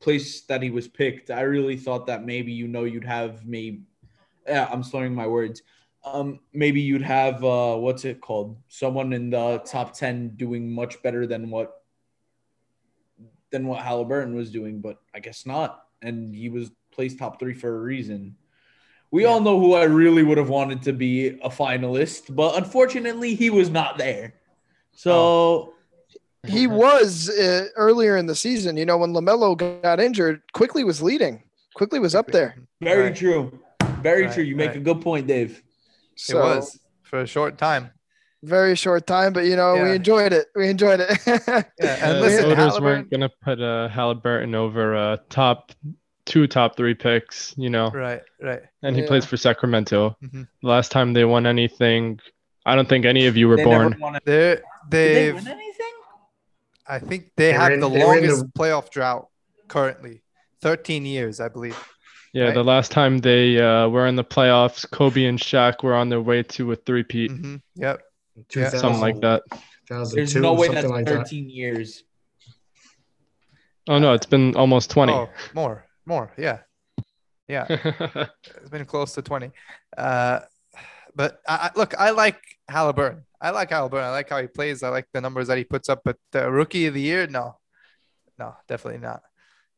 place 0.00 0.42
that 0.42 0.62
he 0.62 0.70
was 0.70 0.88
picked. 0.88 1.30
I 1.30 1.42
really 1.42 1.76
thought 1.76 2.06
that 2.06 2.24
maybe 2.26 2.52
you 2.52 2.68
know 2.68 2.84
you'd 2.84 3.04
have 3.04 3.46
me. 3.46 3.82
Yeah, 4.46 4.68
I'm 4.70 4.82
slurring 4.82 5.14
my 5.14 5.26
words 5.26 5.62
um, 6.04 6.40
maybe 6.52 6.80
you'd 6.80 7.02
have 7.02 7.44
uh, 7.44 7.76
what's 7.76 8.04
it 8.04 8.20
called? 8.20 8.56
Someone 8.68 9.12
in 9.12 9.30
the 9.30 9.58
top 9.64 9.92
ten 9.94 10.30
doing 10.36 10.70
much 10.70 11.02
better 11.02 11.26
than 11.26 11.50
what 11.50 11.82
than 13.50 13.66
what 13.66 13.80
Haliburton 13.80 14.34
was 14.34 14.50
doing, 14.50 14.80
but 14.80 14.98
I 15.14 15.20
guess 15.20 15.44
not. 15.44 15.84
And 16.02 16.34
he 16.34 16.48
was 16.48 16.70
placed 16.92 17.18
top 17.18 17.38
three 17.38 17.54
for 17.54 17.76
a 17.76 17.80
reason. 17.80 18.36
We 19.10 19.22
yeah. 19.22 19.28
all 19.28 19.40
know 19.40 19.58
who 19.58 19.74
I 19.74 19.84
really 19.84 20.22
would 20.22 20.38
have 20.38 20.48
wanted 20.48 20.82
to 20.82 20.92
be 20.92 21.28
a 21.28 21.50
finalist, 21.50 22.34
but 22.34 22.56
unfortunately, 22.56 23.34
he 23.34 23.50
was 23.50 23.70
not 23.70 23.98
there. 23.98 24.34
So. 24.92 25.12
Oh. 25.12 25.74
He 26.46 26.66
was 26.66 27.28
uh, 27.28 27.66
earlier 27.76 28.16
in 28.16 28.24
the 28.24 28.34
season. 28.34 28.78
You 28.78 28.86
know, 28.86 28.96
when 28.96 29.12
LaMelo 29.12 29.82
got 29.82 30.00
injured, 30.00 30.40
Quickley 30.54 30.84
was 30.84 31.02
leading. 31.02 31.42
Quickley 31.74 31.98
was 31.98 32.14
up 32.14 32.28
there. 32.28 32.56
Very 32.80 33.08
right. 33.08 33.14
true. 33.14 33.60
Very 34.00 34.24
right. 34.24 34.32
true. 34.32 34.42
You 34.42 34.56
make 34.56 34.68
right. 34.68 34.78
a 34.78 34.80
good 34.80 35.02
point, 35.02 35.26
Dave. 35.26 35.62
So, 36.20 36.38
it 36.38 36.56
was 36.56 36.80
for 37.02 37.20
a 37.20 37.26
short 37.26 37.58
time. 37.58 37.90
Very 38.42 38.74
short 38.74 39.06
time, 39.06 39.32
but 39.32 39.44
you 39.44 39.56
know 39.56 39.74
yeah. 39.74 39.84
we 39.84 39.90
enjoyed 39.96 40.32
it. 40.32 40.48
We 40.54 40.68
enjoyed 40.68 41.00
it. 41.00 41.18
yeah, 41.26 41.64
and 41.78 42.20
listen, 42.22 42.48
the 42.48 42.54
voters 42.54 42.80
weren't 42.80 43.10
gonna 43.10 43.30
put 43.42 43.60
uh, 43.60 43.88
Haliburton 43.88 44.54
over 44.54 44.96
uh, 44.96 45.16
top 45.28 45.72
two, 46.24 46.46
top 46.46 46.76
three 46.76 46.94
picks. 46.94 47.54
You 47.58 47.68
know, 47.68 47.90
right, 47.90 48.22
right. 48.40 48.62
And 48.82 48.96
he 48.96 49.02
yeah. 49.02 49.08
plays 49.08 49.26
for 49.26 49.36
Sacramento. 49.36 50.16
Mm-hmm. 50.22 50.42
last 50.62 50.90
time 50.90 51.12
they 51.12 51.26
won 51.26 51.46
anything, 51.46 52.18
I 52.64 52.76
don't 52.76 52.88
think 52.88 53.04
any 53.04 53.26
of 53.26 53.36
you 53.36 53.48
were 53.48 53.56
they 53.56 53.64
born. 53.64 53.96
They're, 54.24 54.62
they 54.88 55.32
win 55.32 55.46
anything? 55.46 55.92
I 56.86 56.98
think 56.98 57.32
they 57.36 57.52
have 57.52 57.72
in, 57.72 57.80
the 57.80 57.88
longest 57.88 58.40
the... 58.40 58.52
playoff 58.58 58.90
drought 58.90 59.28
currently, 59.68 60.22
13 60.60 61.06
years, 61.06 61.40
I 61.40 61.48
believe. 61.48 61.78
Yeah, 62.32 62.44
right? 62.44 62.54
the 62.54 62.62
last 62.62 62.92
time 62.92 63.18
they 63.18 63.60
uh, 63.60 63.88
were 63.88 64.06
in 64.06 64.14
the 64.14 64.24
playoffs, 64.24 64.88
Kobe 64.88 65.24
and 65.24 65.38
Shaq 65.38 65.82
were 65.82 65.94
on 65.94 66.08
their 66.08 66.20
way 66.20 66.42
to 66.44 66.72
a 66.72 66.76
three-peat. 66.76 67.30
Mm-hmm. 67.32 67.56
Yep. 67.76 68.02
Yeah. 68.54 68.68
Something 68.70 69.00
like 69.00 69.20
that. 69.20 69.42
There's 69.88 70.36
no 70.36 70.54
way 70.54 70.68
that's 70.68 70.86
like 70.86 71.06
13 71.06 71.44
that. 71.44 71.52
years. 71.52 72.04
Oh 73.88 73.98
no, 73.98 74.12
it's 74.12 74.26
been 74.26 74.54
almost 74.54 74.90
20. 74.90 75.12
Oh, 75.12 75.28
more, 75.52 75.84
more, 76.06 76.32
yeah, 76.38 76.60
yeah. 77.48 77.66
it's 77.68 78.70
been 78.70 78.84
close 78.84 79.14
to 79.14 79.22
20. 79.22 79.50
Uh, 79.98 80.40
but 81.16 81.40
I, 81.48 81.70
look, 81.74 81.98
I 81.98 82.10
like 82.10 82.40
Haliburton. 82.70 83.22
I 83.40 83.50
like 83.50 83.70
Haliburton. 83.70 84.04
I 84.04 84.10
like 84.10 84.28
how 84.28 84.40
he 84.40 84.46
plays. 84.46 84.84
I 84.84 84.90
like 84.90 85.08
the 85.12 85.20
numbers 85.20 85.48
that 85.48 85.58
he 85.58 85.64
puts 85.64 85.88
up. 85.88 86.02
But 86.04 86.18
the 86.30 86.48
rookie 86.48 86.86
of 86.86 86.94
the 86.94 87.00
year, 87.00 87.26
no, 87.26 87.56
no, 88.38 88.54
definitely 88.68 89.00
not. 89.00 89.22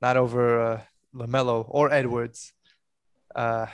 Not 0.03 0.19
over 0.19 0.61
uh, 0.61 0.81
LaMelo 1.14 1.64
or 1.68 1.92
Edwards. 1.92 2.53
Uh, 3.35 3.66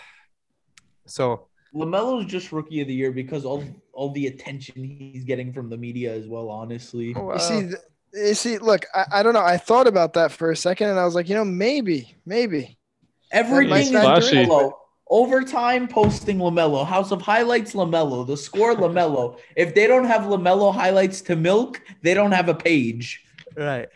so 1.07 1.49
LaMelo's 1.75 2.27
just 2.27 2.53
rookie 2.53 2.81
of 2.81 2.89
the 2.89 2.95
year 2.95 3.13
because 3.13 3.45
all 3.45 3.65
all 3.93 4.13
the 4.13 4.27
attention 4.27 4.85
he's 4.85 5.25
getting 5.25 5.53
from 5.53 5.69
the 5.69 5.77
media 5.77 6.15
as 6.15 6.27
well. 6.27 6.49
Honestly, 6.49 7.15
oh, 7.17 7.33
you 7.33 7.39
see, 7.39 7.71
you 8.15 8.35
see, 8.35 8.59
look, 8.59 8.87
I, 8.95 9.05
I 9.13 9.23
don't 9.23 9.35
know. 9.35 9.45
I 9.45 9.57
thought 9.57 9.87
about 9.87 10.15
that 10.15 10.33
for 10.33 10.51
a 10.51 10.57
second, 10.57 10.91
and 10.91 10.99
I 10.99 11.05
was 11.05 11.15
like, 11.15 11.29
you 11.29 11.35
know, 11.35 11.45
maybe, 11.45 12.15
maybe 12.25 12.79
everything 13.31 13.73
is 13.73 13.91
LaMelo. 13.93 14.73
Overtime 15.11 15.89
posting 15.89 16.37
LaMelo, 16.37 16.87
House 16.87 17.13
of 17.13 17.23
Highlights 17.23 17.73
LaMelo, 17.73 18.27
the 18.27 18.37
score 18.37 18.75
LaMelo. 18.77 19.39
If 19.57 19.75
they 19.75 19.87
don't 19.87 20.05
have 20.05 20.23
LaMelo 20.23 20.75
highlights 20.75 21.23
to 21.23 21.37
milk, 21.37 21.81
they 22.03 22.13
don't 22.13 22.33
have 22.33 22.49
a 22.51 22.55
page. 22.55 23.25
Right. 23.57 23.89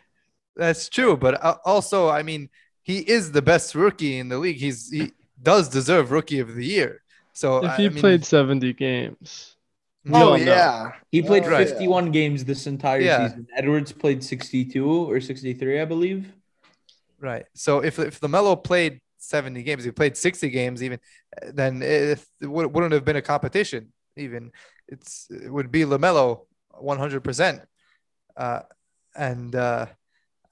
That's 0.56 0.88
true, 0.88 1.16
but 1.16 1.42
uh, 1.42 1.56
also, 1.64 2.08
I 2.08 2.22
mean, 2.22 2.48
he 2.82 2.98
is 2.98 3.32
the 3.32 3.42
best 3.42 3.74
rookie 3.74 4.18
in 4.18 4.28
the 4.28 4.38
league. 4.38 4.56
He's 4.56 4.90
he 4.90 5.12
does 5.40 5.68
deserve 5.68 6.10
rookie 6.10 6.40
of 6.40 6.54
the 6.54 6.64
year. 6.64 7.02
So 7.32 7.64
if 7.64 7.76
he 7.76 7.86
I 7.86 7.88
mean, 7.88 7.98
played 7.98 8.24
70 8.24 8.72
games. 8.74 9.56
Oh 10.10 10.34
yeah. 10.34 10.92
He 11.10 11.22
played 11.22 11.44
oh, 11.44 11.56
51 11.56 12.06
yeah. 12.06 12.12
games 12.12 12.44
this 12.44 12.66
entire 12.66 13.00
yeah. 13.00 13.28
season. 13.28 13.46
Edwards 13.56 13.92
played 13.92 14.22
62 14.22 15.10
or 15.10 15.20
63, 15.20 15.80
I 15.80 15.84
believe. 15.84 16.32
Right. 17.20 17.46
So 17.54 17.78
if 17.78 17.98
if 17.98 18.20
LaMelo 18.20 18.62
played 18.62 19.00
70 19.18 19.62
games, 19.62 19.84
he 19.84 19.92
played 19.92 20.16
60 20.16 20.50
games 20.50 20.82
even, 20.82 20.98
then 21.52 21.80
it, 21.82 22.20
it 22.40 22.46
wouldn't 22.46 22.92
have 22.92 23.04
been 23.04 23.16
a 23.16 23.22
competition 23.22 23.92
even. 24.16 24.50
It's 24.88 25.28
it 25.30 25.50
would 25.50 25.70
be 25.70 25.82
LaMelo 25.82 26.46
100%. 26.82 27.62
Uh, 28.36 28.60
and 29.14 29.54
uh, 29.54 29.86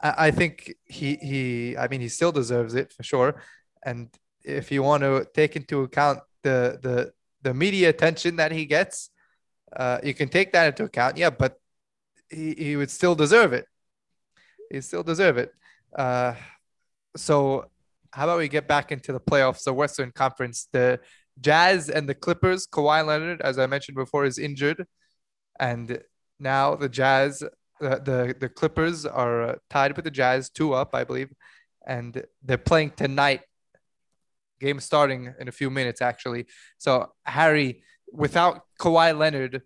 I, 0.03 0.31
think 0.31 0.75
he 0.85 1.17
he 1.17 1.77
I 1.77 1.89
mean 1.89 2.01
he 2.01 2.09
still 2.09 2.33
deserves 2.33 2.75
it 2.75 2.93
for 2.93 3.03
sure. 3.03 3.43
And 3.85 4.09
if 4.43 4.73
you 4.73 4.83
want 4.83 5.03
to 5.03 5.27
take 5.35 5.57
into 5.57 5.83
account 5.83 6.21
the 6.43 6.79
the 6.83 7.13
the 7.43 7.55
media 7.55 7.89
attention 7.89 8.37
that 8.37 8.53
he 8.53 8.65
gets, 8.65 9.11
uh, 9.75 9.99
you 10.03 10.15
can 10.15 10.29
take 10.29 10.53
that 10.53 10.69
into 10.69 10.85
account. 10.85 11.17
Yeah, 11.17 11.31
but 11.31 11.59
he, 12.29 12.55
he 12.55 12.77
would 12.77 12.91
still 12.91 13.15
deserve 13.15 13.53
it. 13.53 13.67
He 14.71 14.81
still 14.81 15.03
deserve 15.03 15.37
it. 15.39 15.53
Uh, 15.95 16.35
so 17.17 17.67
how 18.13 18.25
about 18.25 18.39
we 18.39 18.49
get 18.49 18.69
back 18.69 18.93
into 18.93 19.13
the 19.13 19.21
playoffs, 19.21 19.65
the 19.65 19.73
Western 19.73 20.13
Conference, 20.13 20.69
the 20.73 21.01
Jazz 21.41 21.89
and 21.89 22.09
the 22.09 22.15
Clippers. 22.15 22.67
Kawhi 22.67 23.07
Leonard, 23.07 23.41
as 23.41 23.59
I 23.59 23.67
mentioned 23.67 23.97
before, 23.97 24.25
is 24.25 24.39
injured, 24.39 24.87
and 25.59 26.01
now 26.39 26.75
the 26.75 26.89
Jazz 26.89 27.43
the 27.81 28.01
the, 28.05 28.37
the 28.39 28.49
Clippers 28.49 29.07
are 29.07 29.43
uh, 29.43 29.55
tied 29.69 29.97
with 29.97 30.05
the 30.05 30.11
Jazz, 30.11 30.51
two 30.51 30.75
up, 30.75 30.95
I 30.95 31.05
believe, 31.05 31.33
and 31.87 32.23
they're 32.43 32.59
playing 32.59 32.93
tonight. 32.97 33.41
Game 34.61 34.79
starting 34.81 35.33
in 35.41 35.49
a 35.49 35.53
few 35.53 35.71
minutes, 35.71 36.03
actually. 36.03 36.47
So 36.77 37.13
Harry, 37.25 37.83
without 38.13 38.63
Kawhi 38.79 39.17
Leonard, 39.17 39.63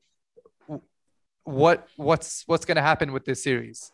what 1.43 1.89
what's 1.97 2.45
what's 2.47 2.65
going 2.65 2.77
to 2.77 2.83
happen 2.83 3.13
with 3.13 3.25
this 3.25 3.43
series? 3.43 3.91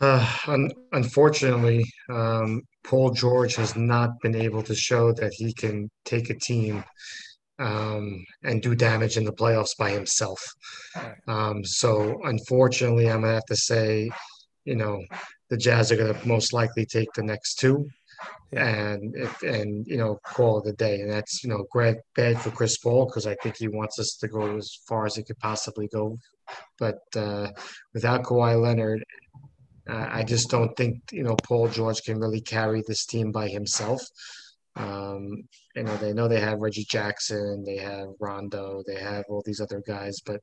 Uh, 0.00 0.26
un- 0.46 0.72
unfortunately, 0.92 1.84
um, 2.10 2.62
Paul 2.84 3.10
George 3.10 3.56
has 3.56 3.76
not 3.76 4.10
been 4.22 4.34
able 4.34 4.62
to 4.62 4.74
show 4.74 5.12
that 5.12 5.32
he 5.32 5.52
can 5.52 5.90
take 6.04 6.30
a 6.30 6.34
team 6.34 6.84
um, 7.58 8.24
and 8.42 8.62
do 8.62 8.74
damage 8.74 9.16
in 9.16 9.24
the 9.24 9.32
playoffs 9.32 9.76
by 9.78 9.90
himself. 9.90 10.40
Um, 11.28 11.64
so 11.64 12.20
unfortunately, 12.24 13.08
I'm 13.08 13.22
gonna 13.22 13.34
have 13.34 13.46
to 13.46 13.56
say, 13.56 14.10
you 14.64 14.76
know, 14.76 15.02
the 15.50 15.56
Jazz 15.56 15.92
are 15.92 15.96
gonna 15.96 16.18
most 16.24 16.52
likely 16.52 16.86
take 16.86 17.12
the 17.14 17.22
next 17.22 17.56
two, 17.56 17.88
and 18.52 19.14
if, 19.16 19.42
and 19.42 19.86
you 19.86 19.96
know 19.96 20.18
call 20.24 20.60
it 20.60 20.68
a 20.68 20.72
day. 20.72 21.00
And 21.00 21.10
that's 21.10 21.44
you 21.44 21.50
know 21.50 21.64
great 21.70 21.96
bad 22.16 22.40
for 22.40 22.50
Chris 22.50 22.78
Paul 22.78 23.06
because 23.06 23.26
I 23.26 23.36
think 23.36 23.56
he 23.56 23.68
wants 23.68 23.98
us 23.98 24.16
to 24.20 24.28
go 24.28 24.56
as 24.56 24.78
far 24.88 25.06
as 25.06 25.14
he 25.14 25.22
could 25.22 25.38
possibly 25.38 25.88
go, 25.88 26.18
but 26.78 26.98
uh, 27.16 27.48
without 27.92 28.24
Kawhi 28.24 28.60
Leonard. 28.60 29.04
Uh, 29.86 30.08
I 30.10 30.22
just 30.22 30.48
don't 30.48 30.74
think 30.78 31.02
you 31.12 31.22
know 31.22 31.36
Paul 31.42 31.68
George 31.68 32.02
can 32.04 32.18
really 32.18 32.40
carry 32.40 32.82
this 32.86 33.04
team 33.04 33.30
by 33.30 33.48
himself. 33.48 34.00
Um, 34.76 35.44
you 35.76 35.84
know, 35.84 35.96
they 35.98 36.12
know 36.12 36.26
they 36.26 36.40
have 36.40 36.58
Reggie 36.58 36.86
Jackson, 36.90 37.64
they 37.64 37.76
have 37.76 38.08
Rondo, 38.20 38.82
they 38.86 38.98
have 38.98 39.24
all 39.28 39.42
these 39.44 39.60
other 39.60 39.82
guys, 39.86 40.20
but 40.24 40.40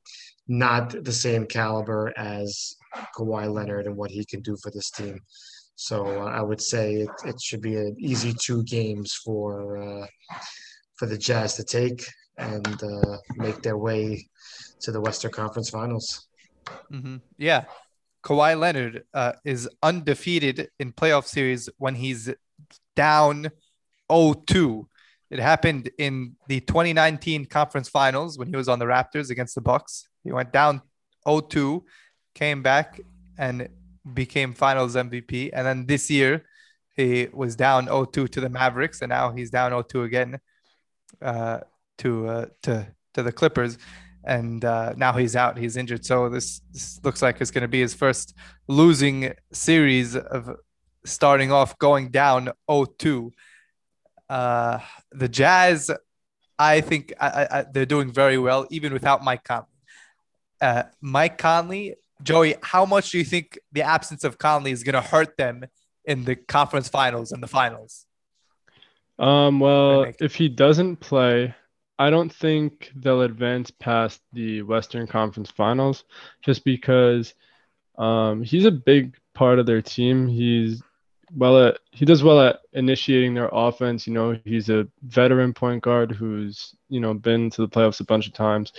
not 0.48 1.04
the 1.04 1.12
same 1.12 1.46
caliber 1.46 2.12
as 2.16 2.74
Kawhi 3.16 3.52
Leonard 3.52 3.86
and 3.86 3.96
what 3.96 4.10
he 4.10 4.24
can 4.24 4.40
do 4.40 4.56
for 4.62 4.70
this 4.70 4.90
team. 4.90 5.18
So 5.74 6.06
uh, 6.22 6.26
I 6.26 6.42
would 6.42 6.60
say 6.60 6.94
it, 6.94 7.10
it 7.24 7.40
should 7.42 7.60
be 7.60 7.76
an 7.76 7.96
easy 7.98 8.34
two 8.40 8.62
games 8.64 9.14
for 9.24 9.78
uh, 9.78 10.06
for 10.96 11.06
the 11.06 11.18
Jazz 11.18 11.54
to 11.56 11.64
take 11.64 12.06
and 12.38 12.82
uh, 12.82 13.16
make 13.36 13.62
their 13.62 13.76
way 13.76 14.26
to 14.80 14.92
the 14.92 15.00
Western 15.00 15.32
Conference 15.32 15.70
Finals. 15.70 16.28
Mm-hmm. 16.92 17.16
Yeah, 17.38 17.64
Kawhi 18.22 18.58
Leonard 18.58 19.04
uh, 19.12 19.32
is 19.44 19.68
undefeated 19.82 20.70
in 20.78 20.92
playoff 20.92 21.26
series 21.26 21.68
when 21.78 21.96
he's 21.96 22.30
down 22.94 23.50
0-2. 24.12 24.84
It 25.30 25.38
happened 25.38 25.90
in 25.98 26.36
the 26.46 26.60
2019 26.60 27.46
conference 27.46 27.88
finals 27.88 28.38
when 28.38 28.48
he 28.48 28.56
was 28.56 28.68
on 28.68 28.78
the 28.78 28.84
Raptors 28.84 29.30
against 29.30 29.54
the 29.54 29.62
Bucks. 29.62 30.08
He 30.24 30.32
went 30.32 30.52
down 30.52 30.82
0-2, 31.26 31.82
came 32.34 32.62
back 32.62 33.00
and 33.38 33.68
became 34.12 34.52
Finals 34.52 34.94
MVP. 34.94 35.50
And 35.52 35.66
then 35.66 35.86
this 35.86 36.10
year, 36.10 36.44
he 36.94 37.28
was 37.32 37.56
down 37.56 37.86
0-2 37.86 38.28
to 38.28 38.40
the 38.40 38.50
Mavericks, 38.50 39.00
and 39.00 39.08
now 39.08 39.32
he's 39.32 39.50
down 39.50 39.72
0-2 39.72 40.04
again 40.04 40.38
uh, 41.22 41.60
to 41.98 42.28
uh, 42.28 42.46
to 42.62 42.86
to 43.14 43.22
the 43.22 43.32
Clippers. 43.32 43.78
And 44.24 44.64
uh, 44.64 44.92
now 44.96 45.12
he's 45.14 45.34
out. 45.34 45.58
He's 45.58 45.76
injured. 45.76 46.04
So 46.04 46.28
this, 46.28 46.60
this 46.72 47.00
looks 47.02 47.22
like 47.22 47.40
it's 47.40 47.50
going 47.50 47.62
to 47.62 47.68
be 47.68 47.80
his 47.80 47.92
first 47.92 48.34
losing 48.68 49.32
series 49.52 50.14
of 50.14 50.48
starting 51.04 51.50
off 51.50 51.76
going 51.78 52.10
down 52.10 52.50
0-2. 52.70 53.30
Uh, 54.32 54.80
the 55.10 55.28
Jazz, 55.28 55.90
I 56.58 56.80
think 56.80 57.12
I, 57.20 57.46
I, 57.50 57.64
they're 57.70 57.84
doing 57.84 58.10
very 58.10 58.38
well 58.38 58.66
even 58.70 58.94
without 58.94 59.22
Mike 59.22 59.44
Conley. 59.44 59.66
Uh, 60.58 60.84
Mike 61.02 61.36
Conley, 61.36 61.96
Joey, 62.22 62.54
how 62.62 62.86
much 62.86 63.10
do 63.10 63.18
you 63.18 63.24
think 63.24 63.58
the 63.72 63.82
absence 63.82 64.24
of 64.24 64.38
Conley 64.38 64.70
is 64.70 64.84
going 64.84 64.94
to 64.94 65.02
hurt 65.02 65.36
them 65.36 65.66
in 66.06 66.24
the 66.24 66.34
conference 66.34 66.88
finals 66.88 67.32
and 67.32 67.42
the 67.42 67.46
finals? 67.46 68.06
Um, 69.18 69.60
well, 69.60 70.06
if 70.18 70.34
he 70.34 70.48
doesn't 70.48 70.96
play, 70.96 71.54
I 71.98 72.08
don't 72.08 72.32
think 72.32 72.90
they'll 72.96 73.20
advance 73.20 73.70
past 73.70 74.22
the 74.32 74.62
Western 74.62 75.06
Conference 75.06 75.50
Finals 75.50 76.04
just 76.42 76.64
because 76.64 77.34
um, 77.98 78.42
he's 78.42 78.64
a 78.64 78.70
big 78.70 79.14
part 79.34 79.58
of 79.58 79.66
their 79.66 79.82
team. 79.82 80.26
He's 80.26 80.82
well 81.36 81.66
at 81.66 81.78
he 81.90 82.04
does 82.04 82.22
well 82.22 82.40
at 82.40 82.60
initiating 82.72 83.34
their 83.34 83.50
offense. 83.52 84.06
You 84.06 84.12
know, 84.12 84.38
he's 84.44 84.68
a 84.68 84.86
veteran 85.02 85.52
point 85.52 85.82
guard 85.82 86.12
who's 86.12 86.74
you 86.88 87.00
know 87.00 87.14
been 87.14 87.50
to 87.50 87.62
the 87.62 87.68
playoffs 87.68 88.00
a 88.00 88.04
bunch 88.04 88.26
of 88.26 88.32
times, 88.32 88.72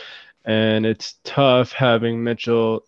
and 0.45 0.85
it's 0.85 1.15
tough 1.23 1.71
having 1.71 2.23
Mitchell 2.23 2.83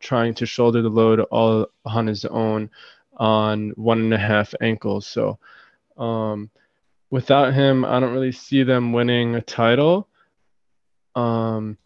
trying 0.00 0.34
to 0.34 0.46
shoulder 0.46 0.82
the 0.82 0.88
load 0.88 1.20
all 1.20 1.66
on 1.84 2.06
his 2.06 2.24
own 2.26 2.70
on 3.16 3.70
one 3.70 4.00
and 4.00 4.14
a 4.14 4.18
half 4.18 4.54
ankles. 4.60 5.06
So 5.06 5.38
um, 5.96 6.50
without 7.10 7.54
him, 7.54 7.84
I 7.84 8.00
don't 8.00 8.12
really 8.12 8.32
see 8.32 8.62
them 8.62 8.92
winning 8.92 9.34
a 9.34 9.40
title. 9.40 10.08
Um, 11.14 11.78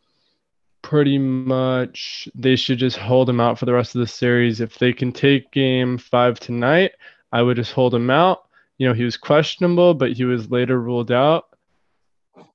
pretty 0.82 1.18
much 1.18 2.28
they 2.34 2.56
should 2.56 2.78
just 2.78 2.96
hold 2.96 3.28
him 3.28 3.40
out 3.40 3.58
for 3.58 3.66
the 3.66 3.72
rest 3.72 3.94
of 3.94 4.00
the 4.00 4.06
series. 4.06 4.60
If 4.60 4.78
they 4.78 4.92
can 4.92 5.12
take 5.12 5.50
game 5.50 5.98
five 5.98 6.40
tonight, 6.40 6.92
I 7.32 7.42
would 7.42 7.56
just 7.56 7.72
hold 7.72 7.94
him 7.94 8.10
out. 8.10 8.44
You 8.78 8.88
know, 8.88 8.94
he 8.94 9.04
was 9.04 9.16
questionable, 9.16 9.94
but 9.94 10.12
he 10.12 10.24
was 10.24 10.50
later 10.50 10.80
ruled 10.80 11.10
out. 11.10 11.46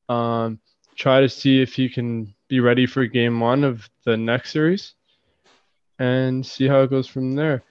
Um, 0.10 0.60
try 0.96 1.22
to 1.22 1.30
see 1.30 1.62
if 1.62 1.74
he 1.74 1.90
can 1.90 2.34
be 2.48 2.60
ready 2.60 2.86
for 2.86 3.06
game 3.06 3.40
one 3.40 3.64
of 3.64 3.90
the 4.06 4.16
next 4.16 4.52
series 4.52 4.94
and 6.00 6.46
see 6.46 6.68
how 6.68 6.82
it 6.82 6.90
goes 6.90 7.08
from 7.08 7.34
there. 7.36 7.64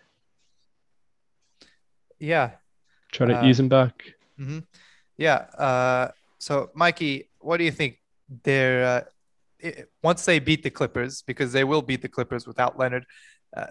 Yeah. 2.19 2.53
Try 3.11 3.29
to 3.29 3.39
uh, 3.39 3.45
ease 3.45 3.59
him 3.59 3.69
back. 3.69 4.15
Mm-hmm. 4.39 4.61
Yeah. 5.17 5.47
Uh, 5.57 6.09
so, 6.39 6.71
Mikey, 6.75 7.29
what 7.41 7.57
do 7.57 7.65
you 7.65 7.73
think? 7.73 7.99
They're 8.45 8.85
uh, 8.85 9.03
it, 9.59 9.91
once 10.03 10.25
they 10.25 10.39
beat 10.39 10.63
the 10.63 10.71
Clippers, 10.71 11.23
because 11.23 11.53
they 11.53 11.65
will 11.65 11.83
beat 11.83 12.01
the 12.01 12.09
Clippers 12.09 12.47
without 12.47 12.79
Leonard. 12.79 13.05
Uh, 13.55 13.67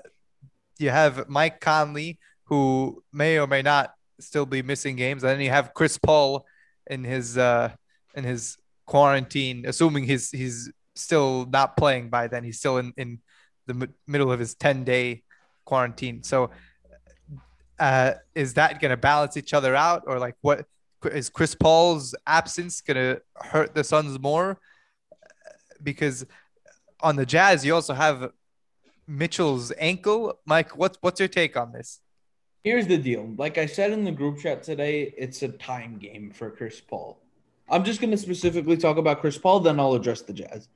you 0.77 0.89
have 0.89 1.27
Mike 1.27 1.59
Conley, 1.59 2.19
who 2.51 3.01
may 3.13 3.39
or 3.39 3.47
may 3.47 3.61
not 3.61 3.93
still 4.19 4.45
be 4.45 4.61
missing 4.61 4.97
games, 4.97 5.23
and 5.23 5.31
then 5.31 5.39
you 5.39 5.49
have 5.49 5.73
Chris 5.73 5.97
Paul 5.97 6.45
in 6.85 7.05
his 7.05 7.37
uh, 7.37 7.71
in 8.13 8.25
his 8.25 8.57
quarantine, 8.85 9.63
assuming 9.65 10.03
he's 10.03 10.31
he's 10.31 10.69
still 10.93 11.45
not 11.45 11.77
playing 11.77 12.09
by 12.09 12.27
then. 12.27 12.43
He's 12.43 12.59
still 12.59 12.77
in 12.77 12.93
in 12.97 13.19
the 13.67 13.73
m- 13.73 13.93
middle 14.05 14.33
of 14.33 14.39
his 14.39 14.53
ten 14.53 14.83
day 14.83 15.23
quarantine. 15.63 16.23
So 16.23 16.51
uh, 17.79 18.15
is 18.35 18.55
that 18.55 18.81
going 18.81 18.91
to 18.91 18.97
balance 18.97 19.37
each 19.37 19.53
other 19.53 19.73
out, 19.73 20.03
or 20.05 20.19
like 20.19 20.35
what 20.41 20.65
is 21.05 21.29
Chris 21.29 21.55
Paul's 21.55 22.13
absence 22.27 22.81
going 22.81 22.97
to 22.97 23.21
hurt 23.35 23.73
the 23.73 23.85
Suns 23.85 24.19
more? 24.19 24.59
Because 25.81 26.25
on 26.99 27.15
the 27.15 27.25
Jazz, 27.25 27.65
you 27.65 27.73
also 27.73 27.93
have 27.93 28.29
Mitchell's 29.07 29.71
ankle. 29.77 30.37
Mike, 30.45 30.75
what's 30.75 30.97
what's 30.99 31.21
your 31.21 31.29
take 31.29 31.55
on 31.55 31.71
this? 31.71 32.01
Here's 32.63 32.87
the 32.87 32.97
deal. 32.97 33.33
Like 33.37 33.57
I 33.57 33.65
said 33.65 33.91
in 33.91 34.03
the 34.03 34.11
group 34.11 34.39
chat 34.39 34.63
today, 34.63 35.13
it's 35.17 35.41
a 35.41 35.49
time 35.49 35.97
game 35.97 36.31
for 36.31 36.51
Chris 36.51 36.79
Paul. 36.79 37.19
I'm 37.69 37.83
just 37.83 38.01
going 38.01 38.11
to 38.11 38.17
specifically 38.17 38.77
talk 38.77 38.97
about 38.97 39.21
Chris 39.21 39.37
Paul, 39.37 39.61
then 39.61 39.79
I'll 39.79 39.93
address 39.93 40.21
the 40.21 40.33
Jazz. 40.33 40.67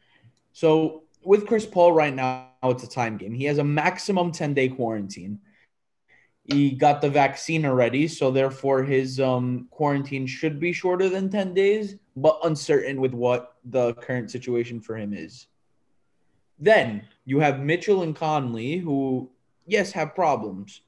So, 0.54 1.04
with 1.24 1.48
Chris 1.48 1.66
Paul 1.66 1.92
right 1.92 2.14
now, 2.14 2.50
it's 2.64 2.84
a 2.84 2.90
time 2.90 3.18
game. 3.18 3.34
He 3.34 3.46
has 3.46 3.58
a 3.58 3.64
maximum 3.64 4.32
10 4.32 4.54
day 4.54 4.70
quarantine 4.70 5.40
he 6.46 6.72
got 6.72 7.02
the 7.02 7.10
vaccine 7.10 7.66
already, 7.66 8.08
so 8.08 8.30
therefore 8.30 8.84
his 8.84 9.20
um, 9.20 9.68
quarantine 9.72 10.28
should 10.28 10.60
be 10.60 10.72
shorter 10.72 11.10
than 11.10 11.30
10 11.30 11.56
days, 11.56 11.96
but 12.16 12.40
uncertain 12.44 13.02
with 13.02 13.14
what 13.14 13.56
the 13.66 13.96
current 13.96 14.30
situation 14.30 14.80
for 14.80 14.96
him 14.96 15.12
is. 15.12 15.48
Then 16.60 17.08
you 17.26 17.40
have 17.40 17.60
Mitchell 17.60 18.04
and 18.04 18.16
Conley, 18.16 18.78
who, 18.78 19.32
yes, 19.66 19.92
have 19.94 20.14
problems. 20.14 20.82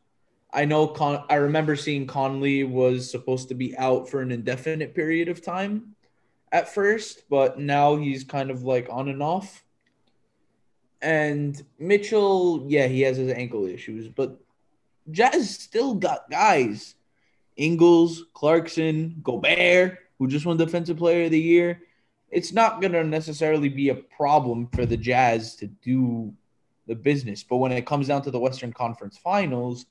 I 0.58 0.66
know 0.66 0.88
Con- 0.88 1.24
I 1.30 1.36
remember 1.36 1.76
seeing 1.76 2.08
Conley 2.08 2.64
was 2.64 3.12
supposed 3.12 3.48
to 3.50 3.54
be 3.54 3.78
out 3.78 4.10
for 4.10 4.22
an 4.22 4.32
indefinite 4.32 4.96
period 4.96 5.30
of 5.30 5.44
time 5.44 5.96
at 6.52 6.74
first, 6.74 7.30
but 7.30 7.60
now 7.60 7.96
he's 7.96 8.24
kind 8.24 8.50
of 8.50 8.64
like 8.64 8.88
on 8.90 9.08
and 9.08 9.22
off. 9.22 9.64
And 11.00 11.64
Mitchell, 11.78 12.66
yeah, 12.68 12.88
he 12.88 13.02
has 13.02 13.18
his 13.18 13.32
ankle 13.32 13.68
issues, 13.68 14.08
but 14.08 14.40
Jazz 15.12 15.60
still 15.60 15.94
got 15.94 16.28
guys. 16.32 16.96
Ingles, 17.56 18.24
Clarkson, 18.34 19.20
Gobert, 19.22 20.00
who 20.18 20.28
just 20.28 20.48
won 20.48 20.58
Defensive 20.58 20.98
Player 20.98 21.26
of 21.26 21.32
the 21.32 21.40
Year. 21.40 21.84
It's 22.32 22.52
not 22.52 22.82
going 22.82 22.94
to 22.94 23.04
necessarily 23.04 23.70
be 23.70 23.90
a 23.90 23.96
problem 23.96 24.70
for 24.74 24.88
the 24.88 24.98
Jazz 24.98 25.56
to 25.58 25.68
do 25.68 26.34
the 26.88 26.96
business. 26.96 27.44
But 27.44 27.58
when 27.58 27.72
it 27.72 27.86
comes 27.86 28.08
down 28.08 28.24
to 28.24 28.32
the 28.32 28.40
Western 28.40 28.74
Conference 28.74 29.20
Finals, 29.20 29.86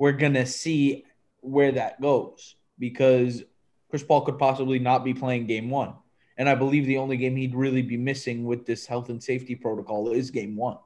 we're 0.00 0.12
going 0.12 0.32
to 0.32 0.46
see 0.46 1.04
where 1.42 1.72
that 1.72 2.00
goes 2.00 2.56
because 2.78 3.44
Chris 3.90 4.02
Paul 4.02 4.22
could 4.22 4.38
possibly 4.38 4.78
not 4.78 5.04
be 5.04 5.12
playing 5.12 5.46
game 5.46 5.68
one. 5.68 5.92
And 6.38 6.48
I 6.48 6.54
believe 6.54 6.86
the 6.86 6.96
only 6.96 7.18
game 7.18 7.36
he'd 7.36 7.54
really 7.54 7.82
be 7.82 7.98
missing 7.98 8.44
with 8.44 8.64
this 8.64 8.86
health 8.86 9.10
and 9.10 9.22
safety 9.22 9.54
protocol 9.54 10.10
is 10.10 10.30
game 10.30 10.56
one. 10.56 10.78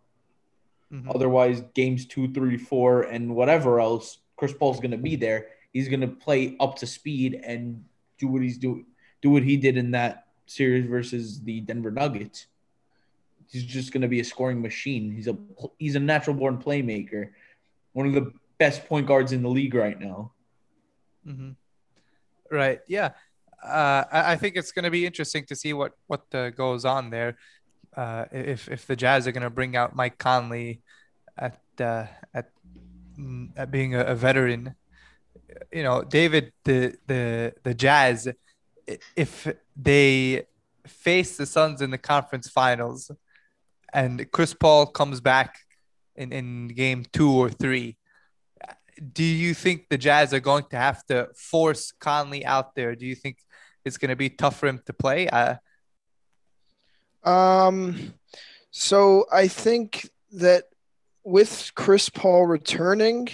Mm-hmm. 0.93 1.11
Otherwise, 1.15 1.62
games 1.75 2.07
two, 2.07 2.33
three, 2.33 2.57
four, 2.57 3.03
and 3.03 3.37
whatever 3.37 3.79
else, 3.79 4.19
Chris 4.37 4.53
Paul's 4.53 4.81
going 4.81 4.91
to 4.91 4.99
be 4.99 5.15
there. 5.15 5.47
He's 5.73 5.89
going 5.89 6.01
to 6.01 6.09
play 6.09 6.57
up 6.59 6.75
to 6.79 6.87
speed 6.87 7.41
and 7.47 7.85
do 8.19 8.27
what 8.27 8.43
he's 8.43 8.59
doing, 8.59 8.85
do 9.23 9.31
what 9.31 9.45
he 9.45 9.57
did 9.57 9.77
in 9.77 9.93
that 9.93 10.27
series 10.47 10.91
versus 10.91 11.41
the 11.41 11.61
Denver 11.61 11.93
Nuggets. 11.93 12.47
He's 13.49 13.65
just 13.65 13.93
going 13.93 14.03
to 14.03 14.09
be 14.09 14.19
a 14.19 14.25
scoring 14.25 14.61
machine. 14.61 15.12
He's 15.12 15.29
a 15.29 15.37
he's 15.79 15.95
a 15.95 16.01
natural 16.01 16.35
born 16.35 16.59
playmaker, 16.59 17.31
one 17.93 18.09
of 18.09 18.12
the 18.15 18.33
best 18.65 18.87
point 18.91 19.07
guards 19.07 19.33
in 19.33 19.43
the 19.43 19.53
league 19.59 19.75
right 19.75 19.99
now. 20.09 20.33
Mm-hmm. 21.27 21.53
Right. 22.51 22.81
Yeah. 22.89 23.11
Uh, 23.62 24.05
I 24.35 24.37
think 24.37 24.57
it's 24.57 24.73
going 24.73 24.85
to 24.91 24.91
be 24.99 25.07
interesting 25.11 25.45
to 25.47 25.57
see 25.57 25.73
what 25.81 25.93
what 26.11 26.25
uh, 26.35 26.51
goes 26.51 26.85
on 26.85 27.11
there 27.17 27.33
uh, 27.97 28.25
if 28.33 28.69
if 28.69 28.87
the 28.87 28.97
Jazz 28.97 29.27
are 29.27 29.33
going 29.33 29.43
to 29.43 29.51
bring 29.51 29.77
out 29.77 29.95
Mike 29.95 30.19
Conley 30.19 30.83
at 31.39 31.59
uh, 31.81 32.07
at 32.33 32.51
mm, 33.19 33.51
at 33.57 33.71
being 33.71 33.95
a, 33.95 34.01
a, 34.01 34.15
veteran, 34.15 34.75
you 35.73 35.83
know, 35.83 36.03
David, 36.03 36.53
the 36.65 36.97
the 37.07 37.55
the 37.62 37.75
Jazz, 37.75 38.29
if 39.17 39.49
they 39.77 40.45
face 40.87 41.37
the 41.37 41.47
Suns 41.47 41.81
in 41.81 41.91
the 41.91 41.99
conference 41.99 42.49
finals, 42.49 43.11
and 43.93 44.31
Chris 44.31 44.55
Paul 44.55 44.87
comes 44.87 45.21
back 45.21 45.59
in 46.17 46.33
in 46.33 46.69
game 46.69 47.05
two 47.12 47.33
or 47.33 47.51
three. 47.51 47.97
Do 49.12 49.24
you 49.24 49.55
think 49.55 49.88
the 49.88 49.99
Jazz 49.99 50.32
are 50.34 50.40
going 50.40 50.64
to 50.70 50.76
have 50.76 51.05
to 51.07 51.28
force 51.36 51.92
Conley 51.92 52.45
out 52.45 52.74
there? 52.74 52.95
Do 52.95 53.07
you 53.07 53.14
think 53.14 53.38
it's 53.84 53.99
going 53.99 54.11
to 54.11 54.16
be 54.16 54.30
tough 54.30 54.59
for 54.59 54.66
him 54.66 54.80
to 54.86 54.92
play? 54.92 55.28
Uh, 55.28 55.57
um, 57.24 58.14
so 58.70 59.26
I 59.32 59.49
think 59.49 60.09
that 60.32 60.64
with 61.24 61.72
Chris 61.74 62.09
Paul 62.09 62.47
returning, 62.47 63.28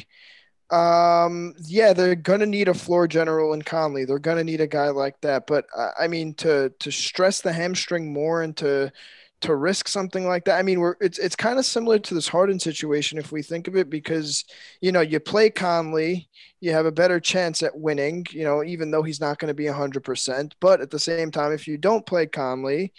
um, 0.70 1.54
yeah, 1.64 1.92
they're 1.92 2.14
gonna 2.14 2.46
need 2.46 2.68
a 2.68 2.74
floor 2.74 3.08
general 3.08 3.52
in 3.52 3.62
Conley. 3.62 4.04
They're 4.04 4.20
gonna 4.20 4.44
need 4.44 4.60
a 4.60 4.66
guy 4.66 4.90
like 4.90 5.20
that. 5.22 5.46
But 5.46 5.66
uh, 5.76 5.90
I 5.98 6.06
mean, 6.06 6.34
to 6.34 6.70
to 6.78 6.90
stress 6.92 7.40
the 7.40 7.52
hamstring 7.52 8.12
more 8.12 8.42
and 8.42 8.56
to 8.58 8.92
to 9.40 9.54
risk 9.54 9.88
something 9.88 10.26
like 10.26 10.44
that. 10.44 10.58
I 10.58 10.62
mean, 10.62 10.80
we're 10.80 10.96
it's 11.00 11.18
it's 11.18 11.36
kind 11.36 11.58
of 11.58 11.64
similar 11.64 11.98
to 11.98 12.14
this 12.14 12.28
Harden 12.28 12.60
situation 12.60 13.18
if 13.18 13.32
we 13.32 13.42
think 13.42 13.68
of 13.68 13.76
it, 13.76 13.88
because 13.90 14.44
you 14.80 14.92
know 14.92 15.00
you 15.00 15.20
play 15.20 15.50
Conley, 15.50 16.28
you 16.60 16.72
have 16.72 16.86
a 16.86 16.92
better 16.92 17.20
chance 17.20 17.62
at 17.62 17.78
winning. 17.78 18.26
You 18.30 18.44
know, 18.44 18.62
even 18.64 18.90
though 18.90 19.02
he's 19.02 19.20
not 19.20 19.38
going 19.38 19.48
to 19.48 19.54
be 19.54 19.66
hundred 19.66 20.04
percent, 20.04 20.54
but 20.60 20.80
at 20.80 20.90
the 20.90 20.98
same 20.98 21.30
time, 21.30 21.52
if 21.52 21.66
you 21.66 21.78
don't 21.78 22.06
play 22.06 22.26
Conley, 22.26 22.92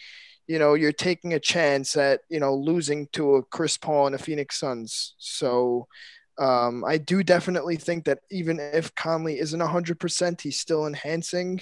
you 0.48 0.60
know 0.60 0.74
you're 0.74 0.92
taking 0.92 1.34
a 1.34 1.40
chance 1.40 1.96
at 1.96 2.22
you 2.30 2.40
know 2.40 2.56
losing 2.56 3.08
to 3.14 3.36
a 3.36 3.44
Chris 3.44 3.78
Paul 3.78 4.08
and 4.08 4.16
a 4.16 4.20
Phoenix 4.20 4.60
Suns. 4.60 5.16
So. 5.18 5.88
Um, 6.38 6.84
I 6.86 6.98
do 6.98 7.22
definitely 7.22 7.76
think 7.76 8.06
that 8.06 8.20
even 8.32 8.58
if 8.60 8.96
Conley 8.96 9.38
isn't 9.38 9.60
100%, 9.60 10.42
he's 10.42 10.60
still 10.60 10.88
enhancing 10.88 11.62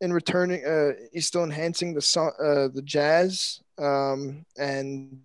in 0.00 0.12
returning. 0.12 0.64
Uh, 0.64 0.92
he's 1.12 1.26
still 1.26 1.44
enhancing 1.44 1.94
the 1.94 2.32
uh, 2.38 2.68
the 2.74 2.82
Jazz 2.82 3.60
um, 3.78 4.44
and 4.56 5.20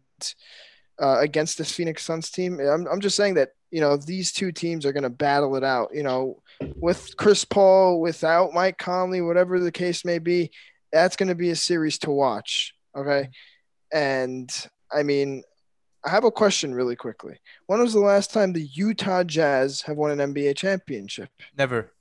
uh, 1.01 1.19
against 1.19 1.57
this 1.57 1.71
Phoenix 1.71 2.03
Suns 2.03 2.29
team. 2.29 2.59
I'm, 2.59 2.87
I'm 2.87 3.01
just 3.01 3.15
saying 3.15 3.35
that 3.35 3.49
you 3.71 3.81
know 3.81 3.97
these 3.97 4.31
two 4.31 4.51
teams 4.51 4.85
are 4.85 4.93
going 4.93 5.03
to 5.03 5.09
battle 5.09 5.55
it 5.55 5.63
out. 5.63 5.89
You 5.93 6.03
know, 6.03 6.41
with 6.75 7.15
Chris 7.17 7.45
Paul, 7.45 8.01
without 8.01 8.53
Mike 8.53 8.77
Conley, 8.77 9.21
whatever 9.21 9.59
the 9.59 9.71
case 9.71 10.05
may 10.05 10.19
be, 10.19 10.51
that's 10.91 11.15
going 11.15 11.29
to 11.29 11.35
be 11.35 11.49
a 11.49 11.55
series 11.55 11.97
to 11.99 12.11
watch. 12.11 12.73
Okay, 12.95 13.29
and 13.91 14.49
I 14.91 15.03
mean. 15.03 15.43
I 16.07 16.11
have 16.11 16.23
a 16.23 16.29
question 16.29 16.75
really 16.75 16.95
quickly. 16.95 17.39
When 17.65 17.81
was 17.81 17.93
the 17.93 17.99
last 17.99 18.31
time 18.31 18.53
the 18.53 18.61
Utah 18.61 19.23
Jazz 19.23 19.81
have 19.81 19.97
won 19.97 20.11
an 20.11 20.35
NBA 20.35 20.55
championship? 20.55 21.31
Never. 21.57 21.93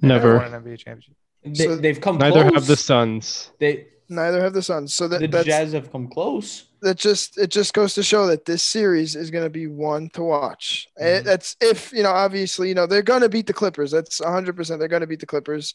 Never. 0.00 0.34
Never 0.34 0.38
won 0.38 0.52
an 0.52 0.64
NBA 0.64 0.78
championship. 0.78 1.14
They, 1.54 1.88
have 1.88 2.00
come. 2.00 2.18
Neither 2.18 2.42
close. 2.42 2.54
have 2.54 2.66
the 2.66 2.76
Suns. 2.76 3.50
They 3.58 3.86
neither 4.08 4.42
have 4.42 4.52
the 4.52 4.62
Suns. 4.62 4.94
So 4.94 5.08
that 5.08 5.30
the 5.30 5.44
Jazz 5.44 5.72
have 5.72 5.90
come 5.90 6.08
close. 6.08 6.64
That 6.82 6.96
just 6.96 7.38
it 7.38 7.48
just 7.48 7.74
goes 7.74 7.94
to 7.94 8.02
show 8.02 8.26
that 8.26 8.44
this 8.44 8.62
series 8.62 9.16
is 9.16 9.30
going 9.30 9.44
to 9.44 9.50
be 9.50 9.66
one 9.66 10.10
to 10.10 10.22
watch. 10.22 10.88
Eh, 10.98 11.18
mm-hmm. 11.18 11.26
That's 11.26 11.56
if 11.60 11.92
you 11.92 12.02
know, 12.02 12.10
obviously, 12.10 12.68
you 12.68 12.74
know 12.74 12.86
they're 12.86 13.02
going 13.02 13.22
to 13.22 13.28
beat 13.28 13.46
the 13.46 13.52
Clippers. 13.52 13.90
That's 13.90 14.20
100. 14.20 14.56
percent 14.56 14.78
They're 14.78 14.88
going 14.88 15.00
to 15.00 15.06
beat 15.06 15.20
the 15.20 15.26
Clippers. 15.26 15.74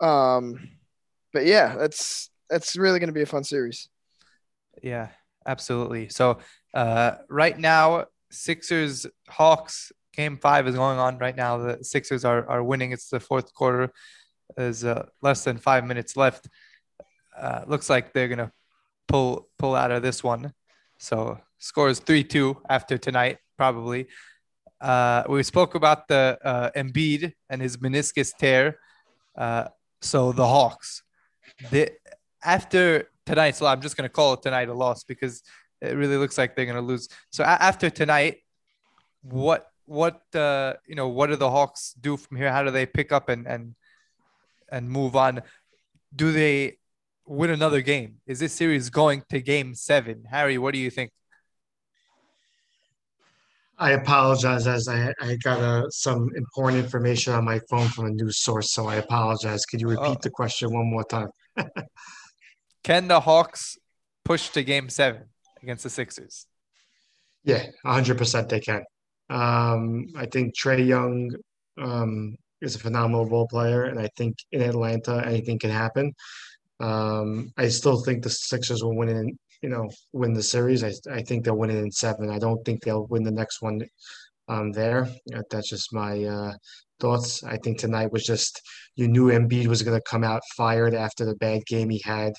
Um, 0.00 0.70
but 1.32 1.46
yeah, 1.46 1.76
that's 1.76 2.30
that's 2.48 2.76
really 2.76 2.98
going 2.98 3.08
to 3.08 3.14
be 3.14 3.22
a 3.22 3.26
fun 3.26 3.44
series. 3.44 3.88
Yeah, 4.82 5.08
absolutely. 5.46 6.08
So 6.08 6.38
uh, 6.74 7.12
right 7.28 7.58
now, 7.58 8.06
Sixers 8.30 9.06
Hawks 9.28 9.92
game 10.14 10.38
five 10.38 10.66
is 10.66 10.74
going 10.74 10.98
on 10.98 11.18
right 11.18 11.36
now. 11.36 11.58
The 11.58 11.84
Sixers 11.84 12.24
are 12.24 12.48
are 12.48 12.62
winning. 12.62 12.92
It's 12.92 13.08
the 13.08 13.20
fourth 13.20 13.54
quarter. 13.54 13.92
There's 14.56 14.84
uh, 14.84 15.06
less 15.22 15.44
than 15.44 15.58
five 15.58 15.84
minutes 15.84 16.16
left. 16.16 16.48
Uh, 17.36 17.62
looks 17.66 17.90
like 17.90 18.12
they're 18.12 18.28
gonna 18.28 18.52
pull 19.08 19.48
pull 19.58 19.74
out 19.74 19.90
of 19.90 20.02
this 20.02 20.22
one. 20.22 20.52
So 20.98 21.38
scores 21.58 21.98
three 21.98 22.24
two 22.24 22.56
after 22.68 22.98
tonight 22.98 23.38
probably. 23.56 24.08
Uh, 24.80 25.24
we 25.28 25.42
spoke 25.42 25.74
about 25.74 26.06
the 26.08 26.38
uh, 26.44 26.70
Embiid 26.76 27.32
and 27.48 27.62
his 27.62 27.78
meniscus 27.78 28.36
tear. 28.36 28.78
Uh, 29.36 29.68
so 30.00 30.32
the 30.32 30.46
Hawks, 30.46 31.02
the 31.70 31.90
after 32.44 33.08
tonight. 33.24 33.56
So 33.56 33.66
I'm 33.66 33.80
just 33.80 33.96
gonna 33.96 34.08
call 34.08 34.34
it 34.34 34.42
tonight 34.42 34.68
a 34.68 34.74
loss 34.74 35.04
because 35.04 35.42
it 35.80 35.96
really 35.96 36.16
looks 36.16 36.38
like 36.38 36.56
they're 36.56 36.66
gonna 36.66 36.80
lose. 36.80 37.08
So 37.30 37.44
a- 37.44 37.62
after 37.62 37.90
tonight, 37.90 38.38
what 39.22 39.66
what 39.86 40.22
uh, 40.34 40.74
you 40.86 40.94
know 40.94 41.08
what 41.08 41.28
do 41.28 41.36
the 41.36 41.50
Hawks 41.50 41.94
do 42.00 42.16
from 42.16 42.36
here? 42.36 42.52
How 42.52 42.62
do 42.62 42.70
they 42.70 42.86
pick 42.86 43.12
up 43.12 43.28
and 43.28 43.46
and 43.46 43.74
and 44.70 44.90
move 44.90 45.16
on. 45.16 45.42
Do 46.14 46.32
they 46.32 46.78
win 47.26 47.50
another 47.50 47.80
game? 47.80 48.16
Is 48.26 48.38
this 48.38 48.52
series 48.52 48.90
going 48.90 49.22
to 49.30 49.40
game 49.40 49.74
seven? 49.74 50.24
Harry, 50.30 50.58
what 50.58 50.72
do 50.72 50.78
you 50.78 50.90
think? 50.90 51.10
I 53.78 53.92
apologize 53.92 54.66
as 54.66 54.88
I, 54.88 55.12
I 55.20 55.36
got 55.36 55.60
uh, 55.60 55.90
some 55.90 56.30
important 56.34 56.82
information 56.82 57.34
on 57.34 57.44
my 57.44 57.60
phone 57.68 57.88
from 57.88 58.06
a 58.06 58.10
news 58.10 58.38
source, 58.38 58.72
so 58.72 58.86
I 58.86 58.96
apologize. 58.96 59.66
Could 59.66 59.82
you 59.82 59.88
repeat 59.88 60.16
oh. 60.16 60.18
the 60.22 60.30
question 60.30 60.72
one 60.72 60.90
more 60.90 61.04
time? 61.04 61.28
Can 62.84 63.08
the 63.08 63.20
Hawks 63.20 63.76
push 64.24 64.48
to 64.50 64.64
game 64.64 64.88
seven 64.88 65.24
against 65.62 65.82
the 65.82 65.90
Sixers? 65.90 66.46
Yeah, 67.44 67.66
100% 67.84 68.48
they 68.48 68.60
can. 68.60 68.82
Um, 69.28 70.06
I 70.16 70.26
think 70.26 70.54
Trae 70.56 70.86
Young 70.86 71.30
um, 71.78 72.36
is 72.66 72.76
a 72.76 72.80
phenomenal 72.80 73.28
ball 73.28 73.46
player, 73.48 73.84
and 73.84 73.98
I 73.98 74.08
think 74.16 74.36
in 74.52 74.62
Atlanta 74.62 75.24
anything 75.26 75.58
can 75.58 75.70
happen. 75.70 76.12
Um, 76.80 77.52
I 77.56 77.68
still 77.68 78.02
think 78.02 78.22
the 78.22 78.30
Sixers 78.30 78.82
will 78.82 78.96
win 78.96 79.08
in, 79.08 79.38
you 79.62 79.70
know, 79.70 79.88
win 80.12 80.34
the 80.34 80.42
series. 80.42 80.84
I, 80.84 80.92
I 81.10 81.22
think 81.22 81.44
they'll 81.44 81.56
win 81.56 81.70
it 81.70 81.78
in 81.78 81.90
seven. 81.90 82.30
I 82.30 82.38
don't 82.38 82.62
think 82.64 82.82
they'll 82.82 83.06
win 83.06 83.22
the 83.22 83.30
next 83.30 83.62
one 83.62 83.80
um, 84.48 84.72
there. 84.72 85.08
That's 85.50 85.70
just 85.70 85.94
my 85.94 86.24
uh, 86.24 86.52
thoughts. 87.00 87.42
I 87.44 87.56
think 87.58 87.78
tonight 87.78 88.12
was 88.12 88.24
just 88.24 88.60
you 88.96 89.08
knew 89.08 89.26
Embiid 89.26 89.66
was 89.66 89.82
going 89.82 89.98
to 89.98 90.10
come 90.10 90.24
out 90.24 90.42
fired 90.56 90.94
after 90.94 91.24
the 91.24 91.36
bad 91.36 91.64
game 91.66 91.88
he 91.88 92.02
had 92.04 92.32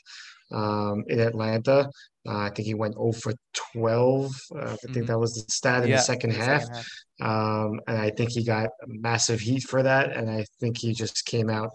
um, 0.52 1.04
in 1.08 1.20
Atlanta. 1.20 1.90
Uh, 2.28 2.40
I 2.40 2.50
think 2.50 2.66
he 2.68 2.74
went 2.74 2.96
0 2.96 3.12
for 3.14 3.34
12. 3.74 4.36
Uh, 4.54 4.60
I 4.60 4.68
think 4.68 4.82
mm-hmm. 4.82 5.06
that 5.06 5.20
was 5.20 5.34
the 5.36 5.52
stat 5.52 5.84
in 5.84 5.90
yeah, 5.90 5.96
the 5.98 6.02
second 6.02 6.32
the 6.32 6.38
half. 6.38 6.62
Second 6.64 6.76
half. 6.76 6.88
Um, 7.20 7.80
and 7.88 7.98
I 7.98 8.10
think 8.12 8.32
he 8.32 8.44
got 8.44 8.70
massive 8.86 9.40
heat 9.40 9.64
for 9.64 9.82
that. 9.84 10.16
And 10.16 10.30
I 10.30 10.46
think 10.60 10.78
he 10.78 10.94
just 10.94 11.26
came 11.26 11.50
out, 11.50 11.72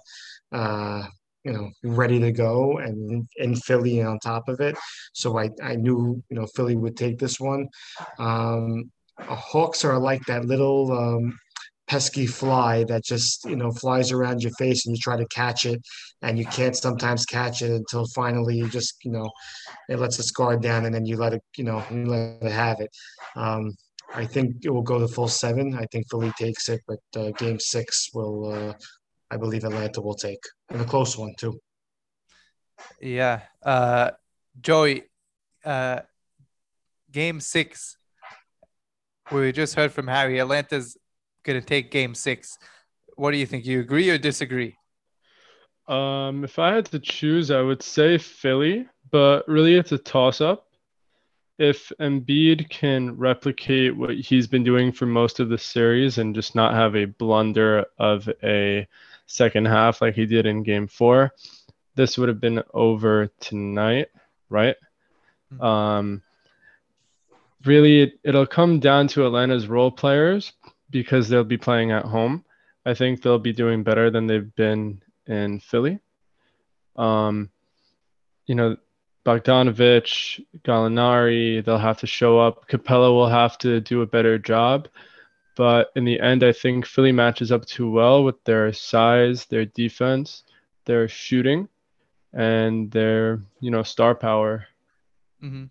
uh, 0.53 1.07
you 1.44 1.53
know, 1.53 1.70
ready 1.82 2.20
to 2.20 2.32
go 2.32 2.78
and 2.78 3.26
in 3.36 3.57
Philly 3.57 4.03
on 4.03 4.18
top 4.18 4.48
of 4.48 4.61
it. 4.61 4.76
So 5.14 5.38
I, 5.38 5.50
I 5.62 5.76
knew, 5.76 6.22
you 6.28 6.36
know, 6.36 6.46
Philly 6.55 6.76
would 6.76 6.96
take 6.96 7.18
this 7.18 7.40
one. 7.40 7.68
Um, 8.18 8.90
Hawks 9.18 9.84
are 9.84 9.98
like 9.98 10.24
that 10.26 10.44
little 10.44 10.92
um, 10.92 11.38
pesky 11.93 12.26
fly 12.26 12.84
that 12.84 13.05
just 13.05 13.45
you 13.45 13.55
know 13.55 13.70
flies 13.70 14.12
around 14.12 14.43
your 14.43 14.53
face 14.53 14.86
and 14.86 14.97
you 14.97 15.01
try 15.01 15.14
to 15.14 15.26
catch 15.26 15.66
it 15.66 15.78
and 16.22 16.38
you 16.38 16.47
can't 16.47 16.74
sometimes 16.74 17.26
catch 17.26 17.61
it 17.61 17.70
until 17.70 18.07
finally 18.14 18.57
you 18.57 18.66
just 18.66 18.95
you 19.05 19.11
know 19.11 19.30
it 19.90 19.99
lets 19.99 20.18
its 20.18 20.30
guard 20.30 20.62
down 20.62 20.86
and 20.86 20.95
then 20.95 21.05
you 21.05 21.18
let 21.18 21.34
it 21.34 21.43
you 21.59 21.64
know 21.64 21.84
you 21.90 22.07
let 22.07 22.43
it 22.43 22.51
have 22.51 22.80
it 22.80 22.88
um, 23.36 23.74
I 24.14 24.24
think 24.24 24.64
it 24.64 24.70
will 24.70 24.88
go 24.93 24.99
to 24.99 25.09
full 25.09 25.28
seven. 25.28 25.74
I 25.74 25.86
think 25.90 26.07
Philly 26.11 26.32
takes 26.38 26.68
it, 26.68 26.80
but 26.86 27.01
uh, 27.16 27.30
game 27.30 27.59
six 27.59 28.11
will, 28.12 28.53
uh, 28.53 28.74
I 29.30 29.38
believe, 29.38 29.64
Atlanta 29.64 30.03
will 30.03 30.14
take, 30.14 30.43
and 30.68 30.82
a 30.82 30.84
close 30.84 31.16
one 31.16 31.32
too. 31.38 31.59
Yeah, 33.01 33.40
uh, 33.62 34.11
Joey, 34.61 35.05
uh, 35.64 36.01
game 37.11 37.40
six. 37.40 37.97
We 39.30 39.51
just 39.53 39.76
heard 39.76 39.93
from 39.93 40.09
Harry. 40.09 40.38
Atlanta's 40.40 40.99
going 41.45 41.61
to 41.61 41.66
take 41.66 41.90
game 41.90 42.14
six. 42.14 42.59
What 43.16 43.32
do 43.32 43.36
you 43.36 43.47
think? 43.47 43.66
You 43.66 43.80
agree 43.80 44.11
or 44.11 44.18
disagree? 44.18 44.76
Um, 45.88 46.45
if 46.45 46.59
I 46.59 46.74
had 46.74 46.86
to 46.86 46.99
choose, 46.99 47.51
I 47.51 47.61
would 47.61 47.82
say 47.82 48.18
Philly, 48.18 48.86
but 49.11 49.47
really 49.49 49.74
it's 49.74 49.93
a 49.93 49.99
toss 49.99 50.40
up 50.40 50.68
if 51.59 51.93
Embiid 52.01 52.68
can 52.70 53.16
replicate 53.16 53.97
what 53.97 54.16
he's 54.16 54.47
been 54.47 54.64
doing 54.64 54.90
for 54.90 55.07
most 55.07 55.38
of 55.38 55.49
the 55.49 55.59
series 55.59 56.18
and 56.18 56.34
just 56.34 56.55
not 56.55 56.74
have 56.74 56.97
a 56.97 57.05
blunder 57.05 57.84
of 57.99 58.28
a 58.43 58.86
second 59.26 59.66
half 59.66 60.01
like 60.01 60.14
he 60.14 60.26
did 60.26 60.47
in 60.47 60.62
game 60.62 60.88
four, 60.88 61.32
this 61.95 62.18
would 62.18 62.28
have 62.28 62.40
been 62.40 62.62
over 62.74 63.28
tonight, 63.38 64.09
right? 64.49 64.76
Mm-hmm. 65.53 65.62
Um, 65.62 66.22
really, 67.64 68.03
it, 68.03 68.18
it'll 68.24 68.47
come 68.47 68.80
down 68.80 69.07
to 69.09 69.26
Atlanta's 69.26 69.68
role 69.68 69.90
players 69.90 70.53
because 70.93 71.28
they'll 71.28 71.43
be 71.43 71.59
playing 71.59 71.90
at 71.90 72.05
home. 72.05 72.45
I 72.86 72.95
think 72.95 73.22
they'll 73.22 73.38
be 73.38 73.53
doing 73.53 73.82
better 73.82 74.11
than 74.11 74.26
they've 74.26 74.55
been 74.55 75.03
in 75.26 75.59
Philly. 75.61 75.99
Um, 76.97 77.51
you 78.47 78.55
know, 78.55 78.76
Bogdanovich, 79.24 80.45
Gallinari, 80.64 81.64
they'll 81.64 81.78
have 81.78 81.99
to 81.99 82.07
show 82.07 82.38
up. 82.38 82.68
Capela 82.68 83.11
will 83.12 83.28
have 83.28 83.57
to 83.59 83.80
do 83.80 84.03
a 84.03 84.07
better 84.07 84.38
job. 84.38 84.88
But 85.57 85.90
in 85.95 86.05
the 86.05 86.18
end, 86.18 86.43
I 86.43 86.53
think 86.53 86.86
Philly 86.86 87.12
matches 87.12 87.53
up 87.53 87.64
too 87.66 87.90
well 87.90 88.24
with 88.24 88.43
their 88.45 88.72
size, 88.72 89.47
their 89.47 89.66
defense, 89.66 90.45
their 90.86 91.09
shooting, 91.09 91.68
and 92.32 92.90
their, 92.90 93.43
you 93.61 93.70
know, 93.70 93.82
star 93.82 94.14
power. 94.14 94.66
Mm-hmm. 95.43 95.64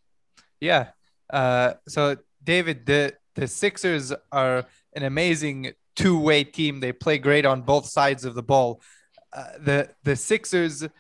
Yeah. 0.60 0.90
Uh, 1.30 1.74
so, 1.88 2.18
David, 2.44 2.86
the, 2.86 3.16
the 3.34 3.48
Sixers 3.48 4.14
are 4.32 4.66
an 4.96 5.04
amazing 5.04 5.74
two-way 5.96 6.44
team. 6.44 6.80
They 6.80 6.92
play 6.92 7.18
great 7.18 7.46
on 7.46 7.62
both 7.62 7.86
sides 7.86 8.26
of 8.26 8.36
the 8.36 8.44
ball. 8.44 8.82
Uh, 9.34 9.46
the 9.60 9.90
the 10.04 10.16
Sixers– 10.16 10.88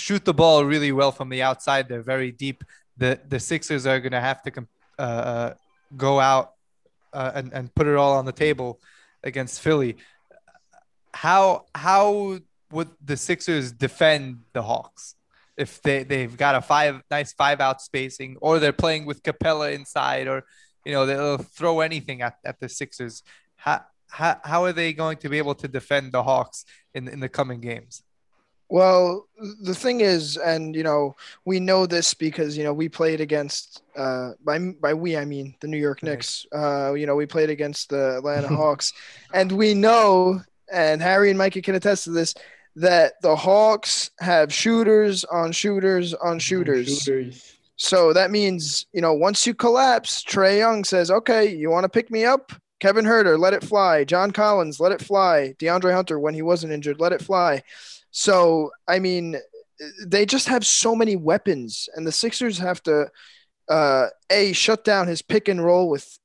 shoot 0.00 0.24
the 0.24 0.34
ball 0.34 0.64
really 0.64 0.92
well 0.92 1.12
from 1.12 1.28
the 1.28 1.42
outside. 1.42 1.88
They're 1.88 2.02
very 2.02 2.32
deep. 2.32 2.64
The 2.96 3.20
the 3.28 3.38
Sixers 3.38 3.86
are 3.86 4.00
going 4.00 4.12
to 4.12 4.20
have 4.20 4.42
to 4.42 4.66
uh, 4.98 5.02
uh, 5.02 5.54
go 5.96 6.18
out 6.18 6.54
uh, 7.12 7.32
and 7.34 7.52
and 7.52 7.74
put 7.74 7.86
it 7.86 7.96
all 7.96 8.14
on 8.14 8.24
the 8.24 8.32
table 8.32 8.80
against 9.22 9.60
Philly. 9.60 9.96
How 11.12 11.66
how 11.74 12.38
would 12.72 12.90
the 13.04 13.16
Sixers 13.16 13.72
defend 13.72 14.40
the 14.52 14.62
Hawks? 14.62 15.14
if 15.56 15.82
they 15.82 16.04
they've 16.04 16.38
got 16.38 16.54
a 16.54 16.62
five 16.62 17.02
nice 17.10 17.34
five 17.34 17.60
out 17.60 17.82
spacing, 17.82 18.38
or 18.40 18.58
they're 18.58 18.72
playing 18.72 19.04
with 19.04 19.22
Capela 19.22 19.74
inside, 19.74 20.26
or 20.26 20.44
you 20.84 20.92
know 20.92 21.06
they'll 21.06 21.38
throw 21.38 21.80
anything 21.80 22.22
at, 22.22 22.38
at 22.44 22.60
the 22.60 22.68
Sixers. 22.68 23.22
How, 23.56 23.84
how 24.08 24.40
how 24.44 24.64
are 24.64 24.72
they 24.72 24.92
going 24.92 25.18
to 25.18 25.28
be 25.28 25.38
able 25.38 25.54
to 25.56 25.68
defend 25.68 26.12
the 26.12 26.22
Hawks 26.22 26.64
in 26.94 27.08
in 27.08 27.20
the 27.20 27.28
coming 27.28 27.60
games? 27.60 28.02
Well, 28.70 29.26
the 29.62 29.74
thing 29.74 30.00
is, 30.00 30.36
and 30.36 30.76
you 30.76 30.84
know, 30.84 31.16
we 31.44 31.58
know 31.58 31.86
this 31.86 32.14
because 32.14 32.56
you 32.56 32.62
know 32.62 32.72
we 32.72 32.88
played 32.88 33.20
against 33.20 33.82
uh, 33.96 34.32
by 34.44 34.58
by 34.58 34.94
we 34.94 35.16
I 35.16 35.24
mean 35.24 35.56
the 35.60 35.66
New 35.66 35.76
York 35.76 36.04
Knicks. 36.04 36.46
Uh, 36.54 36.94
you 36.94 37.04
know, 37.04 37.16
we 37.16 37.26
played 37.26 37.50
against 37.50 37.90
the 37.90 38.18
Atlanta 38.18 38.48
Hawks, 38.56 38.92
and 39.34 39.50
we 39.50 39.74
know, 39.74 40.40
and 40.72 41.02
Harry 41.02 41.30
and 41.30 41.38
Mikey 41.38 41.62
can 41.62 41.74
attest 41.74 42.04
to 42.04 42.10
this, 42.10 42.32
that 42.76 43.20
the 43.22 43.34
Hawks 43.34 44.12
have 44.20 44.54
shooters 44.54 45.24
on 45.24 45.50
shooters 45.50 46.14
on 46.14 46.38
shooters. 46.38 47.02
shooters. 47.02 47.56
So 47.82 48.12
that 48.12 48.30
means 48.30 48.84
you 48.92 49.00
know 49.00 49.14
once 49.14 49.46
you 49.46 49.54
collapse, 49.54 50.22
Trae 50.22 50.58
Young 50.58 50.84
says, 50.84 51.10
"Okay, 51.10 51.48
you 51.48 51.70
want 51.70 51.84
to 51.84 51.88
pick 51.88 52.10
me 52.10 52.26
up." 52.26 52.52
Kevin 52.78 53.06
Huerter, 53.06 53.38
let 53.38 53.54
it 53.54 53.64
fly. 53.64 54.04
John 54.04 54.32
Collins, 54.32 54.80
let 54.80 54.92
it 54.92 55.02
fly. 55.02 55.54
DeAndre 55.58 55.94
Hunter, 55.94 56.18
when 56.18 56.34
he 56.34 56.42
wasn't 56.42 56.74
injured, 56.74 57.00
let 57.00 57.12
it 57.12 57.22
fly. 57.22 57.62
So, 58.10 58.70
I 58.88 58.98
mean, 58.98 59.36
they 60.06 60.26
just 60.26 60.48
have 60.48 60.64
so 60.66 60.94
many 60.94 61.16
weapons, 61.16 61.88
and 61.94 62.06
the 62.06 62.12
Sixers 62.12 62.58
have 62.58 62.82
to 62.82 63.10
uh, 63.70 64.08
a 64.28 64.52
shut 64.52 64.84
down 64.84 65.08
his 65.08 65.22
pick 65.22 65.48
and 65.48 65.64
roll 65.64 65.88
with 65.88 66.18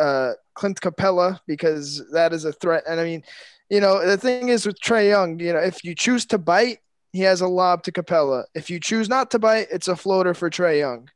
uh, 0.00 0.32
Clint 0.54 0.80
Capela 0.80 1.38
because 1.46 2.02
that 2.12 2.32
is 2.32 2.44
a 2.44 2.52
threat. 2.52 2.82
And 2.88 2.98
I 2.98 3.04
mean, 3.04 3.22
you 3.70 3.80
know, 3.80 4.04
the 4.04 4.16
thing 4.16 4.48
is 4.48 4.66
with 4.66 4.80
Trae 4.80 5.08
Young, 5.08 5.38
you 5.38 5.52
know, 5.52 5.60
if 5.60 5.84
you 5.84 5.94
choose 5.94 6.26
to 6.26 6.38
bite, 6.38 6.78
he 7.16 7.22
has 7.22 7.40
a 7.40 7.48
lob 7.48 7.82
to 7.84 7.92
Capela. 7.92 8.44
If 8.54 8.70
you 8.70 8.78
choose 8.78 9.08
not 9.08 9.30
to 9.30 9.38
bite, 9.38 9.68
it's 9.70 9.88
a 9.88 9.96
floater 9.96 10.34
for 10.34 10.50
Trae 10.50 10.78
Young. 10.78 11.08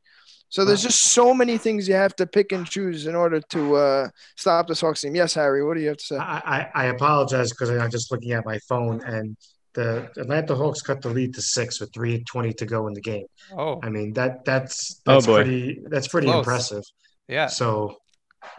So 0.49 0.65
there's 0.65 0.83
just 0.83 1.01
so 1.13 1.33
many 1.33 1.57
things 1.57 1.87
you 1.87 1.93
have 1.95 2.15
to 2.17 2.25
pick 2.27 2.51
and 2.51 2.67
choose 2.67 3.07
in 3.07 3.15
order 3.15 3.39
to 3.51 3.75
uh, 3.75 4.09
stop 4.35 4.67
this 4.67 4.81
Hawks 4.81 5.01
team. 5.01 5.15
Yes, 5.15 5.33
Harry, 5.33 5.63
what 5.63 5.75
do 5.75 5.81
you 5.81 5.87
have 5.87 5.97
to 5.97 6.03
say? 6.03 6.17
I, 6.17 6.41
I, 6.57 6.83
I 6.83 6.85
apologize 6.87 7.51
because 7.51 7.69
I'm 7.69 7.89
just 7.89 8.11
looking 8.11 8.33
at 8.33 8.45
my 8.45 8.59
phone 8.67 9.01
and 9.05 9.37
the 9.73 10.09
Atlanta 10.17 10.53
Hawks 10.53 10.81
cut 10.81 11.01
the 11.01 11.09
lead 11.09 11.33
to 11.35 11.41
six 11.41 11.79
with 11.79 11.93
three 11.93 12.21
twenty 12.25 12.51
to 12.53 12.65
go 12.65 12.87
in 12.87 12.93
the 12.93 12.99
game. 12.99 13.27
Oh, 13.57 13.79
I 13.81 13.89
mean 13.89 14.11
that 14.13 14.43
that's 14.43 15.01
oh, 15.07 15.13
that's 15.13 15.27
oh 15.29 15.35
pretty 15.35 15.79
that's 15.89 16.09
pretty 16.09 16.27
Close. 16.27 16.39
impressive. 16.39 16.83
Yeah. 17.29 17.47
So, 17.47 17.95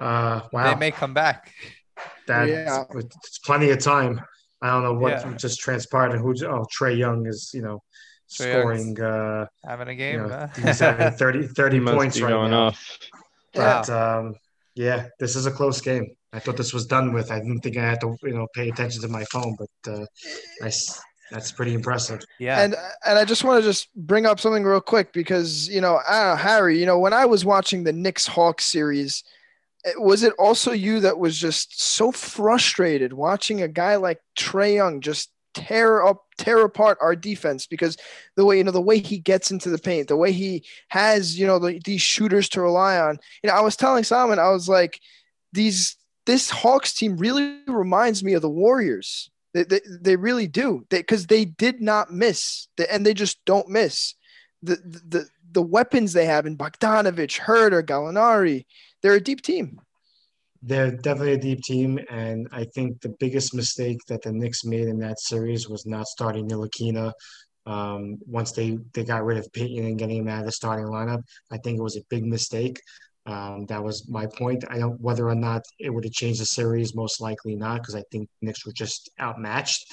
uh, 0.00 0.40
wow, 0.52 0.72
they 0.72 0.80
may 0.80 0.90
come 0.90 1.12
back. 1.12 1.52
That 2.26 2.48
yeah. 2.48 2.84
it's 2.94 3.38
plenty 3.40 3.68
of 3.70 3.80
time. 3.80 4.22
I 4.62 4.68
don't 4.68 4.84
know 4.84 4.94
what 4.94 5.12
yeah. 5.12 5.34
just 5.36 5.60
transpired. 5.60 6.12
and 6.12 6.20
Who? 6.20 6.30
Oh, 6.46 6.64
Trae 6.72 6.96
Young 6.96 7.26
is 7.26 7.50
you 7.52 7.62
know 7.62 7.82
Trae 8.30 8.60
scoring. 8.60 9.00
Uh, 9.00 9.46
having 9.64 9.88
a 9.88 9.94
game. 9.94 10.22
You 10.22 10.28
know, 10.28 10.48
he's 10.64 10.78
having 10.78 11.10
30, 11.18 11.48
30 11.48 11.80
points 11.80 12.20
right 12.20 12.30
now. 12.30 12.68
Off. 12.68 12.98
But 13.52 13.88
wow. 13.88 14.20
um, 14.20 14.34
yeah, 14.74 15.08
this 15.18 15.36
is 15.36 15.46
a 15.46 15.50
close 15.50 15.80
game. 15.80 16.14
I 16.32 16.38
thought 16.38 16.56
this 16.56 16.72
was 16.72 16.86
done 16.86 17.12
with. 17.12 17.30
I 17.30 17.38
didn't 17.40 17.60
think 17.60 17.76
I 17.76 17.82
had 17.82 18.00
to, 18.00 18.16
you 18.22 18.32
know, 18.34 18.46
pay 18.54 18.70
attention 18.70 19.02
to 19.02 19.08
my 19.08 19.24
phone, 19.24 19.54
but 19.58 19.92
uh, 19.92 20.06
I, 20.62 20.70
that's 21.30 21.52
pretty 21.52 21.74
impressive. 21.74 22.20
Yeah. 22.38 22.62
And 22.62 22.74
and 23.06 23.18
I 23.18 23.24
just 23.24 23.44
want 23.44 23.62
to 23.62 23.68
just 23.68 23.88
bring 23.94 24.24
up 24.24 24.40
something 24.40 24.64
real 24.64 24.80
quick 24.80 25.12
because 25.12 25.68
you 25.68 25.80
know, 25.80 26.00
know, 26.08 26.36
Harry, 26.36 26.78
you 26.78 26.86
know, 26.86 26.98
when 26.98 27.12
I 27.12 27.26
was 27.26 27.44
watching 27.44 27.84
the 27.84 27.92
Knicks 27.92 28.26
Hawks 28.26 28.64
series, 28.64 29.24
Eh, 29.84 29.92
was 29.96 30.22
it 30.22 30.32
also 30.38 30.72
you 30.72 31.00
that 31.00 31.18
was 31.18 31.38
just 31.38 31.80
so 31.80 32.12
frustrated 32.12 33.12
watching 33.12 33.62
a 33.62 33.68
guy 33.68 33.96
like 33.96 34.20
Trae 34.36 34.74
Young 34.74 35.00
just 35.00 35.30
tear 35.54 36.04
up 36.04 36.24
tear 36.38 36.60
apart 36.60 36.98
our 37.00 37.16
defense? 37.16 37.66
Because 37.66 37.96
the 38.36 38.44
way 38.44 38.58
you 38.58 38.64
know 38.64 38.70
the 38.70 38.80
way 38.80 38.98
he 38.98 39.18
gets 39.18 39.50
into 39.50 39.70
the 39.70 39.78
paint 39.78 40.08
the 40.08 40.16
way 40.16 40.32
he 40.32 40.64
has 40.88 41.38
you 41.38 41.46
know 41.46 41.58
the, 41.58 41.80
these 41.84 42.02
shooters 42.02 42.48
to 42.50 42.60
rely 42.60 42.98
on. 42.98 43.18
You 43.42 43.48
know 43.48 43.56
i 43.56 43.60
was 43.60 43.76
telling 43.76 44.04
simon 44.04 44.38
i 44.38 44.50
was 44.50 44.68
like 44.68 45.00
these 45.52 45.96
this 46.26 46.50
hawks 46.50 46.94
team 46.94 47.16
really 47.16 47.60
reminds 47.66 48.22
me 48.22 48.34
of 48.34 48.42
the 48.42 48.50
warriors. 48.50 49.30
They, 49.54 49.64
they, 49.64 49.80
they 50.00 50.16
really 50.16 50.46
do. 50.46 50.86
Because 50.88 51.26
they, 51.26 51.44
they, 51.44 51.50
did 51.50 51.80
not 51.80 52.12
miss. 52.12 52.68
And 52.90 53.04
they 53.04 53.14
just 53.14 53.44
don't 53.44 53.68
miss. 53.68 54.14
The, 54.62 54.76
the 54.76 55.26
the 55.50 55.62
weapons 55.62 56.12
they 56.14 56.24
have 56.24 56.46
in 56.46 56.56
Bogdanovich, 56.56 57.40
Huerter, 57.40 57.82
Gallinari, 57.82 58.64
they're 59.02 59.14
a 59.14 59.20
deep 59.20 59.42
team 59.42 59.78
they're 60.62 60.92
definitely 60.92 61.32
a 61.32 61.38
deep 61.38 61.62
team, 61.62 61.98
and 62.08 62.48
I 62.52 62.64
think 62.64 63.00
the 63.00 63.14
biggest 63.18 63.54
mistake 63.54 63.98
that 64.08 64.22
the 64.22 64.32
Knicks 64.32 64.64
made 64.64 64.86
in 64.86 64.98
that 65.00 65.20
series 65.20 65.68
was 65.68 65.86
not 65.86 66.06
starting 66.06 66.48
Ntilikina. 66.48 67.12
Um, 67.66 68.18
once 68.26 68.52
they 68.52 68.78
they 68.92 69.04
got 69.04 69.24
rid 69.24 69.38
of 69.38 69.52
Payton 69.52 69.84
and 69.84 69.98
getting 69.98 70.18
him 70.18 70.28
out 70.28 70.40
of 70.40 70.46
the 70.46 70.52
starting 70.52 70.86
lineup, 70.86 71.22
I 71.50 71.58
think 71.58 71.78
it 71.78 71.82
was 71.82 71.96
a 71.96 72.04
big 72.10 72.24
mistake. 72.24 72.80
Um, 73.26 73.66
that 73.66 73.82
was 73.82 74.08
my 74.08 74.26
point. 74.26 74.64
I 74.68 74.78
don't 74.78 75.00
whether 75.00 75.28
or 75.28 75.34
not 75.34 75.62
it 75.78 75.90
would 75.90 76.04
have 76.04 76.12
changed 76.12 76.40
the 76.40 76.46
series. 76.46 76.94
Most 76.94 77.20
likely 77.20 77.56
not, 77.56 77.80
because 77.80 77.96
I 77.96 78.04
think 78.12 78.28
Knicks 78.40 78.64
were 78.64 78.72
just 78.72 79.10
outmatched, 79.20 79.84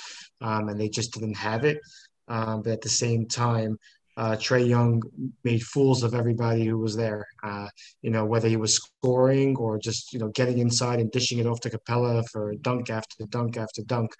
um, 0.42 0.70
and 0.70 0.80
they 0.80 0.90
just 0.90 1.14
didn't 1.14 1.38
have 1.38 1.66
it. 1.66 1.80
Um, 2.28 2.62
but 2.62 2.74
at 2.74 2.82
the 2.82 2.90
same 2.90 3.28
time, 3.28 3.78
uh, 4.18 4.36
Trae 4.36 4.68
Young 4.68 5.02
made 5.44 5.64
fools 5.64 6.04
of 6.04 6.14
everybody 6.14 6.66
who 6.66 6.78
was 6.78 6.96
there. 6.96 7.26
Uh, 7.44 7.68
you 8.02 8.12
know, 8.12 8.26
whether 8.26 8.48
he 8.48 8.58
was 8.58 8.76
scoring 8.76 9.56
or 9.58 9.80
just 9.80 10.14
you 10.14 10.20
know 10.20 10.30
getting 10.30 10.60
inside 10.60 11.00
and 11.00 11.12
dishing 11.12 11.40
it 11.40 11.48
off 11.48 11.62
to 11.62 11.70
Capela 11.70 12.28
for 12.30 12.54
dunk 12.62 12.90
after 12.90 13.26
dunk 13.30 13.58
after 13.58 13.82
dunk. 13.84 14.12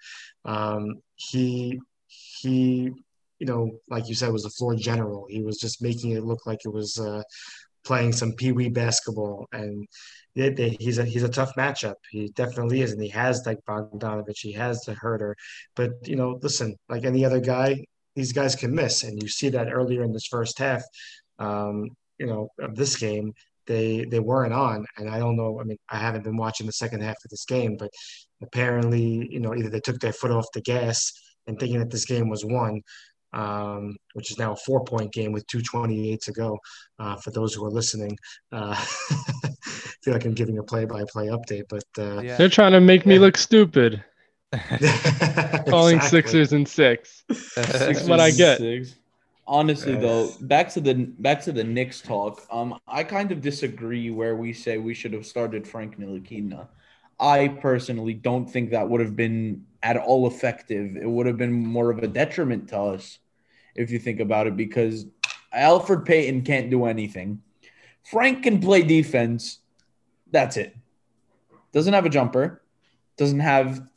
Um, 0.44 0.94
he 1.16 1.80
he, 2.06 2.90
you 3.38 3.46
know, 3.46 3.70
like 3.88 4.08
you 4.08 4.14
said, 4.14 4.32
was 4.32 4.44
the 4.44 4.50
floor 4.50 4.74
general. 4.74 5.26
He 5.28 5.42
was 5.42 5.58
just 5.58 5.82
making 5.82 6.12
it 6.12 6.24
look 6.24 6.46
like 6.46 6.60
it 6.64 6.72
was 6.72 6.98
uh, 6.98 7.22
playing 7.84 8.12
some 8.12 8.32
pee 8.32 8.52
wee 8.52 8.68
basketball, 8.68 9.46
and 9.52 9.86
they, 10.34 10.50
they, 10.50 10.76
he's 10.80 10.98
a 10.98 11.04
he's 11.04 11.22
a 11.22 11.28
tough 11.28 11.54
matchup. 11.56 11.94
He 12.10 12.28
definitely 12.30 12.82
is, 12.82 12.92
and 12.92 13.02
he 13.02 13.08
has 13.10 13.42
like 13.46 13.58
Bogdanovich, 13.68 14.40
he 14.40 14.52
has 14.52 14.80
the 14.82 14.94
Huerter. 14.94 15.34
But 15.76 15.90
you 16.04 16.16
know, 16.16 16.38
listen, 16.42 16.76
like 16.88 17.04
any 17.04 17.24
other 17.24 17.40
guy, 17.40 17.84
these 18.16 18.32
guys 18.32 18.56
can 18.56 18.74
miss, 18.74 19.02
and 19.02 19.20
you 19.22 19.28
see 19.28 19.48
that 19.50 19.72
earlier 19.72 20.02
in 20.02 20.12
this 20.12 20.26
first 20.26 20.58
half. 20.58 20.82
Um, 21.38 21.90
you 22.18 22.26
know, 22.26 22.48
of 22.58 22.76
this 22.76 22.96
game, 22.96 23.32
they 23.66 24.04
they 24.10 24.20
weren't 24.20 24.52
on, 24.52 24.84
and 24.98 25.08
I 25.08 25.18
don't 25.18 25.36
know. 25.36 25.60
I 25.60 25.64
mean, 25.64 25.78
I 25.88 25.98
haven't 25.98 26.24
been 26.24 26.36
watching 26.36 26.66
the 26.66 26.72
second 26.72 27.02
half 27.02 27.16
of 27.24 27.30
this 27.30 27.44
game, 27.44 27.76
but 27.78 27.90
apparently, 28.42 29.28
you 29.30 29.40
know, 29.40 29.54
either 29.54 29.70
they 29.70 29.80
took 29.80 30.00
their 30.00 30.12
foot 30.12 30.30
off 30.30 30.46
the 30.52 30.60
gas 30.60 31.12
and 31.46 31.58
thinking 31.58 31.78
that 31.78 31.90
this 31.90 32.04
game 32.04 32.28
was 32.28 32.44
won, 32.44 32.82
um, 33.32 33.96
which 34.14 34.30
is 34.30 34.38
now 34.38 34.52
a 34.52 34.56
four 34.56 34.84
point 34.84 35.12
game 35.12 35.32
with 35.32 35.46
228 35.46 36.20
to 36.22 36.32
go. 36.32 36.58
Uh, 36.98 37.16
for 37.16 37.30
those 37.30 37.54
who 37.54 37.64
are 37.64 37.70
listening, 37.70 38.16
uh, 38.52 38.74
I 38.76 39.54
feel 40.02 40.14
like 40.14 40.24
I'm 40.24 40.34
giving 40.34 40.58
a 40.58 40.62
play 40.62 40.84
by 40.84 41.04
play 41.08 41.28
update, 41.28 41.64
but 41.68 41.84
uh, 41.98 42.20
yeah. 42.20 42.36
they're 42.36 42.48
trying 42.48 42.72
to 42.72 42.80
make 42.80 43.06
me 43.06 43.18
look 43.18 43.36
stupid. 43.36 44.04
Calling 45.68 45.96
exactly. 45.96 46.08
Sixers 46.08 46.52
and 46.52 46.66
six. 46.66 47.22
That's 47.54 48.02
what 48.04 48.18
I 48.18 48.30
get. 48.30 48.58
Six. 48.58 48.96
Honestly, 49.46 49.92
yes. 49.94 50.02
though, 50.02 50.46
back 50.46 50.68
to 50.70 50.80
the 50.80 50.94
back 50.94 51.40
to 51.42 51.52
the 51.52 51.64
Knicks 51.64 52.00
talk. 52.00 52.46
Um, 52.50 52.78
I 52.86 53.04
kind 53.04 53.32
of 53.32 53.40
disagree 53.40 54.10
where 54.10 54.36
we 54.36 54.52
say 54.52 54.78
we 54.78 54.94
should 54.94 55.12
have 55.12 55.26
started 55.26 55.66
Frank 55.66 55.98
Ntilikina. 55.98 56.68
I 57.18 57.48
personally 57.48 58.14
don't 58.14 58.46
think 58.46 58.70
that 58.70 58.88
would 58.88 59.00
have 59.00 59.14
been 59.14 59.66
at 59.82 59.96
all 59.96 60.26
effective. 60.26 60.96
It 60.96 61.08
would 61.08 61.26
have 61.26 61.36
been 61.36 61.52
more 61.52 61.90
of 61.90 61.98
a 61.98 62.06
detriment 62.06 62.68
to 62.68 62.78
us 62.78 63.18
if 63.74 63.90
you 63.90 63.98
think 63.98 64.20
about 64.20 64.46
it, 64.46 64.56
because 64.56 65.06
Elfrid 65.54 66.04
Payton 66.04 66.42
can't 66.42 66.70
do 66.70 66.86
anything. 66.86 67.42
Frank 68.04 68.42
can 68.42 68.60
play 68.60 68.82
defense. 68.82 69.58
That's 70.30 70.56
it. 70.56 70.76
Doesn't 71.72 71.92
have 71.92 72.06
a 72.06 72.10
jumper. 72.10 72.62
Doesn't 73.16 73.40
have 73.40 73.89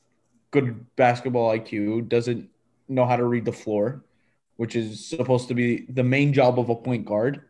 good 0.53 0.85
basketball 0.95 1.51
IQ, 1.51 2.07
doesn't 2.07 2.47
know 2.87 3.05
how 3.05 3.17
to 3.17 3.25
read 3.25 3.43
the 3.43 3.51
floor, 3.51 4.05
which 4.57 4.75
is 4.75 5.05
supposed 5.05 5.47
to 5.47 5.55
be 5.55 5.85
the 5.89 6.03
main 6.03 6.31
job 6.31 6.59
of 6.59 6.69
a 6.69 6.75
point 6.75 7.05
guard. 7.05 7.41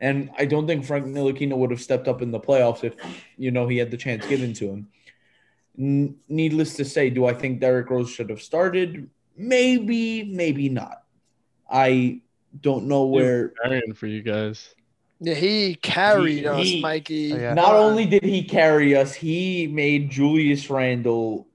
And 0.00 0.30
I 0.36 0.44
don't 0.44 0.66
think 0.66 0.84
Frank 0.84 1.06
Ntilikina 1.06 1.56
would 1.56 1.70
have 1.70 1.80
stepped 1.80 2.08
up 2.08 2.20
in 2.20 2.30
the 2.30 2.40
playoffs 2.40 2.84
if, 2.84 2.94
you 3.36 3.50
know, 3.52 3.66
he 3.68 3.78
had 3.78 3.90
the 3.90 3.96
chance 3.96 4.26
given 4.26 4.52
to 4.54 4.68
him. 4.68 4.88
N- 5.78 6.16
needless 6.28 6.74
to 6.74 6.84
say, 6.84 7.08
do 7.08 7.26
I 7.26 7.34
think 7.34 7.60
Derrick 7.60 7.88
Rose 7.88 8.10
should 8.10 8.30
have 8.30 8.42
started? 8.42 9.08
Maybe, 9.36 10.24
maybe 10.24 10.68
not. 10.68 11.04
I 11.70 12.20
don't 12.60 12.86
know 12.86 13.06
where. 13.06 13.52
For 13.94 14.06
you 14.06 14.22
guys. 14.22 14.74
Yeah, 15.20 15.34
he 15.34 15.74
carried 15.76 16.38
he, 16.38 16.46
us, 16.46 16.66
he, 16.66 16.80
Mikey. 16.80 17.32
Oh, 17.32 17.36
yeah. 17.36 17.54
Not 17.54 17.74
only 17.74 18.06
did 18.06 18.22
he 18.24 18.42
carry 18.42 18.96
us, 18.96 19.14
he 19.14 19.66
made 19.66 20.10
Julius 20.10 20.70
Randle 20.70 21.47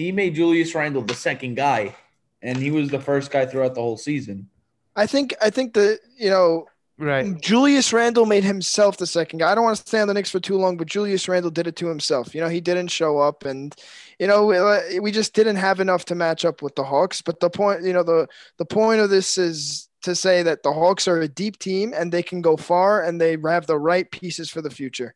he 0.00 0.12
made 0.12 0.34
Julius 0.34 0.74
Randle 0.74 1.02
the 1.02 1.14
second 1.14 1.56
guy, 1.56 1.94
and 2.42 2.56
he 2.58 2.70
was 2.70 2.88
the 2.88 3.00
first 3.00 3.30
guy 3.30 3.46
throughout 3.46 3.74
the 3.74 3.80
whole 3.80 3.96
season. 3.96 4.48
I 4.96 5.06
think 5.06 5.34
I 5.40 5.50
think 5.50 5.74
that 5.74 6.00
you 6.16 6.30
know 6.30 6.66
Right. 7.00 7.40
Julius 7.40 7.94
Randle 7.94 8.26
made 8.26 8.44
himself 8.44 8.98
the 8.98 9.06
second 9.06 9.38
guy. 9.38 9.50
I 9.50 9.54
don't 9.54 9.64
want 9.64 9.78
to 9.78 9.82
stay 9.82 10.00
on 10.00 10.08
the 10.08 10.12
Knicks 10.12 10.30
for 10.30 10.38
too 10.38 10.58
long, 10.58 10.76
but 10.76 10.86
Julius 10.86 11.30
Randle 11.30 11.50
did 11.50 11.66
it 11.66 11.74
to 11.76 11.86
himself. 11.86 12.34
You 12.34 12.42
know, 12.42 12.48
he 12.50 12.60
didn't 12.60 12.88
show 12.88 13.16
up, 13.16 13.46
and 13.46 13.74
you 14.18 14.26
know, 14.26 14.44
we, 14.44 15.00
we 15.00 15.10
just 15.10 15.32
didn't 15.32 15.56
have 15.56 15.80
enough 15.80 16.04
to 16.06 16.14
match 16.14 16.44
up 16.44 16.60
with 16.60 16.74
the 16.74 16.84
Hawks. 16.84 17.22
But 17.22 17.40
the 17.40 17.48
point, 17.48 17.84
you 17.84 17.94
know, 17.94 18.02
the 18.02 18.28
the 18.58 18.66
point 18.66 19.00
of 19.00 19.08
this 19.08 19.38
is 19.38 19.88
to 20.02 20.14
say 20.14 20.42
that 20.42 20.62
the 20.62 20.74
Hawks 20.74 21.08
are 21.08 21.20
a 21.20 21.28
deep 21.28 21.58
team 21.58 21.94
and 21.96 22.12
they 22.12 22.22
can 22.22 22.42
go 22.42 22.58
far 22.58 23.02
and 23.02 23.18
they 23.18 23.38
have 23.46 23.66
the 23.66 23.78
right 23.78 24.10
pieces 24.10 24.50
for 24.50 24.60
the 24.60 24.70
future. 24.70 25.14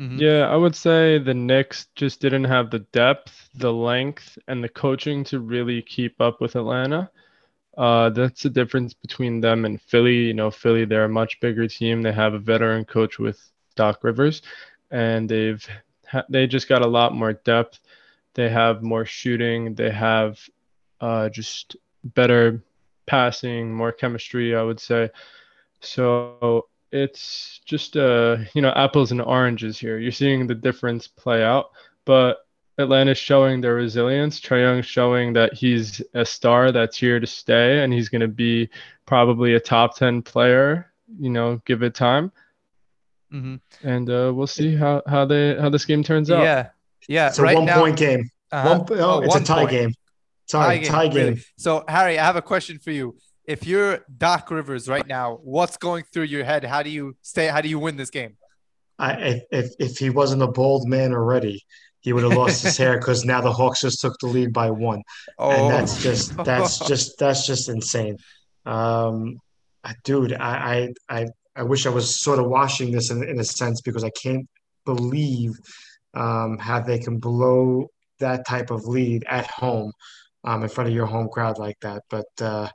Mm-hmm. 0.00 0.18
Yeah, 0.18 0.48
I 0.48 0.56
would 0.56 0.74
say 0.74 1.18
the 1.18 1.34
Knicks 1.34 1.86
just 1.94 2.20
didn't 2.20 2.44
have 2.44 2.70
the 2.70 2.80
depth, 2.80 3.50
the 3.54 3.72
length, 3.72 4.38
and 4.48 4.62
the 4.62 4.68
coaching 4.68 5.22
to 5.24 5.40
really 5.40 5.82
keep 5.82 6.20
up 6.20 6.40
with 6.40 6.56
Atlanta. 6.56 7.10
Uh, 7.76 8.10
that's 8.10 8.42
the 8.42 8.50
difference 8.50 8.94
between 8.94 9.40
them 9.40 9.64
and 9.64 9.80
Philly. 9.80 10.16
You 10.26 10.34
know, 10.34 10.50
Philly, 10.50 10.84
they're 10.84 11.04
a 11.04 11.08
much 11.08 11.40
bigger 11.40 11.68
team. 11.68 12.02
They 12.02 12.12
have 12.12 12.34
a 12.34 12.38
veteran 12.38 12.84
coach 12.84 13.18
with 13.18 13.40
Doc 13.76 14.02
Rivers, 14.02 14.42
and 14.90 15.28
they've 15.28 15.66
they 16.28 16.46
just 16.46 16.68
got 16.68 16.82
a 16.82 16.86
lot 16.86 17.14
more 17.14 17.32
depth. 17.32 17.80
They 18.34 18.48
have 18.48 18.82
more 18.82 19.04
shooting. 19.04 19.74
They 19.74 19.90
have 19.90 20.38
uh, 21.00 21.28
just 21.28 21.76
better 22.04 22.62
passing, 23.06 23.72
more 23.72 23.92
chemistry, 23.92 24.54
I 24.54 24.62
would 24.62 24.80
say. 24.80 25.10
So 25.80 26.66
it's 26.92 27.60
just 27.64 27.96
uh, 27.96 28.36
you 28.54 28.62
know 28.62 28.72
apples 28.76 29.10
and 29.10 29.20
oranges 29.20 29.78
here. 29.78 29.98
You're 29.98 30.12
seeing 30.12 30.46
the 30.46 30.54
difference 30.54 31.08
play 31.08 31.42
out, 31.42 31.70
but 32.04 32.46
Atlanta's 32.78 33.18
showing 33.18 33.60
their 33.60 33.74
resilience. 33.74 34.40
Trae 34.40 34.62
Young 34.62 34.82
showing 34.82 35.32
that 35.32 35.54
he's 35.54 36.02
a 36.14 36.24
star 36.24 36.70
that's 36.72 36.96
here 36.96 37.18
to 37.18 37.26
stay, 37.26 37.82
and 37.82 37.92
he's 37.92 38.08
going 38.08 38.20
to 38.20 38.28
be 38.28 38.68
probably 39.06 39.54
a 39.54 39.60
top 39.60 39.96
ten 39.96 40.22
player. 40.22 40.92
You 41.18 41.30
know, 41.30 41.60
give 41.64 41.82
it 41.82 41.94
time. 41.94 42.32
Mm-hmm. 43.32 43.88
And 43.88 44.10
uh, 44.10 44.32
we'll 44.34 44.46
see 44.46 44.76
how 44.76 45.02
how 45.06 45.24
they 45.24 45.58
how 45.58 45.70
this 45.70 45.84
game 45.84 46.02
turns 46.02 46.30
out. 46.30 46.42
Yeah, 46.42 46.68
yeah. 47.08 47.28
It's 47.28 47.38
a 47.38 47.42
right 47.42 47.56
one 47.56 47.66
now, 47.66 47.80
point 47.80 47.96
game. 47.96 48.30
Uh-huh. 48.50 48.84
One, 48.86 49.00
oh, 49.00 49.20
it's 49.20 49.34
a 49.34 49.42
tie 49.42 49.60
point. 49.60 49.70
game. 49.70 49.94
Tie, 50.48 50.58
tie 50.58 50.76
game. 50.78 50.90
Tie 50.90 51.08
game. 51.08 51.26
Really. 51.28 51.44
So 51.56 51.84
Harry, 51.88 52.18
I 52.18 52.24
have 52.24 52.36
a 52.36 52.42
question 52.42 52.78
for 52.78 52.90
you. 52.90 53.16
If 53.44 53.66
you're 53.66 54.04
Doc 54.18 54.50
Rivers 54.50 54.88
right 54.88 55.06
now, 55.06 55.40
what's 55.42 55.76
going 55.76 56.04
through 56.12 56.24
your 56.24 56.44
head? 56.44 56.64
How 56.64 56.82
do 56.82 56.90
you 56.90 57.16
stay? 57.22 57.48
How 57.48 57.60
do 57.60 57.68
you 57.68 57.78
win 57.78 57.96
this 57.96 58.10
game? 58.10 58.36
I, 58.98 59.42
if 59.50 59.72
if 59.78 59.98
he 59.98 60.10
wasn't 60.10 60.42
a 60.42 60.46
bold 60.46 60.88
man 60.88 61.12
already, 61.12 61.64
he 62.00 62.12
would 62.12 62.22
have 62.22 62.34
lost 62.34 62.62
his 62.62 62.76
hair 62.76 62.98
because 62.98 63.24
now 63.24 63.40
the 63.40 63.52
Hawks 63.52 63.80
just 63.80 64.00
took 64.00 64.16
the 64.20 64.28
lead 64.28 64.52
by 64.52 64.70
one, 64.70 65.02
oh. 65.38 65.50
and 65.50 65.70
that's 65.70 66.02
just 66.02 66.36
that's 66.44 66.78
just 66.86 67.18
that's 67.18 67.46
just 67.46 67.68
insane. 67.68 68.16
Um, 68.64 69.38
dude, 70.04 70.34
I 70.34 70.92
I 71.08 71.20
I, 71.20 71.26
I 71.56 71.62
wish 71.64 71.86
I 71.86 71.90
was 71.90 72.20
sort 72.20 72.38
of 72.38 72.48
watching 72.48 72.92
this 72.92 73.10
in, 73.10 73.22
in 73.24 73.40
a 73.40 73.44
sense 73.44 73.80
because 73.80 74.04
I 74.04 74.10
can't 74.10 74.46
believe 74.84 75.52
um, 76.14 76.58
how 76.58 76.80
they 76.80 76.98
can 76.98 77.18
blow 77.18 77.88
that 78.20 78.46
type 78.46 78.70
of 78.70 78.86
lead 78.86 79.24
at 79.28 79.50
home 79.50 79.92
um, 80.44 80.62
in 80.62 80.68
front 80.68 80.88
of 80.88 80.94
your 80.94 81.06
home 81.06 81.28
crowd 81.28 81.58
like 81.58 81.78
that. 81.80 82.02
But 82.08 82.26
uh, 82.40 82.68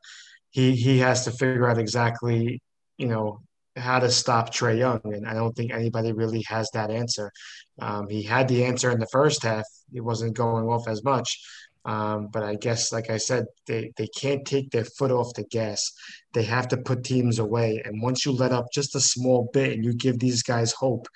he 0.57 0.75
he 0.75 0.97
has 0.97 1.23
to 1.25 1.31
figure 1.31 1.69
out 1.69 1.77
exactly 1.77 2.59
you 2.97 3.07
know 3.07 3.39
how 3.75 3.99
to 3.99 4.09
stop 4.09 4.51
Trae 4.51 4.79
Young, 4.79 5.01
and 5.03 5.27
I 5.27 5.35
don't 5.35 5.55
think 5.55 5.71
anybody 5.71 6.11
really 6.11 6.43
has 6.47 6.67
that 6.73 6.89
answer. 6.89 7.31
Um, 7.79 8.09
he 8.09 8.23
had 8.23 8.47
the 8.47 8.65
answer 8.65 8.89
in 8.89 8.99
the 8.99 9.13
first 9.17 9.43
half; 9.43 9.65
he 9.93 10.01
wasn't 10.01 10.35
going 10.35 10.65
off 10.65 10.87
as 10.87 11.03
much. 11.03 11.39
Um, 11.85 12.29
but 12.33 12.43
I 12.43 12.55
guess, 12.55 12.91
like 12.91 13.09
I 13.11 13.17
said, 13.17 13.45
they, 13.67 13.93
they 13.95 14.07
can't 14.07 14.43
take 14.45 14.71
their 14.71 14.83
foot 14.83 15.11
off 15.11 15.35
the 15.35 15.45
gas. 15.45 15.93
They 16.33 16.43
have 16.43 16.67
to 16.69 16.77
put 16.77 17.05
teams 17.05 17.39
away. 17.39 17.81
And 17.85 18.01
once 18.01 18.25
you 18.25 18.33
let 18.33 18.51
up 18.51 18.65
just 18.73 18.95
a 18.95 18.99
small 18.99 19.49
bit 19.53 19.71
and 19.71 19.85
you 19.85 19.93
give 19.93 20.19
these 20.19 20.43
guys 20.43 20.73
hope, 20.73 21.07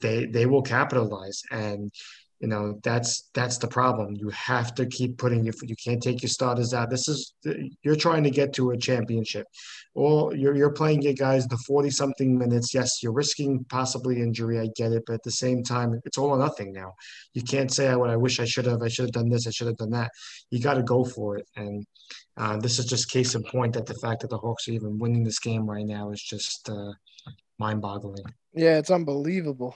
they 0.00 0.24
they 0.24 0.46
will 0.46 0.62
capitalize. 0.62 1.42
And 1.50 1.92
you 2.40 2.46
know 2.46 2.78
that's 2.84 3.30
that's 3.34 3.58
the 3.58 3.66
problem. 3.66 4.14
You 4.14 4.28
have 4.28 4.74
to 4.76 4.86
keep 4.86 5.18
putting 5.18 5.44
your 5.44 5.54
you 5.62 5.74
can't 5.74 6.02
take 6.02 6.22
your 6.22 6.28
starters 6.28 6.72
out. 6.72 6.88
This 6.88 7.08
is 7.08 7.34
you're 7.82 7.96
trying 7.96 8.22
to 8.24 8.30
get 8.30 8.52
to 8.54 8.70
a 8.70 8.76
championship. 8.76 9.46
Or 9.94 10.32
you're, 10.36 10.54
you're 10.54 10.72
playing 10.72 11.02
your 11.02 11.14
guys 11.14 11.48
the 11.48 11.58
40 11.66 11.90
something 11.90 12.38
minutes. 12.38 12.72
Yes 12.72 13.02
you're 13.02 13.12
risking 13.12 13.64
possibly 13.68 14.20
injury 14.22 14.60
i 14.60 14.68
get 14.76 14.92
it 14.92 15.02
but 15.06 15.14
at 15.14 15.22
the 15.24 15.32
same 15.32 15.64
time 15.64 16.00
it's 16.04 16.18
all 16.18 16.30
or 16.30 16.38
nothing 16.38 16.72
now. 16.72 16.92
You 17.34 17.42
can't 17.42 17.72
say 17.72 17.88
oh, 17.88 18.04
i 18.04 18.16
wish 18.16 18.38
i 18.38 18.44
should 18.44 18.66
have 18.66 18.82
i 18.82 18.88
should 18.88 19.06
have 19.06 19.12
done 19.12 19.28
this 19.28 19.46
i 19.46 19.50
should 19.50 19.66
have 19.66 19.76
done 19.76 19.90
that. 19.90 20.12
You 20.50 20.60
got 20.60 20.74
to 20.74 20.82
go 20.82 21.04
for 21.04 21.38
it 21.38 21.46
and 21.56 21.84
uh, 22.36 22.56
this 22.56 22.78
is 22.78 22.84
just 22.84 23.10
case 23.10 23.34
in 23.34 23.42
point 23.42 23.74
that 23.74 23.86
the 23.86 23.94
fact 23.94 24.20
that 24.20 24.30
the 24.30 24.38
hawks 24.38 24.68
are 24.68 24.72
even 24.72 24.98
winning 24.98 25.24
this 25.24 25.40
game 25.40 25.68
right 25.68 25.86
now 25.86 26.10
is 26.12 26.22
just 26.22 26.70
uh, 26.70 26.92
mind-boggling. 27.58 28.24
Yeah 28.54 28.78
it's 28.78 28.90
unbelievable 28.92 29.74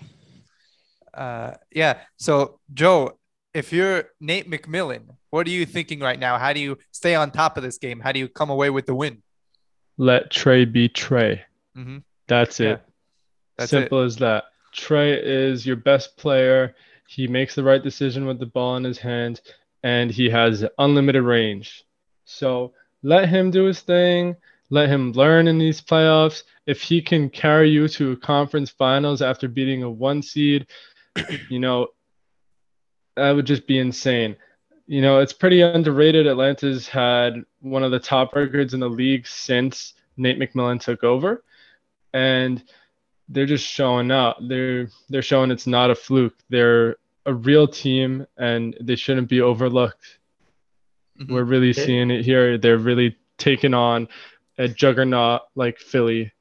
uh, 1.14 1.54
yeah. 1.70 2.00
So, 2.16 2.60
Joe, 2.72 3.18
if 3.54 3.72
you're 3.72 4.04
Nate 4.20 4.50
McMillan, 4.50 5.02
what 5.30 5.46
are 5.46 5.50
you 5.50 5.66
thinking 5.66 6.00
right 6.00 6.18
now? 6.18 6.38
How 6.38 6.52
do 6.52 6.60
you 6.60 6.78
stay 6.90 7.14
on 7.14 7.30
top 7.30 7.56
of 7.56 7.62
this 7.62 7.78
game? 7.78 8.00
How 8.00 8.12
do 8.12 8.18
you 8.18 8.28
come 8.28 8.50
away 8.50 8.70
with 8.70 8.86
the 8.86 8.94
win? 8.94 9.22
Let 9.98 10.30
Trae 10.30 10.70
be 10.70 10.88
Trae. 10.88 11.40
Mm-hmm. 11.76 11.98
That's 12.28 12.60
it. 12.60 12.64
Yeah. 12.64 12.76
That's 13.58 13.70
Simple 13.70 14.02
it. 14.02 14.06
as 14.06 14.16
that. 14.16 14.44
Trae 14.74 15.20
is 15.22 15.66
your 15.66 15.76
best 15.76 16.16
player. 16.16 16.74
He 17.06 17.28
makes 17.28 17.54
the 17.54 17.62
right 17.62 17.82
decision 17.82 18.24
with 18.26 18.38
the 18.38 18.46
ball 18.46 18.76
in 18.76 18.84
his 18.84 18.98
hand, 18.98 19.40
and 19.82 20.10
he 20.10 20.30
has 20.30 20.64
unlimited 20.78 21.22
range. 21.22 21.84
So 22.24 22.72
let 23.02 23.28
him 23.28 23.50
do 23.50 23.64
his 23.64 23.80
thing. 23.80 24.36
Let 24.70 24.88
him 24.88 25.12
learn 25.12 25.48
in 25.48 25.58
these 25.58 25.82
playoffs. 25.82 26.44
If 26.66 26.80
he 26.80 27.02
can 27.02 27.28
carry 27.28 27.68
you 27.68 27.88
to 27.88 28.12
a 28.12 28.16
conference 28.16 28.70
finals 28.70 29.20
after 29.20 29.46
beating 29.46 29.82
a 29.82 29.90
one 29.90 30.22
seed, 30.22 30.66
you 31.48 31.58
know, 31.58 31.88
that 33.16 33.32
would 33.32 33.46
just 33.46 33.66
be 33.66 33.78
insane. 33.78 34.36
You 34.86 35.00
know, 35.00 35.20
it's 35.20 35.32
pretty 35.32 35.60
underrated. 35.60 36.26
Atlanta's 36.26 36.88
had 36.88 37.44
one 37.60 37.82
of 37.82 37.90
the 37.90 38.00
top 38.00 38.34
records 38.34 38.74
in 38.74 38.80
the 38.80 38.88
league 38.88 39.26
since 39.26 39.94
Nate 40.16 40.38
McMillan 40.38 40.80
took 40.80 41.04
over, 41.04 41.44
and 42.12 42.62
they're 43.28 43.46
just 43.46 43.66
showing 43.66 44.10
up. 44.10 44.38
They're 44.40 44.88
they're 45.08 45.22
showing 45.22 45.50
it's 45.50 45.66
not 45.66 45.90
a 45.90 45.94
fluke. 45.94 46.34
They're 46.50 46.96
a 47.26 47.34
real 47.34 47.68
team, 47.68 48.26
and 48.36 48.76
they 48.80 48.96
shouldn't 48.96 49.28
be 49.28 49.40
overlooked. 49.40 50.18
Mm-hmm. 51.20 51.32
We're 51.32 51.44
really 51.44 51.72
seeing 51.72 52.10
it 52.10 52.24
here. 52.24 52.58
They're 52.58 52.78
really 52.78 53.16
taking 53.38 53.74
on 53.74 54.08
a 54.58 54.68
juggernaut 54.68 55.42
like 55.54 55.78
Philly. 55.78 56.32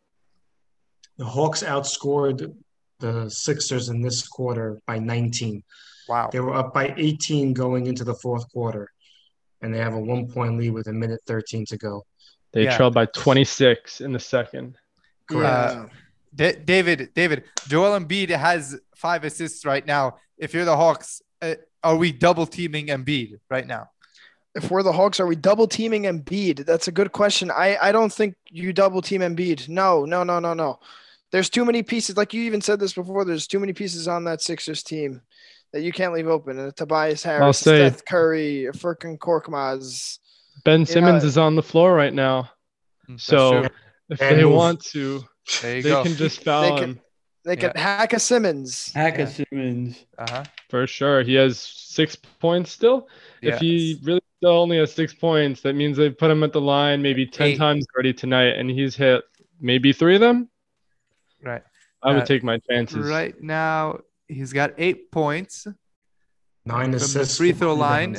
The 1.18 1.26
Hawks 1.26 1.64
outscored 1.64 2.54
the 3.02 3.30
Sixers 3.30 3.89
in 3.89 4.02
this 4.02 4.28
quarter 4.28 4.80
by 4.88 4.99
19. 4.99 5.64
Wow. 6.08 6.30
They 6.32 6.39
were 6.39 6.54
up 6.54 6.74
by 6.74 6.93
18 6.97 7.54
going 7.54 7.88
into 7.88 8.04
the 8.04 8.14
fourth 8.14 8.52
quarter, 8.52 8.89
and 9.62 9.74
they 9.74 9.80
have 9.80 9.93
a 9.93 9.99
one 9.99 10.28
point 10.28 10.58
lead 10.58 10.72
with 10.72 10.88
a 10.88 10.93
minute 10.93 11.20
13 11.28 11.66
to 11.66 11.78
go. 11.78 12.06
They 12.54 12.64
yeah. 12.64 12.78
trailed 12.78 12.93
by 12.93 13.06
26 13.06 14.02
in 14.02 14.14
the 14.14 14.20
second. 14.20 14.78
Correct. 15.30 15.76
Uh, 15.76 15.86
D- 16.34 16.56
David, 16.64 17.10
David, 17.14 17.43
Joel 17.68 17.99
Embiid 17.99 18.30
has 18.30 18.80
five 18.95 19.24
assists 19.24 19.66
right 19.66 19.86
now. 19.86 20.18
If 20.38 20.54
you're 20.54 20.66
the 20.66 20.78
Hawks, 20.78 21.22
uh, 21.41 21.56
are 21.84 21.95
we 21.95 22.12
double 22.12 22.45
teaming 22.45 22.88
Embiid 22.88 23.39
right 23.49 23.68
now? 23.68 23.89
If 24.54 24.70
we're 24.70 24.84
the 24.84 24.91
Hawks, 24.91 25.22
are 25.22 25.28
we 25.28 25.38
double 25.38 25.68
teaming 25.68 26.04
Embiid? 26.04 26.66
That's 26.66 26.89
a 26.89 26.91
good 26.91 27.14
question. 27.14 27.52
I, 27.52 27.78
I 27.82 27.91
don't 27.93 28.12
think 28.12 28.36
you 28.49 28.74
double 28.74 29.02
team 29.02 29.22
Embiid. 29.22 29.70
No, 29.70 30.04
no, 30.04 30.24
no, 30.24 30.39
no, 30.39 30.54
no 30.54 30.80
there's 31.32 31.50
too 31.50 31.66
many 31.66 31.84
pieces. 31.84 32.18
Like 32.18 32.34
you 32.34 32.44
even 32.44 32.62
said 32.62 32.80
this 32.80 32.94
before. 32.94 33.26
There's 33.26 33.48
too 33.48 33.60
many 33.60 33.74
pieces 33.74 34.08
on 34.08 34.26
that 34.26 34.42
Sixers 34.42 34.84
team 34.84 35.22
that 35.74 35.82
you 35.82 35.92
can't 35.92 36.14
leave 36.14 36.28
open. 36.28 36.60
And 36.60 36.76
Tobias 36.76 37.24
Harris, 37.24 37.42
I'll 37.42 37.54
say, 37.54 37.90
Seth 37.90 38.06
Curry, 38.06 38.68
Furkan 38.74 39.18
Korkmaz. 39.18 40.20
Ben 40.66 40.86
Simmons 40.86 41.24
is 41.24 41.38
on 41.38 41.56
the 41.56 41.64
floor 41.64 41.94
right 41.94 42.14
now. 42.14 42.50
Mm, 43.10 43.20
so 43.20 43.68
if 44.10 44.20
they 44.20 44.46
want 44.46 44.84
to, 44.86 45.24
they 45.62 45.82
go. 45.82 46.04
can 46.04 46.16
just 46.16 46.44
foul 46.44 46.76
they 46.76 46.82
him. 46.82 47.00
they 47.46 47.56
can 47.56 47.72
yeah. 47.74 47.82
hack 47.82 48.14
a 48.14 48.20
Simmons. 48.20 48.92
Hack 48.94 49.18
a 49.18 49.22
yeah. 49.22 49.26
Simmons. 49.28 50.06
Uh-huh. 50.18 50.44
For 50.70 50.86
sure. 50.86 51.24
He 51.24 51.34
has 51.36 51.60
six 51.60 52.16
points 52.16 52.72
still. 52.72 53.08
Yes. 53.42 53.56
If 53.56 53.62
he 53.62 54.00
really 54.04 54.22
still 54.38 54.52
only 54.52 54.78
has 54.78 54.94
six 54.94 55.14
points, 55.14 55.62
that 55.62 55.74
means 55.74 55.98
they 55.98 56.10
put 56.10 56.30
him 56.30 56.44
at 56.44 56.52
the 56.52 56.62
line 56.62 57.02
maybe 57.02 57.26
10 57.26 57.48
Eight. 57.48 57.58
times 57.58 57.86
already 57.96 58.14
tonight, 58.14 58.58
and 58.58 58.70
he's 58.70 58.96
hit 58.96 59.24
maybe 59.60 59.94
three 59.94 60.16
of 60.16 60.22
them. 60.22 60.50
Right. 61.44 61.64
I 62.04 62.14
would 62.14 62.24
uh, 62.24 62.26
take 62.26 62.44
my 62.44 62.60
chances. 62.70 63.10
Right 63.10 63.39
now, 63.42 64.00
he's 64.28 64.54
got 64.54 64.74
eight 64.78 65.12
points. 65.12 65.68
Nine 66.66 66.94
assists. 66.94 67.38
free 67.38 67.54
throw 67.54 67.74
line. 67.74 68.18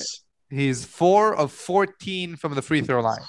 He's 0.50 0.84
four 0.84 1.34
of 1.34 1.52
14 1.52 2.36
from 2.36 2.54
the 2.54 2.62
free 2.62 2.82
throw 2.82 3.00
line. 3.00 3.22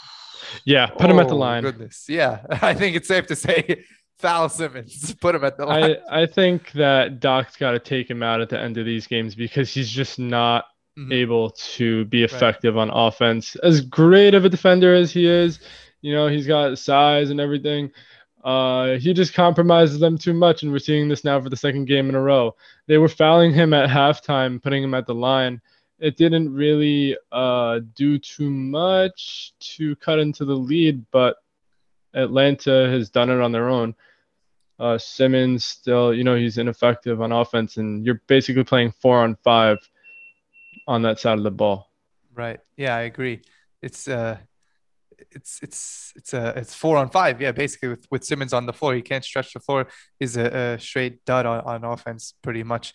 Yeah, 0.65 0.87
put 0.87 1.07
oh, 1.07 1.13
him 1.13 1.19
at 1.19 1.27
the 1.27 1.35
oh, 1.35 1.37
line. 1.37 1.63
Goodness. 1.63 2.05
Yeah, 2.07 2.41
I 2.61 2.73
think 2.73 2.95
it's 2.95 3.07
safe 3.07 3.27
to 3.27 3.35
say 3.35 3.85
foul 4.19 4.49
Simmons. 4.49 5.13
Put 5.21 5.35
him 5.35 5.43
at 5.43 5.57
the 5.57 5.65
line. 5.65 5.95
I, 6.09 6.23
I 6.23 6.25
think 6.25 6.71
that 6.73 7.19
Doc's 7.19 7.55
got 7.55 7.71
to 7.71 7.79
take 7.79 8.09
him 8.09 8.23
out 8.23 8.41
at 8.41 8.49
the 8.49 8.59
end 8.59 8.77
of 8.77 8.85
these 8.85 9.07
games 9.07 9.35
because 9.35 9.73
he's 9.73 9.89
just 9.89 10.19
not 10.19 10.65
mm-hmm. 10.97 11.11
able 11.11 11.51
to 11.51 12.05
be 12.05 12.23
effective 12.23 12.75
right. 12.75 12.81
on 12.81 12.89
offense. 12.89 13.55
As 13.57 13.81
great 13.81 14.33
of 14.33 14.45
a 14.45 14.49
defender 14.49 14.93
as 14.93 15.11
he 15.11 15.27
is, 15.27 15.59
you 16.01 16.13
know, 16.13 16.27
he's 16.27 16.47
got 16.47 16.77
size 16.77 17.29
and 17.29 17.39
everything. 17.39 17.91
Uh, 18.43 18.97
he 18.97 19.13
just 19.13 19.33
compromises 19.33 19.99
them 19.99 20.17
too 20.17 20.33
much, 20.33 20.63
and 20.63 20.71
we're 20.71 20.79
seeing 20.79 21.07
this 21.07 21.23
now 21.23 21.39
for 21.39 21.49
the 21.49 21.55
second 21.55 21.85
game 21.85 22.09
in 22.09 22.15
a 22.15 22.21
row. 22.21 22.55
They 22.87 22.97
were 22.97 23.07
fouling 23.07 23.53
him 23.53 23.73
at 23.73 23.89
halftime, 23.89 24.61
putting 24.61 24.83
him 24.83 24.93
at 24.93 25.07
the 25.07 25.15
line. 25.15 25.61
It 25.99 26.17
didn't 26.17 26.53
really 26.53 27.17
uh, 27.31 27.79
do 27.95 28.19
too 28.19 28.49
much 28.49 29.53
to 29.77 29.95
cut 29.97 30.19
into 30.19 30.43
the 30.43 30.55
lead, 30.55 31.05
but 31.11 31.37
Atlanta 32.13 32.89
has 32.89 33.09
done 33.09 33.29
it 33.29 33.39
on 33.39 33.53
their 33.53 33.69
own. 33.69 33.95
Uh, 34.77 34.97
Simmons 34.97 35.63
still, 35.63 36.13
you 36.13 36.25
know, 36.25 36.35
he's 36.35 36.57
ineffective 36.57 37.21
on 37.21 37.31
offense, 37.31 37.77
and 37.77 38.05
you're 38.05 38.21
basically 38.27 38.65
playing 38.65 38.91
four 38.91 39.19
on 39.19 39.37
five 39.43 39.77
on 40.87 41.01
that 41.03 41.19
side 41.19 41.37
of 41.37 41.45
the 41.45 41.51
ball. 41.51 41.89
Right. 42.33 42.59
Yeah, 42.75 42.95
I 42.95 43.01
agree. 43.01 43.41
It's 43.81 44.09
uh, 44.09 44.37
it's 45.35 45.59
it's 45.61 46.13
it's 46.15 46.33
a 46.33 46.49
uh, 46.49 46.53
it's 46.55 46.73
four 46.73 46.97
on 46.97 47.09
five. 47.09 47.41
Yeah, 47.41 47.51
basically 47.51 47.89
with, 47.89 48.05
with 48.11 48.23
Simmons 48.23 48.53
on 48.53 48.65
the 48.65 48.73
floor, 48.73 48.95
he 48.95 49.01
can't 49.01 49.23
stretch 49.23 49.53
the 49.53 49.59
floor. 49.59 49.87
He's 50.19 50.37
a, 50.37 50.73
a 50.73 50.79
straight 50.79 51.25
dud 51.25 51.45
on, 51.45 51.61
on 51.61 51.83
offense, 51.83 52.33
pretty 52.41 52.63
much. 52.63 52.93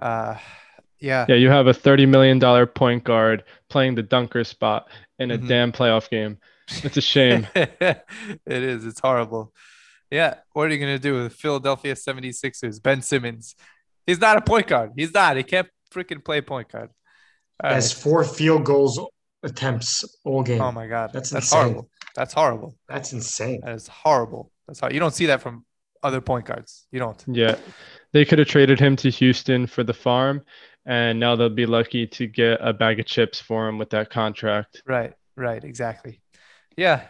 Uh, 0.00 0.36
yeah. 1.00 1.26
Yeah, 1.28 1.36
you 1.36 1.50
have 1.50 1.66
a 1.66 1.74
thirty 1.74 2.06
million 2.06 2.38
dollar 2.38 2.66
point 2.66 3.04
guard 3.04 3.44
playing 3.68 3.94
the 3.94 4.02
dunker 4.02 4.44
spot 4.44 4.88
in 5.18 5.30
a 5.30 5.38
mm-hmm. 5.38 5.48
damn 5.48 5.72
playoff 5.72 6.10
game. 6.10 6.38
It's 6.84 6.96
a 6.96 7.00
shame. 7.00 7.46
it 7.54 8.04
is. 8.46 8.84
It's 8.84 9.00
horrible. 9.00 9.52
Yeah. 10.10 10.34
What 10.52 10.68
are 10.68 10.72
you 10.72 10.78
gonna 10.78 10.98
do 10.98 11.22
with 11.22 11.34
Philadelphia 11.34 11.94
76ers? 11.94 12.82
Ben 12.82 13.02
Simmons. 13.02 13.54
He's 14.06 14.20
not 14.20 14.36
a 14.36 14.40
point 14.40 14.66
guard. 14.66 14.92
He's 14.96 15.12
not. 15.12 15.36
He 15.36 15.42
can't 15.42 15.68
freaking 15.92 16.24
play 16.24 16.40
point 16.40 16.70
guard. 16.70 16.90
All 17.62 17.70
Has 17.70 17.94
right. 17.94 18.02
four 18.02 18.24
field 18.24 18.64
goals 18.64 19.00
attempts 19.42 20.04
all 20.24 20.42
game. 20.42 20.60
Oh 20.60 20.72
my 20.72 20.86
god, 20.86 21.10
that's 21.12 21.30
that's 21.30 21.46
insane. 21.46 21.60
horrible. 21.60 21.90
That's 22.14 22.34
horrible. 22.34 22.76
That's 22.88 23.12
insane. 23.12 23.60
That 23.64 23.74
is 23.74 23.88
horrible. 23.88 24.50
That's 24.66 24.80
how 24.80 24.90
you 24.90 25.00
don't 25.00 25.14
see 25.14 25.26
that 25.26 25.40
from 25.40 25.64
other 26.02 26.20
point 26.20 26.46
guards. 26.46 26.86
You 26.90 26.98
don't. 26.98 27.22
Yeah, 27.26 27.56
they 28.12 28.24
could 28.24 28.38
have 28.38 28.48
traded 28.48 28.78
him 28.80 28.96
to 28.96 29.10
Houston 29.10 29.66
for 29.66 29.84
the 29.84 29.94
farm, 29.94 30.42
and 30.86 31.20
now 31.20 31.36
they'll 31.36 31.48
be 31.48 31.66
lucky 31.66 32.06
to 32.06 32.26
get 32.26 32.58
a 32.60 32.72
bag 32.72 33.00
of 33.00 33.06
chips 33.06 33.40
for 33.40 33.68
him 33.68 33.78
with 33.78 33.90
that 33.90 34.10
contract. 34.10 34.82
Right. 34.86 35.14
Right. 35.36 35.62
Exactly. 35.62 36.20
Yeah. 36.76 37.02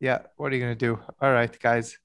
Yeah. 0.00 0.20
What 0.36 0.52
are 0.52 0.56
you 0.56 0.62
gonna 0.62 0.74
do? 0.74 0.98
All 1.20 1.32
right, 1.32 1.58
guys. 1.60 1.98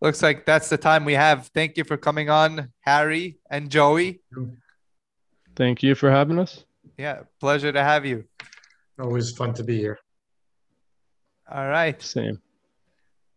Looks 0.00 0.22
like 0.22 0.46
that's 0.46 0.68
the 0.68 0.78
time 0.78 1.04
we 1.04 1.14
have. 1.14 1.48
Thank 1.48 1.76
you 1.76 1.82
for 1.82 1.96
coming 1.96 2.30
on, 2.30 2.72
Harry 2.82 3.38
and 3.50 3.68
Joey. 3.68 4.20
Thank 5.56 5.82
you 5.82 5.96
for 5.96 6.08
having 6.08 6.38
us. 6.38 6.64
Yeah, 6.96 7.22
pleasure 7.40 7.72
to 7.72 7.82
have 7.82 8.06
you. 8.06 8.24
Always 8.98 9.32
fun 9.32 9.54
to 9.54 9.64
be 9.64 9.76
here. 9.76 9.98
All 11.50 11.68
right. 11.68 12.00
Same. 12.02 12.40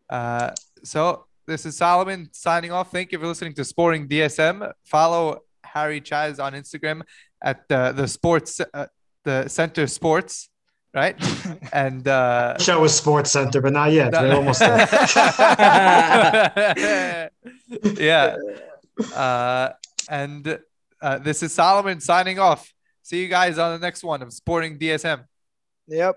Uh, 0.09 0.51
so 0.83 1.25
this 1.47 1.65
is 1.65 1.77
Solomon 1.77 2.29
signing 2.31 2.71
off. 2.71 2.91
Thank 2.91 3.11
you 3.11 3.19
for 3.19 3.27
listening 3.27 3.53
to 3.53 3.63
Sporting 3.63 4.07
DSM. 4.07 4.71
Follow 4.83 5.39
Harry 5.63 6.01
Chaz 6.01 6.43
on 6.43 6.53
Instagram 6.53 7.01
at 7.41 7.67
the 7.67 7.93
the 7.93 8.07
sports 8.07 8.61
uh, 8.73 8.87
the 9.23 9.47
Center 9.47 9.87
Sports, 9.87 10.49
right? 10.93 11.15
and 11.73 12.07
uh, 12.07 12.57
show 12.57 12.81
was 12.81 12.95
Sports 12.95 13.31
Center, 13.31 13.61
but 13.61 13.73
not 13.73 13.91
yet. 13.91 14.11
We're 14.11 14.35
almost 14.35 14.59
there. 14.59 14.87
yeah. 17.97 18.35
Uh, 19.15 19.69
and 20.09 20.59
uh, 21.01 21.17
this 21.19 21.43
is 21.43 21.53
Solomon 21.53 22.01
signing 22.01 22.39
off. 22.39 22.73
See 23.03 23.21
you 23.21 23.29
guys 23.29 23.57
on 23.57 23.79
the 23.79 23.85
next 23.85 24.03
one 24.03 24.21
of 24.21 24.33
Sporting 24.33 24.77
DSM. 24.77 25.23
Yep. 25.87 26.15